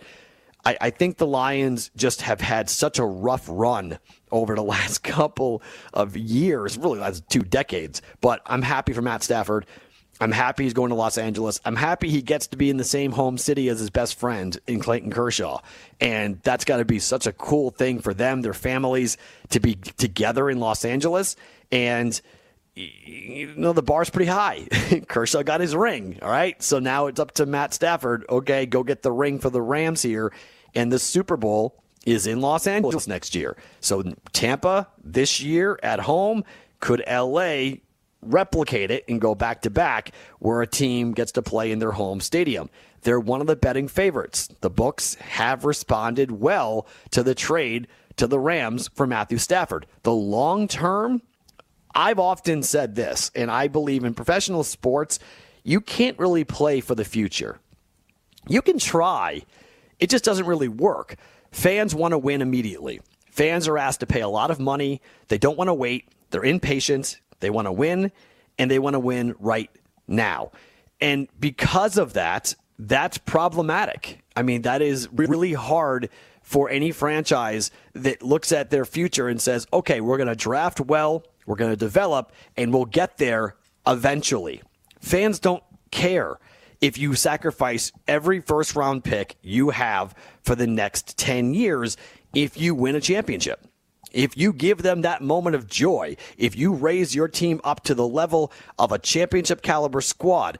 I, 0.65 0.78
I 0.82 0.89
think 0.89 1.17
the 1.17 1.28
Lions 1.28 1.91
just 1.95 2.21
have 2.21 2.41
had 2.41 2.69
such 2.69 2.99
a 2.99 3.06
rough 3.06 3.45
run 3.47 3.99
over 4.32 4.56
the 4.56 4.63
last 4.63 5.04
couple 5.04 5.62
of 5.93 6.15
years, 6.17 6.78
really 6.78 6.99
last 6.99 7.28
two 7.30 7.41
decades. 7.41 8.02
But 8.21 8.41
I'm 8.45 8.62
happy 8.62 8.93
for 8.93 9.02
Matt 9.02 9.23
Stafford. 9.23 9.65
I'm 10.21 10.32
happy 10.32 10.63
he's 10.63 10.73
going 10.73 10.89
to 10.89 10.95
Los 10.95 11.17
Angeles. 11.17 11.60
I'm 11.65 11.76
happy 11.76 12.10
he 12.10 12.21
gets 12.21 12.47
to 12.47 12.58
be 12.58 12.69
in 12.69 12.78
the 12.78 12.84
same 12.84 13.12
home 13.12 13.38
city 13.38 13.67
as 13.67 13.80
his 13.80 13.89
best 13.89 14.17
friend 14.19 14.58
in 14.67 14.80
Clayton 14.80 15.12
Kershaw. 15.12 15.60
And 15.99 16.39
that's 16.43 16.65
got 16.65 16.78
to 16.78 16.86
be 16.86 16.99
such 16.99 17.26
a 17.26 17.34
cool 17.34 17.71
thing 17.71 17.99
for 17.99 18.13
them, 18.13 18.41
their 18.41 18.54
families, 18.54 19.17
to 19.49 19.60
be 19.60 19.76
together 19.76 20.49
in 20.49 20.60
Los 20.60 20.86
Angeles. 20.86 21.36
And, 21.71 22.19
you 22.76 23.54
know, 23.56 23.74
the 23.74 23.84
bar's 23.84 24.10
pretty 24.10 24.30
high. 24.32 24.68
Kershaw 25.08 25.44
got 25.44 25.62
his 25.62 25.76
ring. 25.76 26.20
All 26.22 26.30
right. 26.30 26.62
So 26.62 26.80
now 26.80 27.08
it's 27.08 27.20
up 27.20 27.32
to 27.34 27.46
Matt 27.46 27.74
Stafford. 27.74 28.26
Okay, 28.30 28.66
go 28.66 28.84
get 28.84 29.04
the 29.04 29.12
ring 29.12 29.40
for 29.40 29.50
the 29.50 29.62
Rams 29.62 30.02
here. 30.02 30.34
And 30.74 30.91
the 30.91 31.00
Super 31.00 31.38
Bowl 31.38 31.84
is 32.06 32.26
in 32.26 32.41
Los 32.41 32.66
Angeles 32.68 33.08
next 33.08 33.36
year. 33.36 33.56
So 33.80 34.04
Tampa 34.34 34.88
this 35.04 35.41
year 35.41 35.80
at 35.84 36.00
home. 36.00 36.43
Could 36.80 37.04
LA 37.10 37.76
replicate 38.22 38.91
it 38.91 39.06
and 39.08 39.22
go 39.22 39.36
back 39.36 39.62
to 39.62 39.70
back 39.70 40.12
where 40.39 40.62
a 40.62 40.68
team 40.68 41.14
gets 41.14 41.32
to 41.34 41.41
play 41.41 41.72
in 41.72 41.80
their 41.80 41.91
home 41.91 42.20
stadium? 42.20 42.70
They're 43.04 43.20
one 43.20 43.41
of 43.41 43.47
the 43.47 43.56
betting 43.56 43.88
favorites. 43.88 44.50
The 44.62 44.70
books 44.70 45.16
have 45.16 45.66
responded 45.66 46.32
well 46.32 46.88
to 47.12 47.22
the 47.24 47.36
trade 47.36 47.88
to 48.18 48.28
the 48.28 48.39
Rams 48.39 48.89
for 48.95 49.08
Matthew 49.08 49.38
Stafford. 49.38 49.86
The 50.04 50.14
long 50.14 50.68
term, 50.68 51.22
I've 51.96 52.20
often 52.20 52.64
said 52.64 52.96
this, 52.96 53.32
and 53.36 53.52
I 53.52 53.68
believe 53.68 54.04
in 54.04 54.14
professional 54.14 54.64
sports, 54.64 55.20
you 55.64 55.80
can't 55.80 56.18
really 56.20 56.44
play 56.44 56.82
for 56.82 56.96
the 56.96 57.06
future. 57.06 57.60
You 58.48 58.62
can 58.62 58.80
try, 58.80 59.44
it 60.00 60.10
just 60.10 60.26
doesn't 60.26 60.46
really 60.46 60.68
work. 60.68 61.16
Fans 61.52 61.96
want 61.96 62.14
to 62.14 62.18
win 62.18 62.41
immediately. 62.41 63.00
Fans 63.30 63.68
are 63.68 63.78
asked 63.78 64.02
to 64.02 64.06
pay 64.06 64.22
a 64.22 64.28
lot 64.28 64.52
of 64.52 64.60
money. 64.60 65.02
They 65.28 65.38
don't 65.38 65.58
want 65.58 65.70
to 65.70 65.74
wait. 65.74 66.08
They're 66.30 66.44
impatient. 66.44 67.20
They 67.39 67.50
want 67.50 67.68
to 67.68 67.72
win, 67.72 68.12
and 68.58 68.70
they 68.70 68.80
want 68.80 68.96
to 68.96 69.00
win 69.00 69.36
right 69.39 69.70
now. 70.08 70.52
And 71.00 71.28
because 71.39 71.98
of 71.98 72.14
that, 72.14 72.56
that's 72.80 73.18
problematic. 73.18 74.24
I 74.36 74.41
mean, 74.41 74.64
that 74.64 74.82
is 74.82 75.08
really 75.12 75.54
hard 75.54 76.10
for 76.41 76.70
any 76.70 76.91
franchise 76.91 77.72
that 77.94 78.22
looks 78.22 78.52
at 78.52 78.70
their 78.70 78.86
future 78.86 79.28
and 79.28 79.41
says, 79.41 79.66
okay, 79.72 80.02
we're 80.02 80.18
going 80.18 80.28
to 80.28 80.36
draft 80.36 80.82
well, 80.82 81.26
we're 81.46 81.56
going 81.56 81.72
to 81.72 81.78
develop, 81.78 82.32
and 82.58 82.74
we'll 82.74 82.86
get 82.86 83.18
there 83.18 83.56
eventually. 83.86 84.62
Fans 85.00 85.39
don't 85.39 85.64
care 85.91 86.39
if 86.82 86.98
you 86.98 87.16
sacrifice 87.16 87.91
every 88.08 88.41
first 88.41 88.76
round 88.76 89.04
pick 89.04 89.38
you 89.41 89.70
have 89.70 90.14
for 90.41 90.56
the 90.56 90.68
next 90.68 91.18
10 91.18 91.54
years 91.54 91.98
if 92.34 92.60
you 92.60 92.76
win 92.76 92.96
a 92.96 93.02
championship. 93.02 93.66
If 94.12 94.38
you 94.38 94.54
give 94.54 94.84
them 94.84 95.02
that 95.02 95.22
moment 95.22 95.56
of 95.56 95.68
joy, 95.68 96.18
if 96.38 96.56
you 96.56 96.74
raise 96.74 97.16
your 97.16 97.28
team 97.28 97.60
up 97.64 97.84
to 97.86 97.96
the 97.96 98.08
level 98.08 98.52
of 98.78 98.91
a 98.91 99.00
championship 99.00 99.62
caliber 99.62 100.02
squad, 100.02 100.60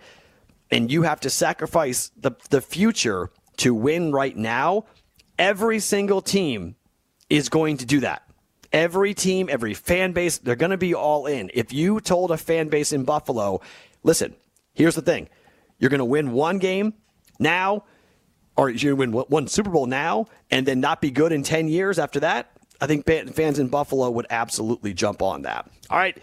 and 0.72 0.92
you 0.92 1.04
have 1.04 1.20
to 1.20 1.30
sacrifice 1.30 2.12
the, 2.18 2.32
the 2.50 2.62
future 2.62 3.30
to 3.58 3.76
win 3.76 4.12
right 4.12 4.36
now, 4.36 4.86
every 5.38 5.80
single 5.80 6.22
team 6.22 6.76
is 7.30 7.50
going 7.50 7.78
to 7.78 7.86
do 7.86 8.00
that. 8.00 8.24
Every 8.74 9.14
team, 9.14 9.48
every 9.52 9.76
fan 9.76 10.12
base, 10.14 10.40
they're 10.40 10.56
going 10.56 10.72
to 10.72 10.78
be 10.78 10.96
all 10.96 11.28
in. 11.28 11.52
If 11.54 11.72
you 11.72 12.02
told 12.02 12.32
a 12.32 12.38
fan 12.38 12.70
base 12.70 12.92
in 12.92 13.04
Buffalo, 13.04 13.62
listen, 14.02 14.36
here's 14.74 14.96
the 14.96 15.02
thing 15.02 15.30
you're 15.78 15.92
going 15.92 16.00
to 16.00 16.06
win 16.06 16.32
one 16.32 16.58
game 16.58 16.96
now, 17.40 17.84
or 18.58 18.72
to 18.72 18.94
win 18.96 19.12
one 19.12 19.48
Super 19.48 19.70
Bowl 19.70 19.86
now, 19.86 20.26
and 20.50 20.66
then 20.66 20.80
not 20.80 21.02
be 21.02 21.12
good 21.12 21.32
in 21.32 21.44
10 21.44 21.68
years 21.68 22.00
after 22.00 22.20
that, 22.22 22.52
I 22.82 22.88
think 22.88 23.06
fans 23.06 23.60
in 23.60 23.68
Buffalo 23.68 24.10
would 24.10 24.28
absolutely 24.30 24.94
jump 24.94 25.22
on 25.22 25.44
that. 25.44 25.70
All 25.90 25.98
right. 25.98 26.18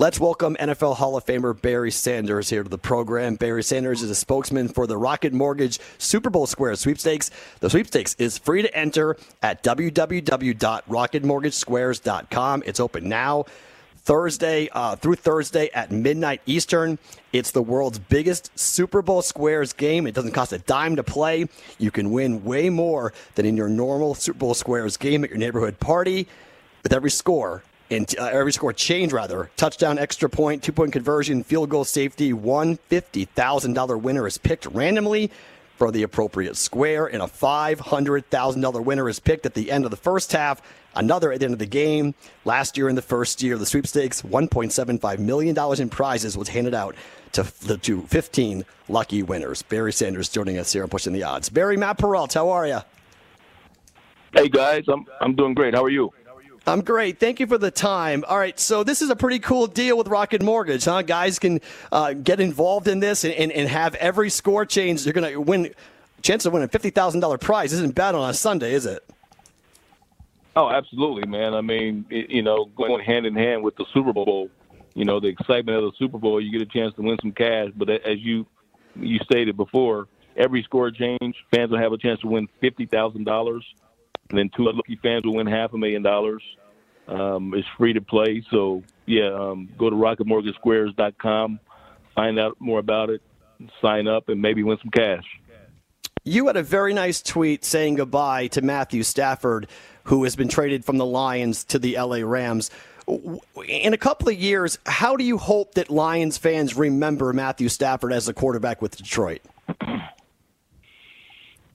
Let's 0.00 0.18
welcome 0.18 0.56
NFL 0.58 0.96
Hall 0.96 1.14
of 1.18 1.26
Famer 1.26 1.60
Barry 1.60 1.90
Sanders 1.90 2.48
here 2.48 2.62
to 2.62 2.70
the 2.70 2.78
program. 2.78 3.34
Barry 3.34 3.62
Sanders 3.62 4.00
is 4.00 4.08
a 4.08 4.14
spokesman 4.14 4.68
for 4.68 4.86
the 4.86 4.96
Rocket 4.96 5.34
Mortgage 5.34 5.78
Super 5.98 6.30
Bowl 6.30 6.46
Square 6.46 6.76
sweepstakes. 6.76 7.30
The 7.60 7.68
sweepstakes 7.68 8.16
is 8.18 8.38
free 8.38 8.62
to 8.62 8.74
enter 8.74 9.18
at 9.42 9.62
www.rocketmortgagesquares.com. 9.62 12.62
It's 12.64 12.80
open 12.80 13.10
now. 13.10 13.44
Thursday 13.98 14.70
uh, 14.72 14.96
through 14.96 15.16
Thursday 15.16 15.68
at 15.74 15.90
midnight 15.90 16.40
Eastern. 16.46 16.98
It's 17.34 17.50
the 17.50 17.60
world's 17.60 17.98
biggest 17.98 18.58
Super 18.58 19.02
Bowl 19.02 19.20
Squares 19.20 19.74
game. 19.74 20.06
It 20.06 20.14
doesn't 20.14 20.32
cost 20.32 20.54
a 20.54 20.58
dime 20.60 20.96
to 20.96 21.02
play. 21.02 21.46
You 21.76 21.90
can 21.90 22.10
win 22.10 22.42
way 22.42 22.70
more 22.70 23.12
than 23.34 23.44
in 23.44 23.54
your 23.54 23.68
normal 23.68 24.14
Super 24.14 24.38
Bowl 24.38 24.54
Squares 24.54 24.96
game 24.96 25.24
at 25.24 25.28
your 25.28 25.38
neighborhood 25.38 25.78
party. 25.78 26.26
With 26.82 26.94
every 26.94 27.10
score, 27.10 27.62
and 27.90 28.14
uh, 28.18 28.24
every 28.26 28.52
score 28.52 28.72
change 28.72 29.12
rather. 29.12 29.50
Touchdown 29.56 29.98
extra 29.98 30.30
point 30.30 30.62
two 30.62 30.72
point 30.72 30.92
conversion 30.92 31.42
field 31.42 31.68
goal 31.68 31.84
safety 31.84 32.32
one 32.32 32.78
$50000 32.90 34.00
winner 34.00 34.26
is 34.26 34.38
picked 34.38 34.66
randomly 34.66 35.30
for 35.76 35.90
the 35.90 36.02
appropriate 36.02 36.56
square 36.56 37.06
and 37.06 37.22
a 37.22 37.26
$500000 37.26 38.84
winner 38.84 39.08
is 39.08 39.18
picked 39.18 39.46
at 39.46 39.54
the 39.54 39.70
end 39.70 39.84
of 39.84 39.90
the 39.90 39.96
first 39.96 40.32
half 40.32 40.60
another 40.94 41.32
at 41.32 41.38
the 41.38 41.46
end 41.46 41.54
of 41.54 41.58
the 41.58 41.66
game. 41.66 42.14
Last 42.44 42.76
year 42.76 42.88
in 42.88 42.96
the 42.96 43.02
first 43.02 43.42
year 43.42 43.54
of 43.54 43.60
the 43.60 43.66
sweepstakes 43.66 44.22
$1.75 44.22 45.18
million 45.18 45.56
in 45.80 45.88
prizes 45.88 46.36
was 46.36 46.48
handed 46.48 46.74
out 46.74 46.94
to, 47.32 47.44
the 47.66 47.78
to 47.78 48.02
15 48.02 48.64
lucky 48.88 49.22
winners. 49.22 49.62
Barry 49.62 49.92
sanders 49.92 50.28
joining 50.28 50.58
us 50.58 50.72
here 50.72 50.82
on 50.82 50.88
pushing 50.90 51.12
the 51.12 51.22
odds. 51.22 51.48
Barry 51.48 51.76
Matt 51.76 51.98
Perrault 51.98 52.34
how 52.34 52.50
are 52.50 52.66
you 52.66 52.80
hey 54.34 54.48
guys 54.48 54.84
i'm, 54.86 55.06
I'm 55.20 55.34
doing 55.34 55.54
great. 55.54 55.74
How 55.74 55.82
are 55.82 55.90
you 55.90 56.12
I'm 56.66 56.82
great. 56.82 57.18
Thank 57.18 57.40
you 57.40 57.46
for 57.46 57.58
the 57.58 57.70
time. 57.70 58.24
All 58.28 58.38
right, 58.38 58.58
so 58.58 58.84
this 58.84 59.02
is 59.02 59.10
a 59.10 59.16
pretty 59.16 59.38
cool 59.38 59.66
deal 59.66 59.96
with 59.96 60.08
Rocket 60.08 60.42
Mortgage, 60.42 60.84
huh? 60.84 61.02
Guys 61.02 61.38
can 61.38 61.60
uh, 61.90 62.12
get 62.12 62.38
involved 62.38 62.86
in 62.86 63.00
this 63.00 63.24
and, 63.24 63.32
and, 63.34 63.50
and 63.50 63.68
have 63.68 63.94
every 63.96 64.30
score 64.30 64.66
change. 64.66 65.04
They're 65.04 65.12
going 65.12 65.32
to 65.32 65.40
win. 65.40 65.74
Chance 66.22 66.44
of 66.44 66.52
winning 66.52 66.66
a 66.66 66.68
fifty 66.68 66.90
thousand 66.90 67.20
dollar 67.20 67.38
prize 67.38 67.72
isn't 67.72 67.94
bad 67.94 68.14
on 68.14 68.28
a 68.28 68.34
Sunday, 68.34 68.74
is 68.74 68.84
it? 68.84 69.02
Oh, 70.54 70.68
absolutely, 70.68 71.26
man. 71.26 71.54
I 71.54 71.62
mean, 71.62 72.04
it, 72.10 72.28
you 72.28 72.42
know, 72.42 72.66
going 72.76 73.02
hand 73.02 73.24
in 73.24 73.34
hand 73.34 73.62
with 73.62 73.74
the 73.76 73.86
Super 73.94 74.12
Bowl, 74.12 74.50
you 74.94 75.06
know, 75.06 75.18
the 75.18 75.28
excitement 75.28 75.78
of 75.78 75.84
the 75.84 75.92
Super 75.98 76.18
Bowl, 76.18 76.38
you 76.38 76.52
get 76.52 76.60
a 76.60 76.70
chance 76.70 76.94
to 76.96 77.02
win 77.02 77.16
some 77.22 77.32
cash. 77.32 77.70
But 77.74 77.88
as 77.88 78.18
you 78.18 78.46
you 78.96 79.18
stated 79.20 79.56
before, 79.56 80.08
every 80.36 80.62
score 80.62 80.90
change, 80.90 81.36
fans 81.50 81.70
will 81.70 81.78
have 81.78 81.92
a 81.92 81.98
chance 81.98 82.20
to 82.20 82.26
win 82.26 82.48
fifty 82.60 82.84
thousand 82.84 83.24
dollars 83.24 83.64
and 84.30 84.38
then 84.38 84.50
two 84.56 84.64
lucky 84.64 84.98
fans 85.02 85.24
will 85.24 85.36
win 85.36 85.46
half 85.46 85.72
a 85.72 85.78
million 85.78 86.02
dollars. 86.02 86.42
Um, 87.08 87.52
it's 87.54 87.66
free 87.76 87.92
to 87.92 88.00
play, 88.00 88.44
so 88.50 88.82
yeah, 89.06 89.32
um, 89.32 89.68
go 89.76 89.90
to 89.90 89.96
rocketmortgagesquares.com, 89.96 91.60
find 92.14 92.38
out 92.38 92.56
more 92.60 92.78
about 92.78 93.10
it, 93.10 93.20
sign 93.82 94.06
up, 94.06 94.28
and 94.28 94.40
maybe 94.40 94.62
win 94.62 94.78
some 94.80 94.90
cash. 94.90 95.24
You 96.22 96.46
had 96.46 96.56
a 96.56 96.62
very 96.62 96.92
nice 96.94 97.22
tweet 97.22 97.64
saying 97.64 97.96
goodbye 97.96 98.48
to 98.48 98.62
Matthew 98.62 99.02
Stafford, 99.02 99.66
who 100.04 100.24
has 100.24 100.36
been 100.36 100.48
traded 100.48 100.84
from 100.84 100.98
the 100.98 101.06
Lions 101.06 101.64
to 101.64 101.78
the 101.78 101.96
LA 101.98 102.18
Rams. 102.18 102.70
In 103.66 103.94
a 103.94 103.98
couple 103.98 104.28
of 104.28 104.36
years, 104.36 104.78
how 104.86 105.16
do 105.16 105.24
you 105.24 105.38
hope 105.38 105.74
that 105.74 105.90
Lions 105.90 106.38
fans 106.38 106.76
remember 106.76 107.32
Matthew 107.32 107.68
Stafford 107.68 108.12
as 108.12 108.28
a 108.28 108.34
quarterback 108.34 108.80
with 108.80 108.96
Detroit? 108.96 109.40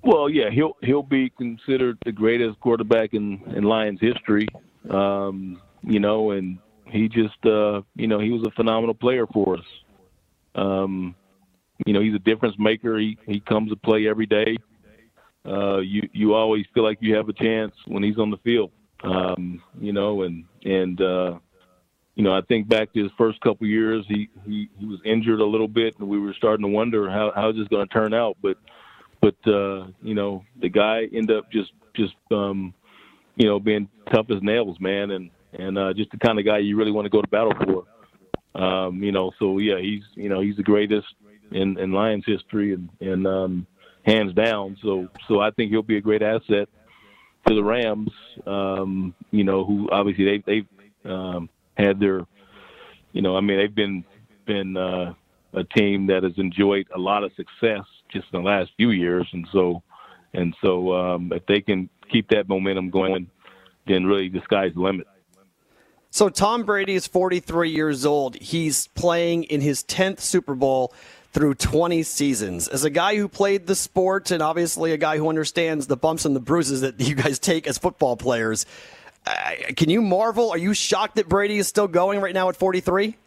Well, 0.06 0.30
yeah, 0.30 0.52
he'll 0.52 0.78
he'll 0.84 1.02
be 1.02 1.32
considered 1.32 1.98
the 2.06 2.12
greatest 2.12 2.60
quarterback 2.60 3.16
in 3.16 3.42
in 3.56 3.64
Lions 3.64 4.00
history. 4.00 4.48
Um, 4.88 5.60
you 5.82 6.00
know, 6.00 6.32
and 6.32 6.60
he 6.86 7.10
just 7.10 7.44
uh, 7.44 7.82
you 7.96 8.08
know 8.08 8.20
he 8.20 8.30
was 8.30 8.44
a 8.46 8.52
phenomenal 8.52 8.94
player 8.94 9.26
for 9.26 9.58
us. 9.58 9.66
Um, 10.54 11.16
you 11.88 11.94
know, 11.94 12.02
he's 12.02 12.14
a 12.14 12.20
difference 12.20 12.56
maker. 12.60 13.00
He 13.00 13.18
he 13.26 13.40
comes 13.40 13.72
to 13.72 13.76
play 13.76 14.08
every 14.08 14.28
day. 14.28 14.58
Uh, 15.44 15.80
you 15.80 16.08
you 16.14 16.36
always 16.36 16.66
feel 16.76 16.84
like 16.84 17.00
you 17.02 17.16
have 17.16 17.28
a 17.28 17.34
chance 17.34 17.74
when 17.88 18.04
he's 18.04 18.20
on 18.20 18.30
the 18.30 18.38
field. 18.38 18.72
Um, 19.04 19.60
you 19.82 19.92
know, 19.92 20.22
and 20.22 20.46
and 20.64 21.02
uh, 21.02 21.40
you 22.14 22.24
know, 22.24 22.32
I 22.32 22.42
think 22.42 22.68
back 22.68 22.94
to 22.94 23.02
his 23.02 23.12
first 23.18 23.42
couple 23.42 23.66
years, 23.66 24.06
he 24.08 24.30
he 24.46 24.70
he 24.78 24.86
was 24.86 25.00
injured 25.04 25.40
a 25.40 25.46
little 25.46 25.68
bit, 25.68 25.96
and 25.98 26.08
we 26.08 26.20
were 26.20 26.36
starting 26.36 26.64
to 26.64 26.72
wonder 26.72 27.10
how 27.10 27.32
how's 27.34 27.56
this 27.56 27.68
going 27.70 27.88
to 27.88 27.94
turn 27.94 28.14
out, 28.14 28.38
but 28.40 28.58
but 29.26 29.52
uh, 29.52 29.88
you 30.04 30.14
know, 30.14 30.44
the 30.62 30.70
guy 30.70 31.06
ended 31.12 31.36
up 31.36 31.52
just 31.52 31.72
just 31.96 32.14
um, 32.30 32.76
you 33.36 33.48
know 33.48 33.60
being 33.60 33.90
tough 34.14 34.28
as 34.30 34.42
nails, 34.44 34.78
man, 34.80 35.10
and 35.12 35.32
and 35.54 35.80
uh, 35.80 35.94
just 35.94 36.12
the 36.12 36.18
kind 36.18 36.38
of 36.38 36.46
guy 36.46 36.60
you 36.60 36.78
really 36.78 36.92
want 36.92 37.06
to 37.06 37.10
go 37.10 37.24
to 37.24 37.28
battle 37.28 37.54
for. 37.64 38.62
Um, 38.62 39.02
you 39.02 39.12
know, 39.12 39.32
so 39.40 39.58
yeah, 39.58 39.80
he's 39.80 40.04
you 40.14 40.30
know 40.30 40.42
he's 40.42 40.58
the 40.58 40.64
greatest 40.64 41.08
in, 41.52 41.76
in 41.80 41.92
Lions 41.92 42.24
history 42.28 42.74
and 42.74 42.88
and 43.02 43.26
um, 43.26 43.68
hands 44.04 44.36
down. 44.36 44.78
So 44.84 45.08
so 45.28 45.40
I 45.40 45.50
think 45.50 45.72
he'll 45.72 45.82
be 45.82 45.98
a 45.98 46.02
great 46.02 46.22
asset 46.22 46.70
to 47.48 47.56
the 47.56 47.64
Rams. 47.64 48.12
Um, 48.46 49.16
you 49.32 49.44
know, 49.44 49.66
who 49.66 49.90
obviously 49.92 50.26
they 50.26 50.44
they've 50.46 51.12
um, 51.12 51.50
had 51.76 52.00
their 52.00 52.22
you 53.12 53.24
know 53.24 53.36
I 53.36 53.42
mean 53.42 53.58
they've 53.58 53.74
been 53.74 54.06
been 54.46 54.78
uh, 54.78 55.14
a 55.56 55.64
team 55.64 56.06
that 56.08 56.22
has 56.22 56.34
enjoyed 56.38 56.86
a 56.96 57.00
lot 57.00 57.24
of 57.24 57.32
success 57.36 57.86
just 58.16 58.34
in 58.34 58.42
the 58.42 58.50
last 58.50 58.72
few 58.78 58.92
years, 58.92 59.28
and 59.34 59.46
so 59.52 59.84
and 60.34 60.56
so 60.62 60.94
um, 60.94 61.32
if 61.34 61.46
they 61.46 61.62
can 61.62 61.90
keep 62.12 62.30
that 62.30 62.48
momentum 62.48 62.90
going, 62.90 63.30
then 63.88 64.06
really 64.06 64.30
the 64.30 64.42
sky's 64.44 64.74
the 64.74 64.82
limit. 64.82 65.08
So 66.12 66.30
Tom 66.30 66.64
Brady 66.64 66.96
is 66.96 67.08
43 67.08 67.72
years 67.72 68.06
old. 68.06 68.36
He's 68.36 68.88
playing 68.88 69.44
in 69.44 69.60
his 69.60 69.84
10th 69.84 70.22
Super 70.22 70.56
Bowl 70.56 70.94
through 71.34 71.56
20 71.56 72.04
seasons. 72.04 72.70
As 72.70 72.86
a 72.86 72.90
guy 72.90 73.18
who 73.18 73.28
played 73.28 73.68
the 73.68 73.76
sport 73.76 74.32
and 74.32 74.42
obviously 74.42 74.94
a 74.94 74.98
guy 74.98 75.18
who 75.18 75.28
understands 75.28 75.88
the 75.88 75.98
bumps 75.98 76.24
and 76.24 76.34
the 76.34 76.40
bruises 76.40 76.82
that 76.82 77.00
you 77.02 77.16
guys 77.16 77.38
take 77.38 77.68
as 77.68 77.78
football 77.78 78.16
players, 78.16 78.66
uh, 79.28 79.52
can 79.76 79.90
you 79.90 80.02
marvel? 80.02 80.52
Are 80.52 80.58
you 80.58 80.74
shocked 80.74 81.16
that 81.16 81.28
Brady 81.28 81.58
is 81.58 81.68
still 81.68 81.88
going 81.88 82.22
right 82.22 82.34
now 82.34 82.48
at 82.48 82.56
43? 82.56 83.18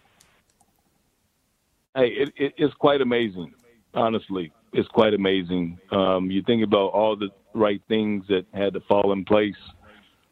Hey, 1.95 2.07
it, 2.07 2.33
it, 2.37 2.55
it's 2.57 2.75
quite 2.75 3.03
amazing, 3.03 3.53
honestly 3.93 4.53
it's 4.73 4.89
quite 4.89 5.15
amazing. 5.15 5.79
Um, 5.91 6.31
you 6.31 6.43
think 6.43 6.63
about 6.63 6.89
all 6.93 7.17
the 7.17 7.31
right 7.55 7.81
things 7.89 8.25
that 8.29 8.47
had 8.53 8.75
to 8.75 8.81
fall 8.81 9.13
in 9.13 9.25
place 9.25 9.57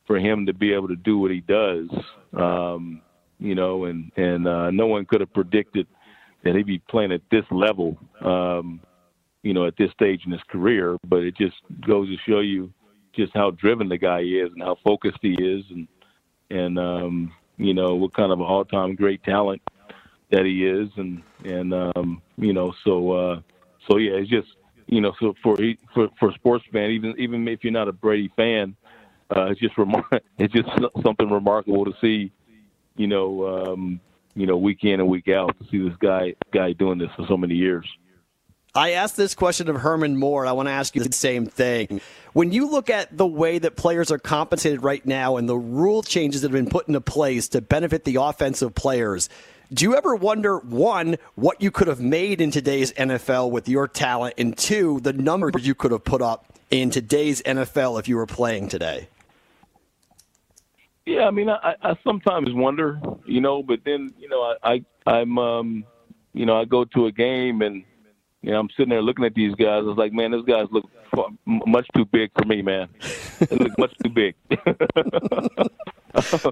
for 0.07 0.19
him 0.19 0.47
to 0.47 0.55
be 0.55 0.73
able 0.73 0.89
to 0.89 0.97
do 0.97 1.19
what 1.19 1.31
he 1.31 1.41
does. 1.41 1.89
Um, 2.35 3.03
you 3.39 3.55
know, 3.55 3.85
and 3.85 4.11
and 4.17 4.47
uh, 4.47 4.71
no 4.71 4.87
one 4.87 5.05
could 5.05 5.21
have 5.21 5.33
predicted 5.33 5.87
that 6.45 6.55
he'd 6.55 6.67
be 6.67 6.79
playing 6.79 7.13
at 7.13 7.23
this 7.31 7.45
level. 7.51 7.99
Um, 8.21 8.81
you 9.43 9.55
know, 9.55 9.67
at 9.67 9.77
this 9.77 9.93
stage 9.93 10.23
in 10.27 10.33
his 10.33 10.43
career, 10.49 10.97
but 11.07 11.21
it 11.21 11.37
just 11.37 11.57
goes 11.87 12.09
to 12.09 12.17
show 12.29 12.41
you 12.41 12.73
just 13.15 13.33
how 13.33 13.51
driven 13.53 13.89
the 13.89 13.99
guy 13.99 14.21
is 14.21 14.51
and 14.53 14.63
how 14.63 14.77
focused 14.85 15.19
he 15.23 15.35
is, 15.35 15.65
and 15.71 15.89
and 16.51 16.79
um, 16.79 17.33
you 17.57 17.75
know 17.75 17.95
what 17.95 18.15
kind 18.15 18.33
of 18.33 18.41
an 18.41 18.47
all-time 18.47 18.95
great 18.95 19.23
talent 19.23 19.63
that 20.31 20.45
he 20.45 20.67
is, 20.67 20.89
and 20.97 21.23
and 21.45 21.73
um, 21.75 22.23
you 22.37 22.53
know 22.53 22.73
so 22.85 23.13
uh, 23.13 23.41
so 23.89 23.99
yeah, 23.99 24.13
it's 24.13 24.31
just 24.31 24.49
you 24.87 25.01
know 25.01 25.13
so 25.21 25.35
for 25.43 25.57
for 25.95 26.09
for 26.19 26.31
a 26.31 26.35
sports 26.35 26.65
fan, 26.73 26.91
even 26.91 27.15
even 27.19 27.47
if 27.49 27.65
you're 27.65 27.73
not 27.73 27.89
a 27.89 27.93
Brady 27.93 28.31
fan, 28.37 28.77
uh, 29.35 29.47
it's 29.47 29.61
just 29.61 29.77
remar- 29.77 30.21
it's 30.39 30.53
just 30.53 30.69
something 31.03 31.31
remarkable 31.31 31.85
to 31.85 31.93
see, 32.01 32.33
you 32.97 33.07
know, 33.07 33.47
um, 33.47 34.01
you 34.35 34.47
know, 34.47 34.57
week 34.57 34.85
in 34.85 35.01
and 35.01 35.09
week 35.09 35.29
out 35.29 35.57
to 35.59 35.67
see 35.71 35.87
this 35.89 35.97
guy 35.99 36.35
guy 36.53 36.73
doing 36.73 36.99
this 36.99 37.11
for 37.17 37.27
so 37.27 37.37
many 37.37 37.55
years. 37.55 37.87
I 38.77 38.93
asked 38.93 39.17
this 39.17 39.35
question 39.35 39.71
of 39.71 39.77
Herman 39.77 40.19
Moore. 40.19 40.43
and 40.43 40.51
I 40.51 40.53
want 40.53 40.69
to 40.69 40.73
ask 40.73 40.95
you 40.95 41.03
the 41.03 41.11
same 41.11 41.47
thing. 41.47 42.03
When 42.35 42.53
you 42.53 42.71
look 42.71 42.91
at 42.91 43.17
the 43.17 43.27
way 43.27 43.59
that 43.59 43.75
players 43.75 44.11
are 44.11 44.19
compensated 44.19 44.83
right 44.83 45.05
now 45.07 45.39
and 45.39 45.49
the 45.49 45.57
rule 45.57 46.03
changes 46.03 46.43
that 46.43 46.49
have 46.49 46.63
been 46.63 46.71
put 46.71 46.87
into 46.87 47.01
place 47.01 47.49
to 47.49 47.63
benefit 47.63 48.05
the 48.05 48.17
offensive 48.17 48.75
players, 48.75 49.31
do 49.73 49.85
you 49.85 49.97
ever 49.97 50.15
wonder, 50.15 50.59
one, 50.59 51.17
what 51.35 51.61
you 51.61 51.71
could 51.71 51.89
have 51.89 52.01
made 52.01 52.41
in 52.41 52.51
today's 52.51 52.93
NFL 52.93 53.51
with 53.51 53.69
your 53.69 53.89
talent, 53.89 54.35
and 54.39 54.57
two, 54.57 55.01
the 55.01 55.13
numbers 55.13 55.67
you 55.67 55.75
could 55.75 55.93
have 55.93 56.05
put 56.05 56.23
up 56.23 56.47
in 56.71 56.91
today's 56.91 57.43
NFL 57.43 57.99
if 57.99 58.09
you 58.09 58.17
were 58.17 58.27
playing 58.27 58.69
today? 58.69 59.09
Yeah, 61.05 61.27
I 61.27 61.31
mean, 61.31 61.49
I, 61.49 61.77
I 61.83 61.97
sometimes 62.03 62.53
wonder, 62.53 63.01
you 63.25 63.41
know, 63.41 63.63
but 63.63 63.81
then, 63.85 64.13
you 64.19 64.29
know, 64.29 64.55
I, 64.63 64.73
I 64.73 64.85
I'm, 65.07 65.39
um, 65.39 65.85
you 66.33 66.47
know, 66.47 66.61
I 66.61 66.65
go 66.65 66.85
to 66.85 67.07
a 67.07 67.13
game 67.13 67.63
and– 67.63 67.85
you 68.47 68.53
know, 68.53 68.61
I'm 68.61 68.71
sitting 68.77 68.91
there 68.91 69.03
looking 69.03 69.25
at 69.25 69.35
these 69.35 69.57
guys. 69.57 69.81
I 69.81 69.89
was 69.89 69.99
like, 69.99 70.13
man, 70.13 70.31
those 70.31 70.45
guys 70.45 70.69
look 70.71 70.89
much 71.45 71.89
too 71.97 72.05
big 72.05 72.31
for 72.39 72.47
me, 72.47 72.63
man. 72.63 72.89
They 73.41 73.57
look 73.57 73.77
much 73.77 73.93
too 74.05 74.09
big. 74.09 74.37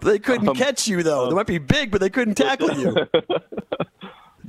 they 0.03 0.19
couldn't 0.19 0.49
um, 0.49 0.57
catch 0.57 0.89
you 0.89 1.05
though. 1.05 1.29
They 1.29 1.37
might 1.37 1.47
be 1.47 1.59
big, 1.59 1.93
but 1.93 2.01
they 2.01 2.11
couldn't 2.11 2.35
tackle 2.35 2.77
you. 2.77 2.97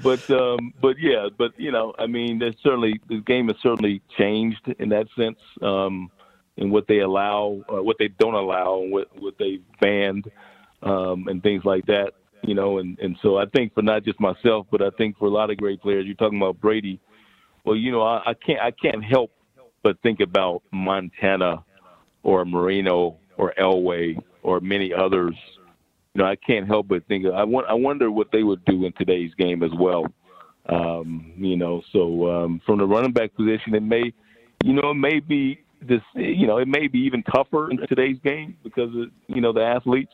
but 0.01 0.27
um, 0.31 0.73
but 0.81 0.97
yeah, 0.97 1.27
but 1.37 1.51
you 1.59 1.71
know, 1.71 1.93
I 1.99 2.07
mean, 2.07 2.39
there's 2.39 2.55
certainly 2.63 2.99
the 3.09 3.19
game 3.19 3.49
has 3.49 3.57
certainly 3.61 4.01
changed 4.17 4.73
in 4.79 4.89
that 4.89 5.05
sense, 5.15 5.37
um, 5.61 6.09
in 6.57 6.71
what 6.71 6.87
they 6.87 7.01
allow, 7.01 7.63
uh, 7.71 7.83
what 7.83 7.97
they 7.99 8.07
don't 8.07 8.33
allow, 8.33 8.81
and 8.81 8.91
what 8.91 9.09
what 9.21 9.37
they 9.37 9.59
banned, 9.79 10.31
um, 10.81 11.27
and 11.27 11.43
things 11.43 11.63
like 11.63 11.85
that. 11.85 12.13
You 12.41 12.55
know, 12.55 12.79
and 12.79 12.97
and 12.97 13.15
so 13.21 13.37
I 13.37 13.45
think 13.45 13.75
for 13.75 13.83
not 13.83 14.03
just 14.03 14.19
myself, 14.19 14.65
but 14.71 14.81
I 14.81 14.89
think 14.97 15.19
for 15.19 15.27
a 15.27 15.31
lot 15.31 15.51
of 15.51 15.57
great 15.57 15.79
players, 15.79 16.07
you're 16.07 16.15
talking 16.15 16.41
about 16.41 16.59
Brady 16.59 16.99
well, 17.65 17.75
you 17.75 17.91
know, 17.91 18.01
I, 18.01 18.21
I 18.27 18.33
can't 18.33 18.59
I 18.59 18.71
can't 18.71 19.03
help 19.03 19.31
but 19.83 19.99
think 20.01 20.19
about 20.19 20.63
Montana 20.71 21.63
or 22.23 22.45
Marino 22.45 23.17
or 23.37 23.53
Elway 23.59 24.17
or 24.43 24.59
many 24.59 24.93
others. 24.93 25.35
You 26.13 26.21
know, 26.21 26.25
I 26.25 26.35
can't 26.35 26.67
help 26.67 26.87
but 26.87 27.05
think. 27.07 27.25
I 27.25 27.43
want. 27.43 27.67
I 27.67 27.73
wonder 27.73 28.09
what 28.09 28.31
they 28.31 28.43
would 28.43 28.63
do 28.65 28.85
in 28.85 28.93
today's 28.93 29.33
game 29.35 29.63
as 29.63 29.71
well. 29.77 30.05
Um, 30.67 31.33
you 31.37 31.57
know, 31.57 31.81
so 31.91 32.31
um, 32.31 32.61
from 32.65 32.79
the 32.79 32.85
running 32.85 33.11
back 33.11 33.35
position, 33.35 33.75
it 33.75 33.83
may, 33.83 34.13
you 34.63 34.73
know, 34.73 34.91
it 34.91 34.95
may 34.95 35.19
be 35.19 35.59
this. 35.81 36.01
You 36.15 36.47
know, 36.47 36.57
it 36.57 36.67
may 36.67 36.87
be 36.87 36.99
even 36.99 37.21
tougher 37.23 37.69
in 37.69 37.77
today's 37.87 38.17
game 38.23 38.57
because 38.63 38.89
of 38.95 39.09
you 39.27 39.41
know 39.41 39.51
the 39.51 39.63
athletes. 39.63 40.13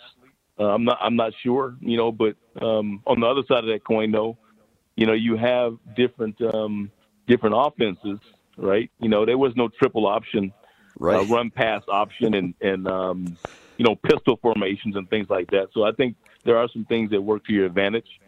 Uh, 0.60 0.66
I'm 0.66 0.84
not. 0.84 0.98
I'm 1.02 1.16
not 1.16 1.34
sure. 1.44 1.76
You 1.80 1.98
know, 1.98 2.12
but 2.12 2.36
um, 2.62 3.02
on 3.06 3.20
the 3.20 3.28
other 3.28 3.44
side 3.48 3.60
of 3.60 3.68
that 3.68 3.84
coin, 3.86 4.12
though, 4.12 4.38
you 4.96 5.06
know, 5.06 5.14
you 5.14 5.38
have 5.38 5.78
different. 5.96 6.42
Um, 6.42 6.92
different 7.32 7.56
offenses, 7.58 8.20
right? 8.58 8.92
You 9.00 9.08
know, 9.08 9.26
there 9.26 9.38
was 9.38 9.54
no 9.56 9.70
triple 9.70 10.06
option, 10.06 10.52
uh, 10.54 11.06
right. 11.06 11.20
uh, 11.22 11.34
run 11.34 11.50
pass 11.50 11.82
option, 11.88 12.34
and 12.34 12.54
and 12.62 12.88
um, 12.88 13.38
you 13.78 13.86
know 13.86 13.96
pistol 13.96 14.38
formations 14.42 14.96
and 14.98 15.10
things 15.10 15.30
like 15.30 15.50
that. 15.52 15.70
So 15.74 15.84
I 15.84 15.94
think 15.94 16.18
there 16.44 16.58
are 16.58 16.68
some 16.74 16.86
things 16.86 17.10
that 17.12 17.22
work 17.22 17.46
to 17.46 17.54
your 17.54 17.66
advantage. 17.66 18.20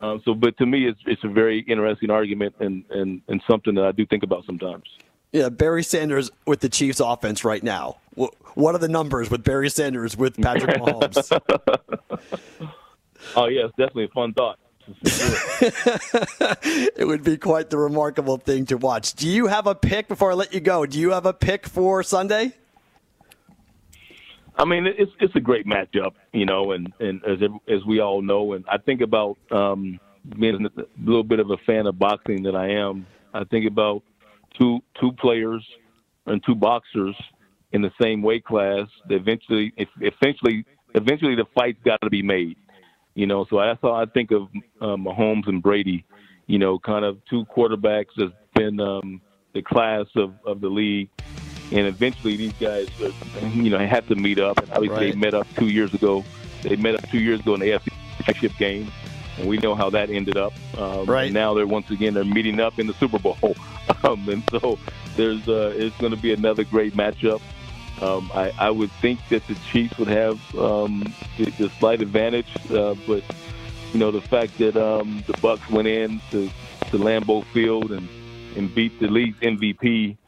Um, 0.00 0.20
so, 0.24 0.34
but 0.34 0.56
to 0.58 0.66
me, 0.66 0.86
it's 0.88 1.00
it's 1.06 1.22
a 1.24 1.28
very 1.28 1.60
interesting 1.60 2.10
argument 2.10 2.54
and 2.60 2.84
and 2.90 3.20
and 3.28 3.42
something 3.48 3.74
that 3.74 3.84
I 3.84 3.92
do 3.92 4.06
think 4.06 4.22
about 4.22 4.44
sometimes. 4.46 4.84
Yeah, 5.32 5.50
Barry 5.50 5.82
Sanders 5.82 6.30
with 6.46 6.60
the 6.60 6.68
Chiefs 6.68 7.00
offense 7.00 7.44
right 7.44 7.62
now. 7.62 7.98
What 8.14 8.74
are 8.74 8.78
the 8.78 8.88
numbers 8.88 9.30
with 9.30 9.44
Barry 9.44 9.68
Sanders 9.68 10.16
with 10.16 10.40
Patrick 10.40 10.76
Mahomes? 10.76 11.40
oh 13.36 13.46
yeah, 13.46 13.66
definitely 13.76 14.04
a 14.04 14.08
fun 14.08 14.32
thought. 14.32 14.58
it 16.96 17.06
would 17.06 17.24
be 17.24 17.36
quite 17.36 17.70
the 17.70 17.78
remarkable 17.78 18.36
thing 18.36 18.66
to 18.66 18.76
watch. 18.76 19.14
Do 19.14 19.28
you 19.28 19.48
have 19.48 19.66
a 19.66 19.74
pick 19.74 20.06
before 20.08 20.30
I 20.30 20.34
let 20.34 20.54
you 20.54 20.60
go? 20.60 20.86
Do 20.86 20.98
you 20.98 21.10
have 21.10 21.26
a 21.26 21.32
pick 21.32 21.66
for 21.66 22.02
Sunday? 22.02 22.54
I 24.58 24.64
mean, 24.64 24.86
it's 24.86 25.12
it's 25.20 25.34
a 25.36 25.40
great 25.40 25.66
matchup, 25.66 26.12
you 26.32 26.46
know, 26.46 26.72
and 26.72 26.92
and 26.98 27.22
as 27.24 27.38
as 27.68 27.84
we 27.84 28.00
all 28.00 28.22
know, 28.22 28.54
and 28.54 28.64
I 28.70 28.78
think 28.78 29.02
about 29.02 29.36
um, 29.50 30.00
being 30.38 30.64
a 30.64 30.70
little 31.04 31.24
bit 31.24 31.40
of 31.40 31.50
a 31.50 31.58
fan 31.58 31.86
of 31.86 31.98
boxing 31.98 32.42
that 32.44 32.56
I 32.56 32.70
am. 32.70 33.06
I 33.34 33.44
think 33.44 33.66
about 33.66 34.02
two 34.58 34.80
two 34.98 35.12
players 35.12 35.66
and 36.26 36.42
two 36.44 36.54
boxers 36.54 37.14
in 37.72 37.82
the 37.82 37.90
same 38.00 38.22
weight 38.22 38.44
class. 38.44 38.86
That 39.08 39.16
eventually, 39.16 39.74
eventually, 39.76 40.64
eventually, 40.94 41.34
the 41.34 41.46
fight's 41.54 41.82
got 41.84 42.00
to 42.00 42.10
be 42.10 42.22
made. 42.22 42.56
You 43.16 43.26
know, 43.26 43.46
so 43.48 43.58
that's 43.58 43.80
how 43.80 43.94
I 43.94 44.04
think 44.04 44.30
of 44.30 44.42
uh, 44.78 44.94
Mahomes 44.94 45.48
and 45.48 45.62
Brady. 45.62 46.04
You 46.46 46.58
know, 46.58 46.78
kind 46.78 47.04
of 47.04 47.18
two 47.24 47.46
quarterbacks 47.46 48.10
that's 48.16 48.32
been 48.54 48.78
um, 48.78 49.22
the 49.54 49.62
class 49.62 50.06
of, 50.16 50.34
of 50.44 50.60
the 50.60 50.68
league, 50.68 51.08
and 51.72 51.86
eventually 51.86 52.36
these 52.36 52.52
guys, 52.52 52.88
you 53.54 53.70
know, 53.70 53.78
have 53.78 54.06
to 54.08 54.14
meet 54.14 54.38
up. 54.38 54.58
And 54.58 54.70
obviously 54.70 55.06
right. 55.06 55.14
they 55.14 55.18
met 55.18 55.32
up 55.32 55.46
two 55.56 55.68
years 55.68 55.94
ago. 55.94 56.24
They 56.62 56.76
met 56.76 56.94
up 56.94 57.08
two 57.08 57.18
years 57.18 57.40
ago 57.40 57.54
in 57.54 57.60
the 57.60 57.70
AFC 57.70 57.88
Championship 58.18 58.58
game, 58.58 58.92
and 59.38 59.48
we 59.48 59.56
know 59.56 59.74
how 59.74 59.88
that 59.90 60.10
ended 60.10 60.36
up. 60.36 60.52
Um, 60.78 61.06
right 61.06 61.32
now 61.32 61.54
they're 61.54 61.66
once 61.66 61.90
again 61.90 62.12
they're 62.12 62.24
meeting 62.24 62.60
up 62.60 62.78
in 62.78 62.86
the 62.86 62.94
Super 62.94 63.18
Bowl, 63.18 63.38
um, 64.04 64.28
and 64.28 64.44
so 64.50 64.78
there's 65.16 65.48
uh, 65.48 65.72
it's 65.74 65.96
going 65.96 66.14
to 66.14 66.20
be 66.20 66.34
another 66.34 66.64
great 66.64 66.94
matchup. 66.94 67.40
Um, 68.00 68.30
I, 68.34 68.52
I, 68.58 68.70
would 68.70 68.92
think 68.92 69.20
that 69.30 69.46
the 69.46 69.54
Chiefs 69.70 69.96
would 69.98 70.08
have 70.08 70.38
um, 70.54 71.02
the, 71.38 71.44
the, 71.52 71.70
slight 71.78 72.02
advantage, 72.02 72.54
uh, 72.70 72.94
but 73.06 73.22
you 73.92 73.98
know 73.98 74.10
the 74.10 74.20
fact 74.20 74.58
that 74.58 74.76
um, 74.76 75.24
the 75.26 75.32
Bucs 75.34 75.70
went 75.70 75.88
in 75.88 76.20
to, 76.30 76.48
to 76.90 76.98
Lambeau 76.98 77.42
Field 77.54 77.92
and, 77.92 78.06
and 78.54 78.74
beat 78.74 79.00
the 79.00 79.08
league's 79.08 79.38
MVP, 79.40 80.18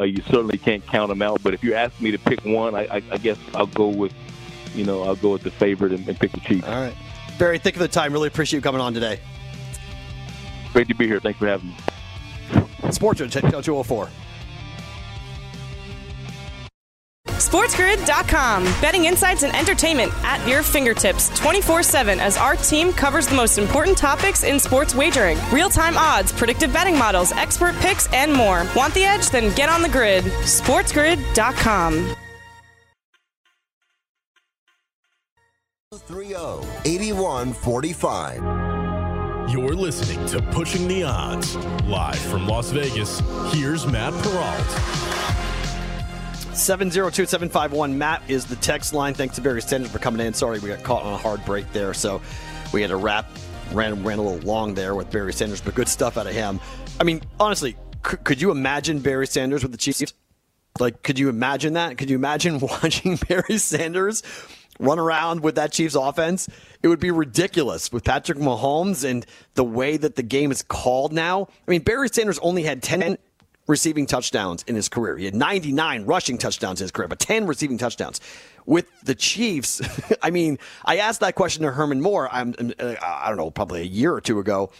uh, 0.00 0.04
you 0.04 0.22
certainly 0.22 0.56
can't 0.56 0.86
count 0.86 1.10
them 1.10 1.20
out. 1.20 1.42
But 1.42 1.52
if 1.52 1.62
you 1.62 1.74
ask 1.74 2.00
me 2.00 2.10
to 2.12 2.18
pick 2.18 2.42
one, 2.46 2.74
I, 2.74 2.86
I, 2.86 3.02
I 3.12 3.18
guess 3.18 3.38
I'll 3.54 3.66
go 3.66 3.88
with 3.88 4.14
you 4.74 4.84
know 4.84 5.02
I'll 5.02 5.16
go 5.16 5.32
with 5.32 5.42
the 5.42 5.50
favorite 5.50 5.92
and, 5.92 6.08
and 6.08 6.18
pick 6.18 6.32
the 6.32 6.40
Chiefs. 6.40 6.66
All 6.66 6.80
right, 6.80 6.96
Barry, 7.38 7.58
thank 7.58 7.76
you 7.76 7.80
for 7.80 7.86
the 7.86 7.92
time. 7.92 8.10
Really 8.12 8.28
appreciate 8.28 8.58
you 8.58 8.62
coming 8.62 8.80
on 8.80 8.94
today. 8.94 9.20
Great 10.72 10.88
to 10.88 10.94
be 10.94 11.06
here. 11.06 11.20
Thanks 11.20 11.38
for 11.38 11.46
having 11.46 11.68
me. 11.68 11.76
Sports 12.90 13.20
204. 13.20 14.08
SportsGrid.com. 17.38 18.64
Betting 18.80 19.06
insights 19.06 19.42
and 19.42 19.54
entertainment 19.54 20.12
at 20.24 20.46
your 20.46 20.62
fingertips 20.62 21.30
24 21.38 21.82
7 21.82 22.20
as 22.20 22.36
our 22.36 22.56
team 22.56 22.92
covers 22.92 23.26
the 23.26 23.34
most 23.34 23.58
important 23.58 23.96
topics 23.96 24.44
in 24.44 24.60
sports 24.60 24.94
wagering 24.94 25.38
real 25.52 25.70
time 25.70 25.96
odds, 25.96 26.32
predictive 26.32 26.72
betting 26.72 26.98
models, 26.98 27.32
expert 27.32 27.74
picks, 27.76 28.12
and 28.12 28.32
more. 28.32 28.66
Want 28.76 28.92
the 28.94 29.04
edge? 29.04 29.30
Then 29.30 29.54
get 29.54 29.68
on 29.68 29.82
the 29.82 29.88
grid. 29.88 30.24
SportsGrid.com. 30.24 32.14
30 35.90 36.34
8145. 36.84 38.42
You're 39.50 39.74
listening 39.74 40.26
to 40.26 40.42
Pushing 40.52 40.86
the 40.86 41.04
Odds. 41.04 41.56
Live 41.86 42.18
from 42.18 42.46
Las 42.46 42.70
Vegas, 42.70 43.20
here's 43.52 43.86
Matt 43.86 44.12
Perrault. 44.22 45.47
702-751 46.58 47.94
Matt 47.94 48.22
is 48.28 48.44
the 48.44 48.56
text 48.56 48.92
line. 48.92 49.14
Thanks 49.14 49.36
to 49.36 49.40
Barry 49.40 49.62
Sanders 49.62 49.90
for 49.90 49.98
coming 49.98 50.26
in. 50.26 50.34
Sorry 50.34 50.58
we 50.58 50.68
got 50.68 50.82
caught 50.82 51.04
on 51.04 51.12
a 51.12 51.16
hard 51.16 51.44
break 51.44 51.72
there, 51.72 51.94
so 51.94 52.20
we 52.72 52.82
had 52.82 52.88
to 52.88 52.96
wrap. 52.96 53.30
Ran 53.72 54.02
ran 54.02 54.18
a 54.18 54.22
little 54.22 54.46
long 54.46 54.74
there 54.74 54.94
with 54.94 55.10
Barry 55.10 55.32
Sanders, 55.32 55.60
but 55.60 55.74
good 55.74 55.88
stuff 55.88 56.16
out 56.18 56.26
of 56.26 56.32
him. 56.32 56.58
I 57.00 57.04
mean, 57.04 57.22
honestly, 57.38 57.76
c- 58.04 58.16
could 58.24 58.40
you 58.40 58.50
imagine 58.50 58.98
Barry 59.00 59.26
Sanders 59.26 59.62
with 59.62 59.72
the 59.72 59.78
Chiefs? 59.78 60.12
Like, 60.80 61.02
could 61.02 61.18
you 61.18 61.28
imagine 61.28 61.74
that? 61.74 61.96
Could 61.96 62.10
you 62.10 62.16
imagine 62.16 62.58
watching 62.82 63.16
Barry 63.16 63.58
Sanders 63.58 64.22
run 64.80 64.98
around 64.98 65.42
with 65.42 65.54
that 65.56 65.72
Chiefs 65.72 65.94
offense? 65.94 66.48
It 66.82 66.88
would 66.88 67.00
be 67.00 67.10
ridiculous 67.10 67.92
with 67.92 68.04
Patrick 68.04 68.38
Mahomes 68.38 69.08
and 69.08 69.24
the 69.54 69.64
way 69.64 69.96
that 69.96 70.16
the 70.16 70.22
game 70.22 70.50
is 70.50 70.62
called 70.62 71.12
now. 71.12 71.48
I 71.66 71.70
mean, 71.70 71.82
Barry 71.82 72.08
Sanders 72.08 72.38
only 72.40 72.62
had 72.62 72.82
10 72.82 73.18
receiving 73.68 74.06
touchdowns 74.06 74.64
in 74.66 74.74
his 74.74 74.88
career. 74.88 75.16
He 75.16 75.26
had 75.26 75.34
99 75.36 76.04
rushing 76.04 76.38
touchdowns 76.38 76.80
in 76.80 76.86
his 76.86 76.90
career, 76.90 77.06
but 77.06 77.20
10 77.20 77.46
receiving 77.46 77.78
touchdowns. 77.78 78.20
With 78.66 78.86
the 79.02 79.14
Chiefs, 79.14 79.80
I 80.22 80.30
mean, 80.30 80.58
I 80.84 80.96
asked 80.96 81.20
that 81.20 81.36
question 81.36 81.62
to 81.62 81.70
Herman 81.70 82.00
Moore. 82.00 82.28
I'm, 82.32 82.54
uh, 82.78 82.94
I 83.00 83.28
don't 83.28 83.36
know, 83.36 83.50
probably 83.50 83.82
a 83.82 83.84
year 83.84 84.12
or 84.12 84.20
two 84.20 84.40
ago. 84.40 84.70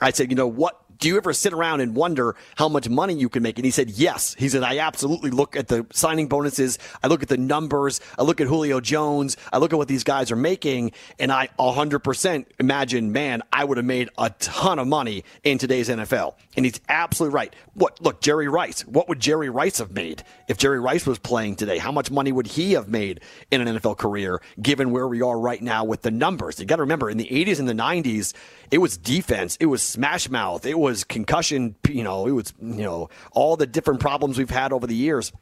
I 0.00 0.10
said, 0.12 0.30
you 0.30 0.36
know, 0.36 0.46
what 0.46 0.80
do 0.98 1.08
you 1.08 1.16
ever 1.16 1.32
sit 1.32 1.52
around 1.52 1.80
and 1.80 1.94
wonder 1.94 2.36
how 2.56 2.68
much 2.68 2.88
money 2.88 3.14
you 3.14 3.28
can 3.28 3.42
make? 3.42 3.58
And 3.58 3.64
he 3.64 3.70
said, 3.70 3.90
yes. 3.90 4.34
He 4.38 4.48
said, 4.48 4.62
I 4.62 4.78
absolutely 4.78 5.30
look 5.30 5.56
at 5.56 5.68
the 5.68 5.86
signing 5.92 6.28
bonuses. 6.28 6.78
I 7.02 7.08
look 7.08 7.22
at 7.22 7.28
the 7.28 7.36
numbers. 7.36 8.00
I 8.18 8.22
look 8.22 8.40
at 8.40 8.46
Julio 8.46 8.80
Jones. 8.80 9.36
I 9.52 9.58
look 9.58 9.72
at 9.72 9.76
what 9.76 9.88
these 9.88 10.04
guys 10.04 10.30
are 10.30 10.36
making. 10.36 10.92
And 11.18 11.32
I 11.32 11.48
100% 11.58 12.46
imagine, 12.58 13.12
man, 13.12 13.42
I 13.52 13.64
would 13.64 13.76
have 13.76 13.86
made 13.86 14.10
a 14.18 14.30
ton 14.30 14.78
of 14.78 14.86
money 14.86 15.24
in 15.44 15.58
today's 15.58 15.88
NFL. 15.88 16.34
And 16.56 16.64
he's 16.64 16.80
absolutely 16.88 17.34
right. 17.34 17.54
What, 17.74 18.00
look, 18.00 18.20
Jerry 18.20 18.48
Rice, 18.48 18.82
what 18.86 19.08
would 19.08 19.20
Jerry 19.20 19.50
Rice 19.50 19.78
have 19.78 19.92
made 19.92 20.22
if 20.48 20.56
Jerry 20.56 20.80
Rice 20.80 21.06
was 21.06 21.18
playing 21.18 21.56
today? 21.56 21.78
How 21.78 21.92
much 21.92 22.10
money 22.10 22.32
would 22.32 22.46
he 22.46 22.72
have 22.72 22.88
made 22.88 23.20
in 23.50 23.66
an 23.66 23.76
NFL 23.76 23.98
career 23.98 24.40
given 24.60 24.90
where 24.90 25.06
we 25.06 25.22
are 25.22 25.38
right 25.38 25.60
now 25.60 25.84
with 25.84 26.02
the 26.02 26.10
numbers? 26.10 26.58
You 26.58 26.66
got 26.66 26.76
to 26.76 26.82
remember 26.82 27.10
in 27.10 27.18
the 27.18 27.28
80s 27.28 27.58
and 27.58 27.68
the 27.68 27.74
90s, 27.74 28.32
it 28.70 28.78
was 28.78 28.96
defense, 28.96 29.56
it 29.60 29.66
was 29.66 29.82
smash 29.82 30.28
mouth, 30.28 30.66
it 30.66 30.78
was 30.78 30.85
concussion, 31.04 31.76
you 31.88 32.04
know, 32.04 32.26
it 32.26 32.32
was, 32.32 32.52
you 32.60 32.82
know, 32.82 33.08
all 33.32 33.56
the 33.56 33.66
different 33.66 34.00
problems 34.00 34.38
we've 34.38 34.50
had 34.50 34.72
over 34.72 34.86
the 34.86 34.94
years 34.94 35.32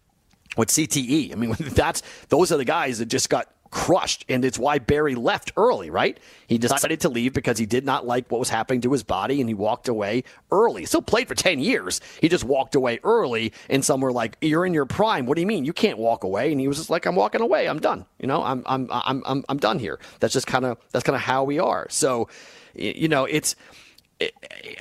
with 0.57 0.68
CTE. 0.68 1.32
I 1.32 1.34
mean, 1.34 1.55
that's 1.59 2.03
those 2.28 2.53
are 2.53 2.57
the 2.57 2.64
guys 2.64 2.99
that 2.99 3.07
just 3.07 3.28
got 3.30 3.49
crushed, 3.70 4.24
and 4.28 4.45
it's 4.45 4.57
why 4.59 4.78
Barry 4.78 5.16
left 5.16 5.53
early, 5.57 5.90
right? 5.90 6.18
He 6.47 6.59
decided 6.59 7.01
to 7.01 7.09
leave 7.09 7.32
because 7.32 7.59
he 7.59 7.66
did 7.66 7.84
not 7.84 8.07
like 8.07 8.30
what 8.30 8.38
was 8.38 8.49
happening 8.49 8.80
to 8.82 8.92
his 8.92 9.03
body, 9.03 9.40
and 9.40 9.51
he 9.51 9.55
walked 9.55 9.88
away 9.88 10.22
early. 10.53 10.84
Still 10.84 11.03
played 11.03 11.26
for 11.26 11.34
ten 11.34 11.59
years. 11.59 12.01
He 12.20 12.28
just 12.28 12.45
walked 12.45 12.76
away 12.76 13.01
early, 13.03 13.53
and 13.68 13.84
some 13.84 14.01
were 14.01 14.12
like, 14.12 14.36
"You're 14.40 14.64
in 14.64 14.74
your 14.74 14.86
prime. 14.86 15.26
What 15.26 15.34
do 15.34 15.40
you 15.40 15.47
mean? 15.47 15.64
You 15.64 15.72
can't 15.72 15.99
walk 15.99 16.22
away?" 16.24 16.53
And 16.53 16.61
he 16.61 16.68
was 16.68 16.76
just 16.76 16.90
like, 16.90 17.05
"I'm 17.05 17.16
walking 17.16 17.40
away. 17.40 17.68
I'm 17.68 17.80
done. 17.80 18.07
You 18.20 18.28
know, 18.28 18.42
I'm 18.42 18.62
I'm 18.66 18.88
I'm 18.90 19.22
I'm, 19.26 19.45
I'm 19.49 19.59
done 19.59 19.80
here." 19.80 19.99
That's 20.20 20.32
just 20.32 20.47
kind 20.47 20.64
of 20.64 20.78
that's 20.92 21.05
kind 21.05 21.16
of 21.16 21.22
how 21.22 21.42
we 21.42 21.59
are. 21.59 21.88
So, 21.90 22.28
you 22.74 23.09
know, 23.09 23.24
it's 23.24 23.57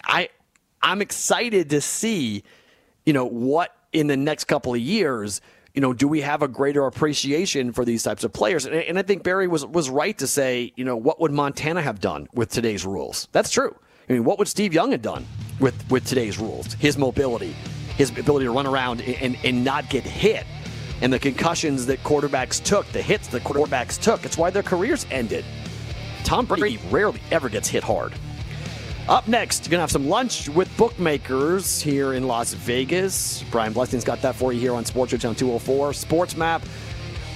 I 0.04 0.30
I'm 0.84 1.02
excited 1.02 1.72
to 1.72 1.82
see, 1.82 2.44
you 3.06 3.14
know, 3.14 3.26
what 3.26 3.76
in 3.94 4.08
the 4.08 4.18
next 4.18 4.44
couple 4.46 4.74
of 4.74 4.80
years 4.80 5.42
you 5.74 5.82
know, 5.82 5.92
do 5.92 6.08
we 6.08 6.22
have 6.22 6.44
a 6.44 6.48
greater 6.48 6.86
appreciation 6.86 7.72
for 7.72 7.84
these 7.84 8.04
types 8.04 8.24
of 8.24 8.32
players? 8.32 8.66
And, 8.66 8.76
and, 8.76 9.00
I 9.00 9.02
think 9.02 9.24
Barry 9.24 9.48
was 9.48 9.66
was 9.66 9.90
right 9.90 10.16
to 10.20 10.28
say, 10.28 10.72
you 10.76 10.86
know, 10.86 10.96
what 10.96 11.20
would 11.20 11.32
Montana 11.32 11.82
have 11.82 12.00
done 12.00 12.28
with 12.34 12.50
today's 12.50 12.86
rules? 12.86 13.28
That's 13.32 13.50
true. 13.50 13.76
I 14.08 14.14
mean, 14.14 14.24
what 14.24 14.38
would 14.38 14.48
Steve 14.48 14.74
Young 14.74 14.92
have 14.92 15.02
done 15.02 15.26
with 15.60 15.74
with 15.90 16.06
today's 16.06 16.38
rules? 16.38 16.74
His 16.74 16.98
mobility, 16.98 17.56
his 17.98 18.12
ability 18.12 18.46
to 18.46 18.52
run 18.52 18.68
around 18.68 19.02
and, 19.02 19.36
and 19.44 19.64
not 19.64 19.90
get 19.90 20.04
hit, 20.04 20.46
and 21.02 21.12
the 21.12 21.18
concussions 21.18 21.88
that 21.88 22.04
quarterbacks 22.04 22.64
took, 22.64 22.86
the 22.92 23.02
hits 23.02 23.28
that 23.30 23.44
quarterbacks 23.44 24.00
took. 24.00 24.26
It's 24.26 24.38
why 24.38 24.52
their 24.52 24.64
careers 24.64 25.08
ended. 25.10 25.44
Tom 26.24 26.46
Brady 26.46 26.80
rarely 26.92 27.20
ever 27.32 27.50
gets 27.50 27.68
hit 27.68 27.84
hard. 27.84 28.14
Up 29.10 29.28
next, 29.28 29.66
you're 29.66 29.72
going 29.72 29.80
to 29.80 29.82
have 29.82 29.92
some 29.92 30.08
lunch 30.08 30.48
with 30.48 30.76
bookmakers 30.78 31.82
here 31.82 32.14
in 32.14 32.26
Las 32.26 32.54
Vegas. 32.54 33.44
Brian 33.52 33.74
Blessing's 33.74 34.06
got 34.06 34.22
that 34.22 34.34
for 34.34 34.54
you 34.54 34.62
here 34.62 34.74
on 34.74 34.86
Sports 34.86 35.12
Channel 35.12 35.36
204. 35.36 35.94
Sports 35.94 36.38
Map. 36.38 36.64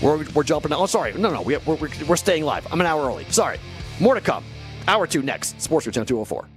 We're, 0.01 0.24
we're 0.34 0.43
jumping. 0.43 0.72
Oh, 0.72 0.86
sorry. 0.86 1.11
No, 1.13 1.30
no. 1.30 1.41
We, 1.41 1.57
we're, 1.57 1.89
we're 2.07 2.15
staying 2.15 2.43
live. 2.43 2.65
I'm 2.72 2.80
an 2.80 2.88
hour 2.88 3.05
early. 3.05 3.26
Sorry. 3.26 3.59
More 3.99 4.15
to 4.15 4.22
come. 4.22 4.45
Hour 4.88 5.07
two 5.07 5.22
next. 5.22 5.59
Sports 5.61 5.86
Channel 5.86 6.05
204. 6.05 6.47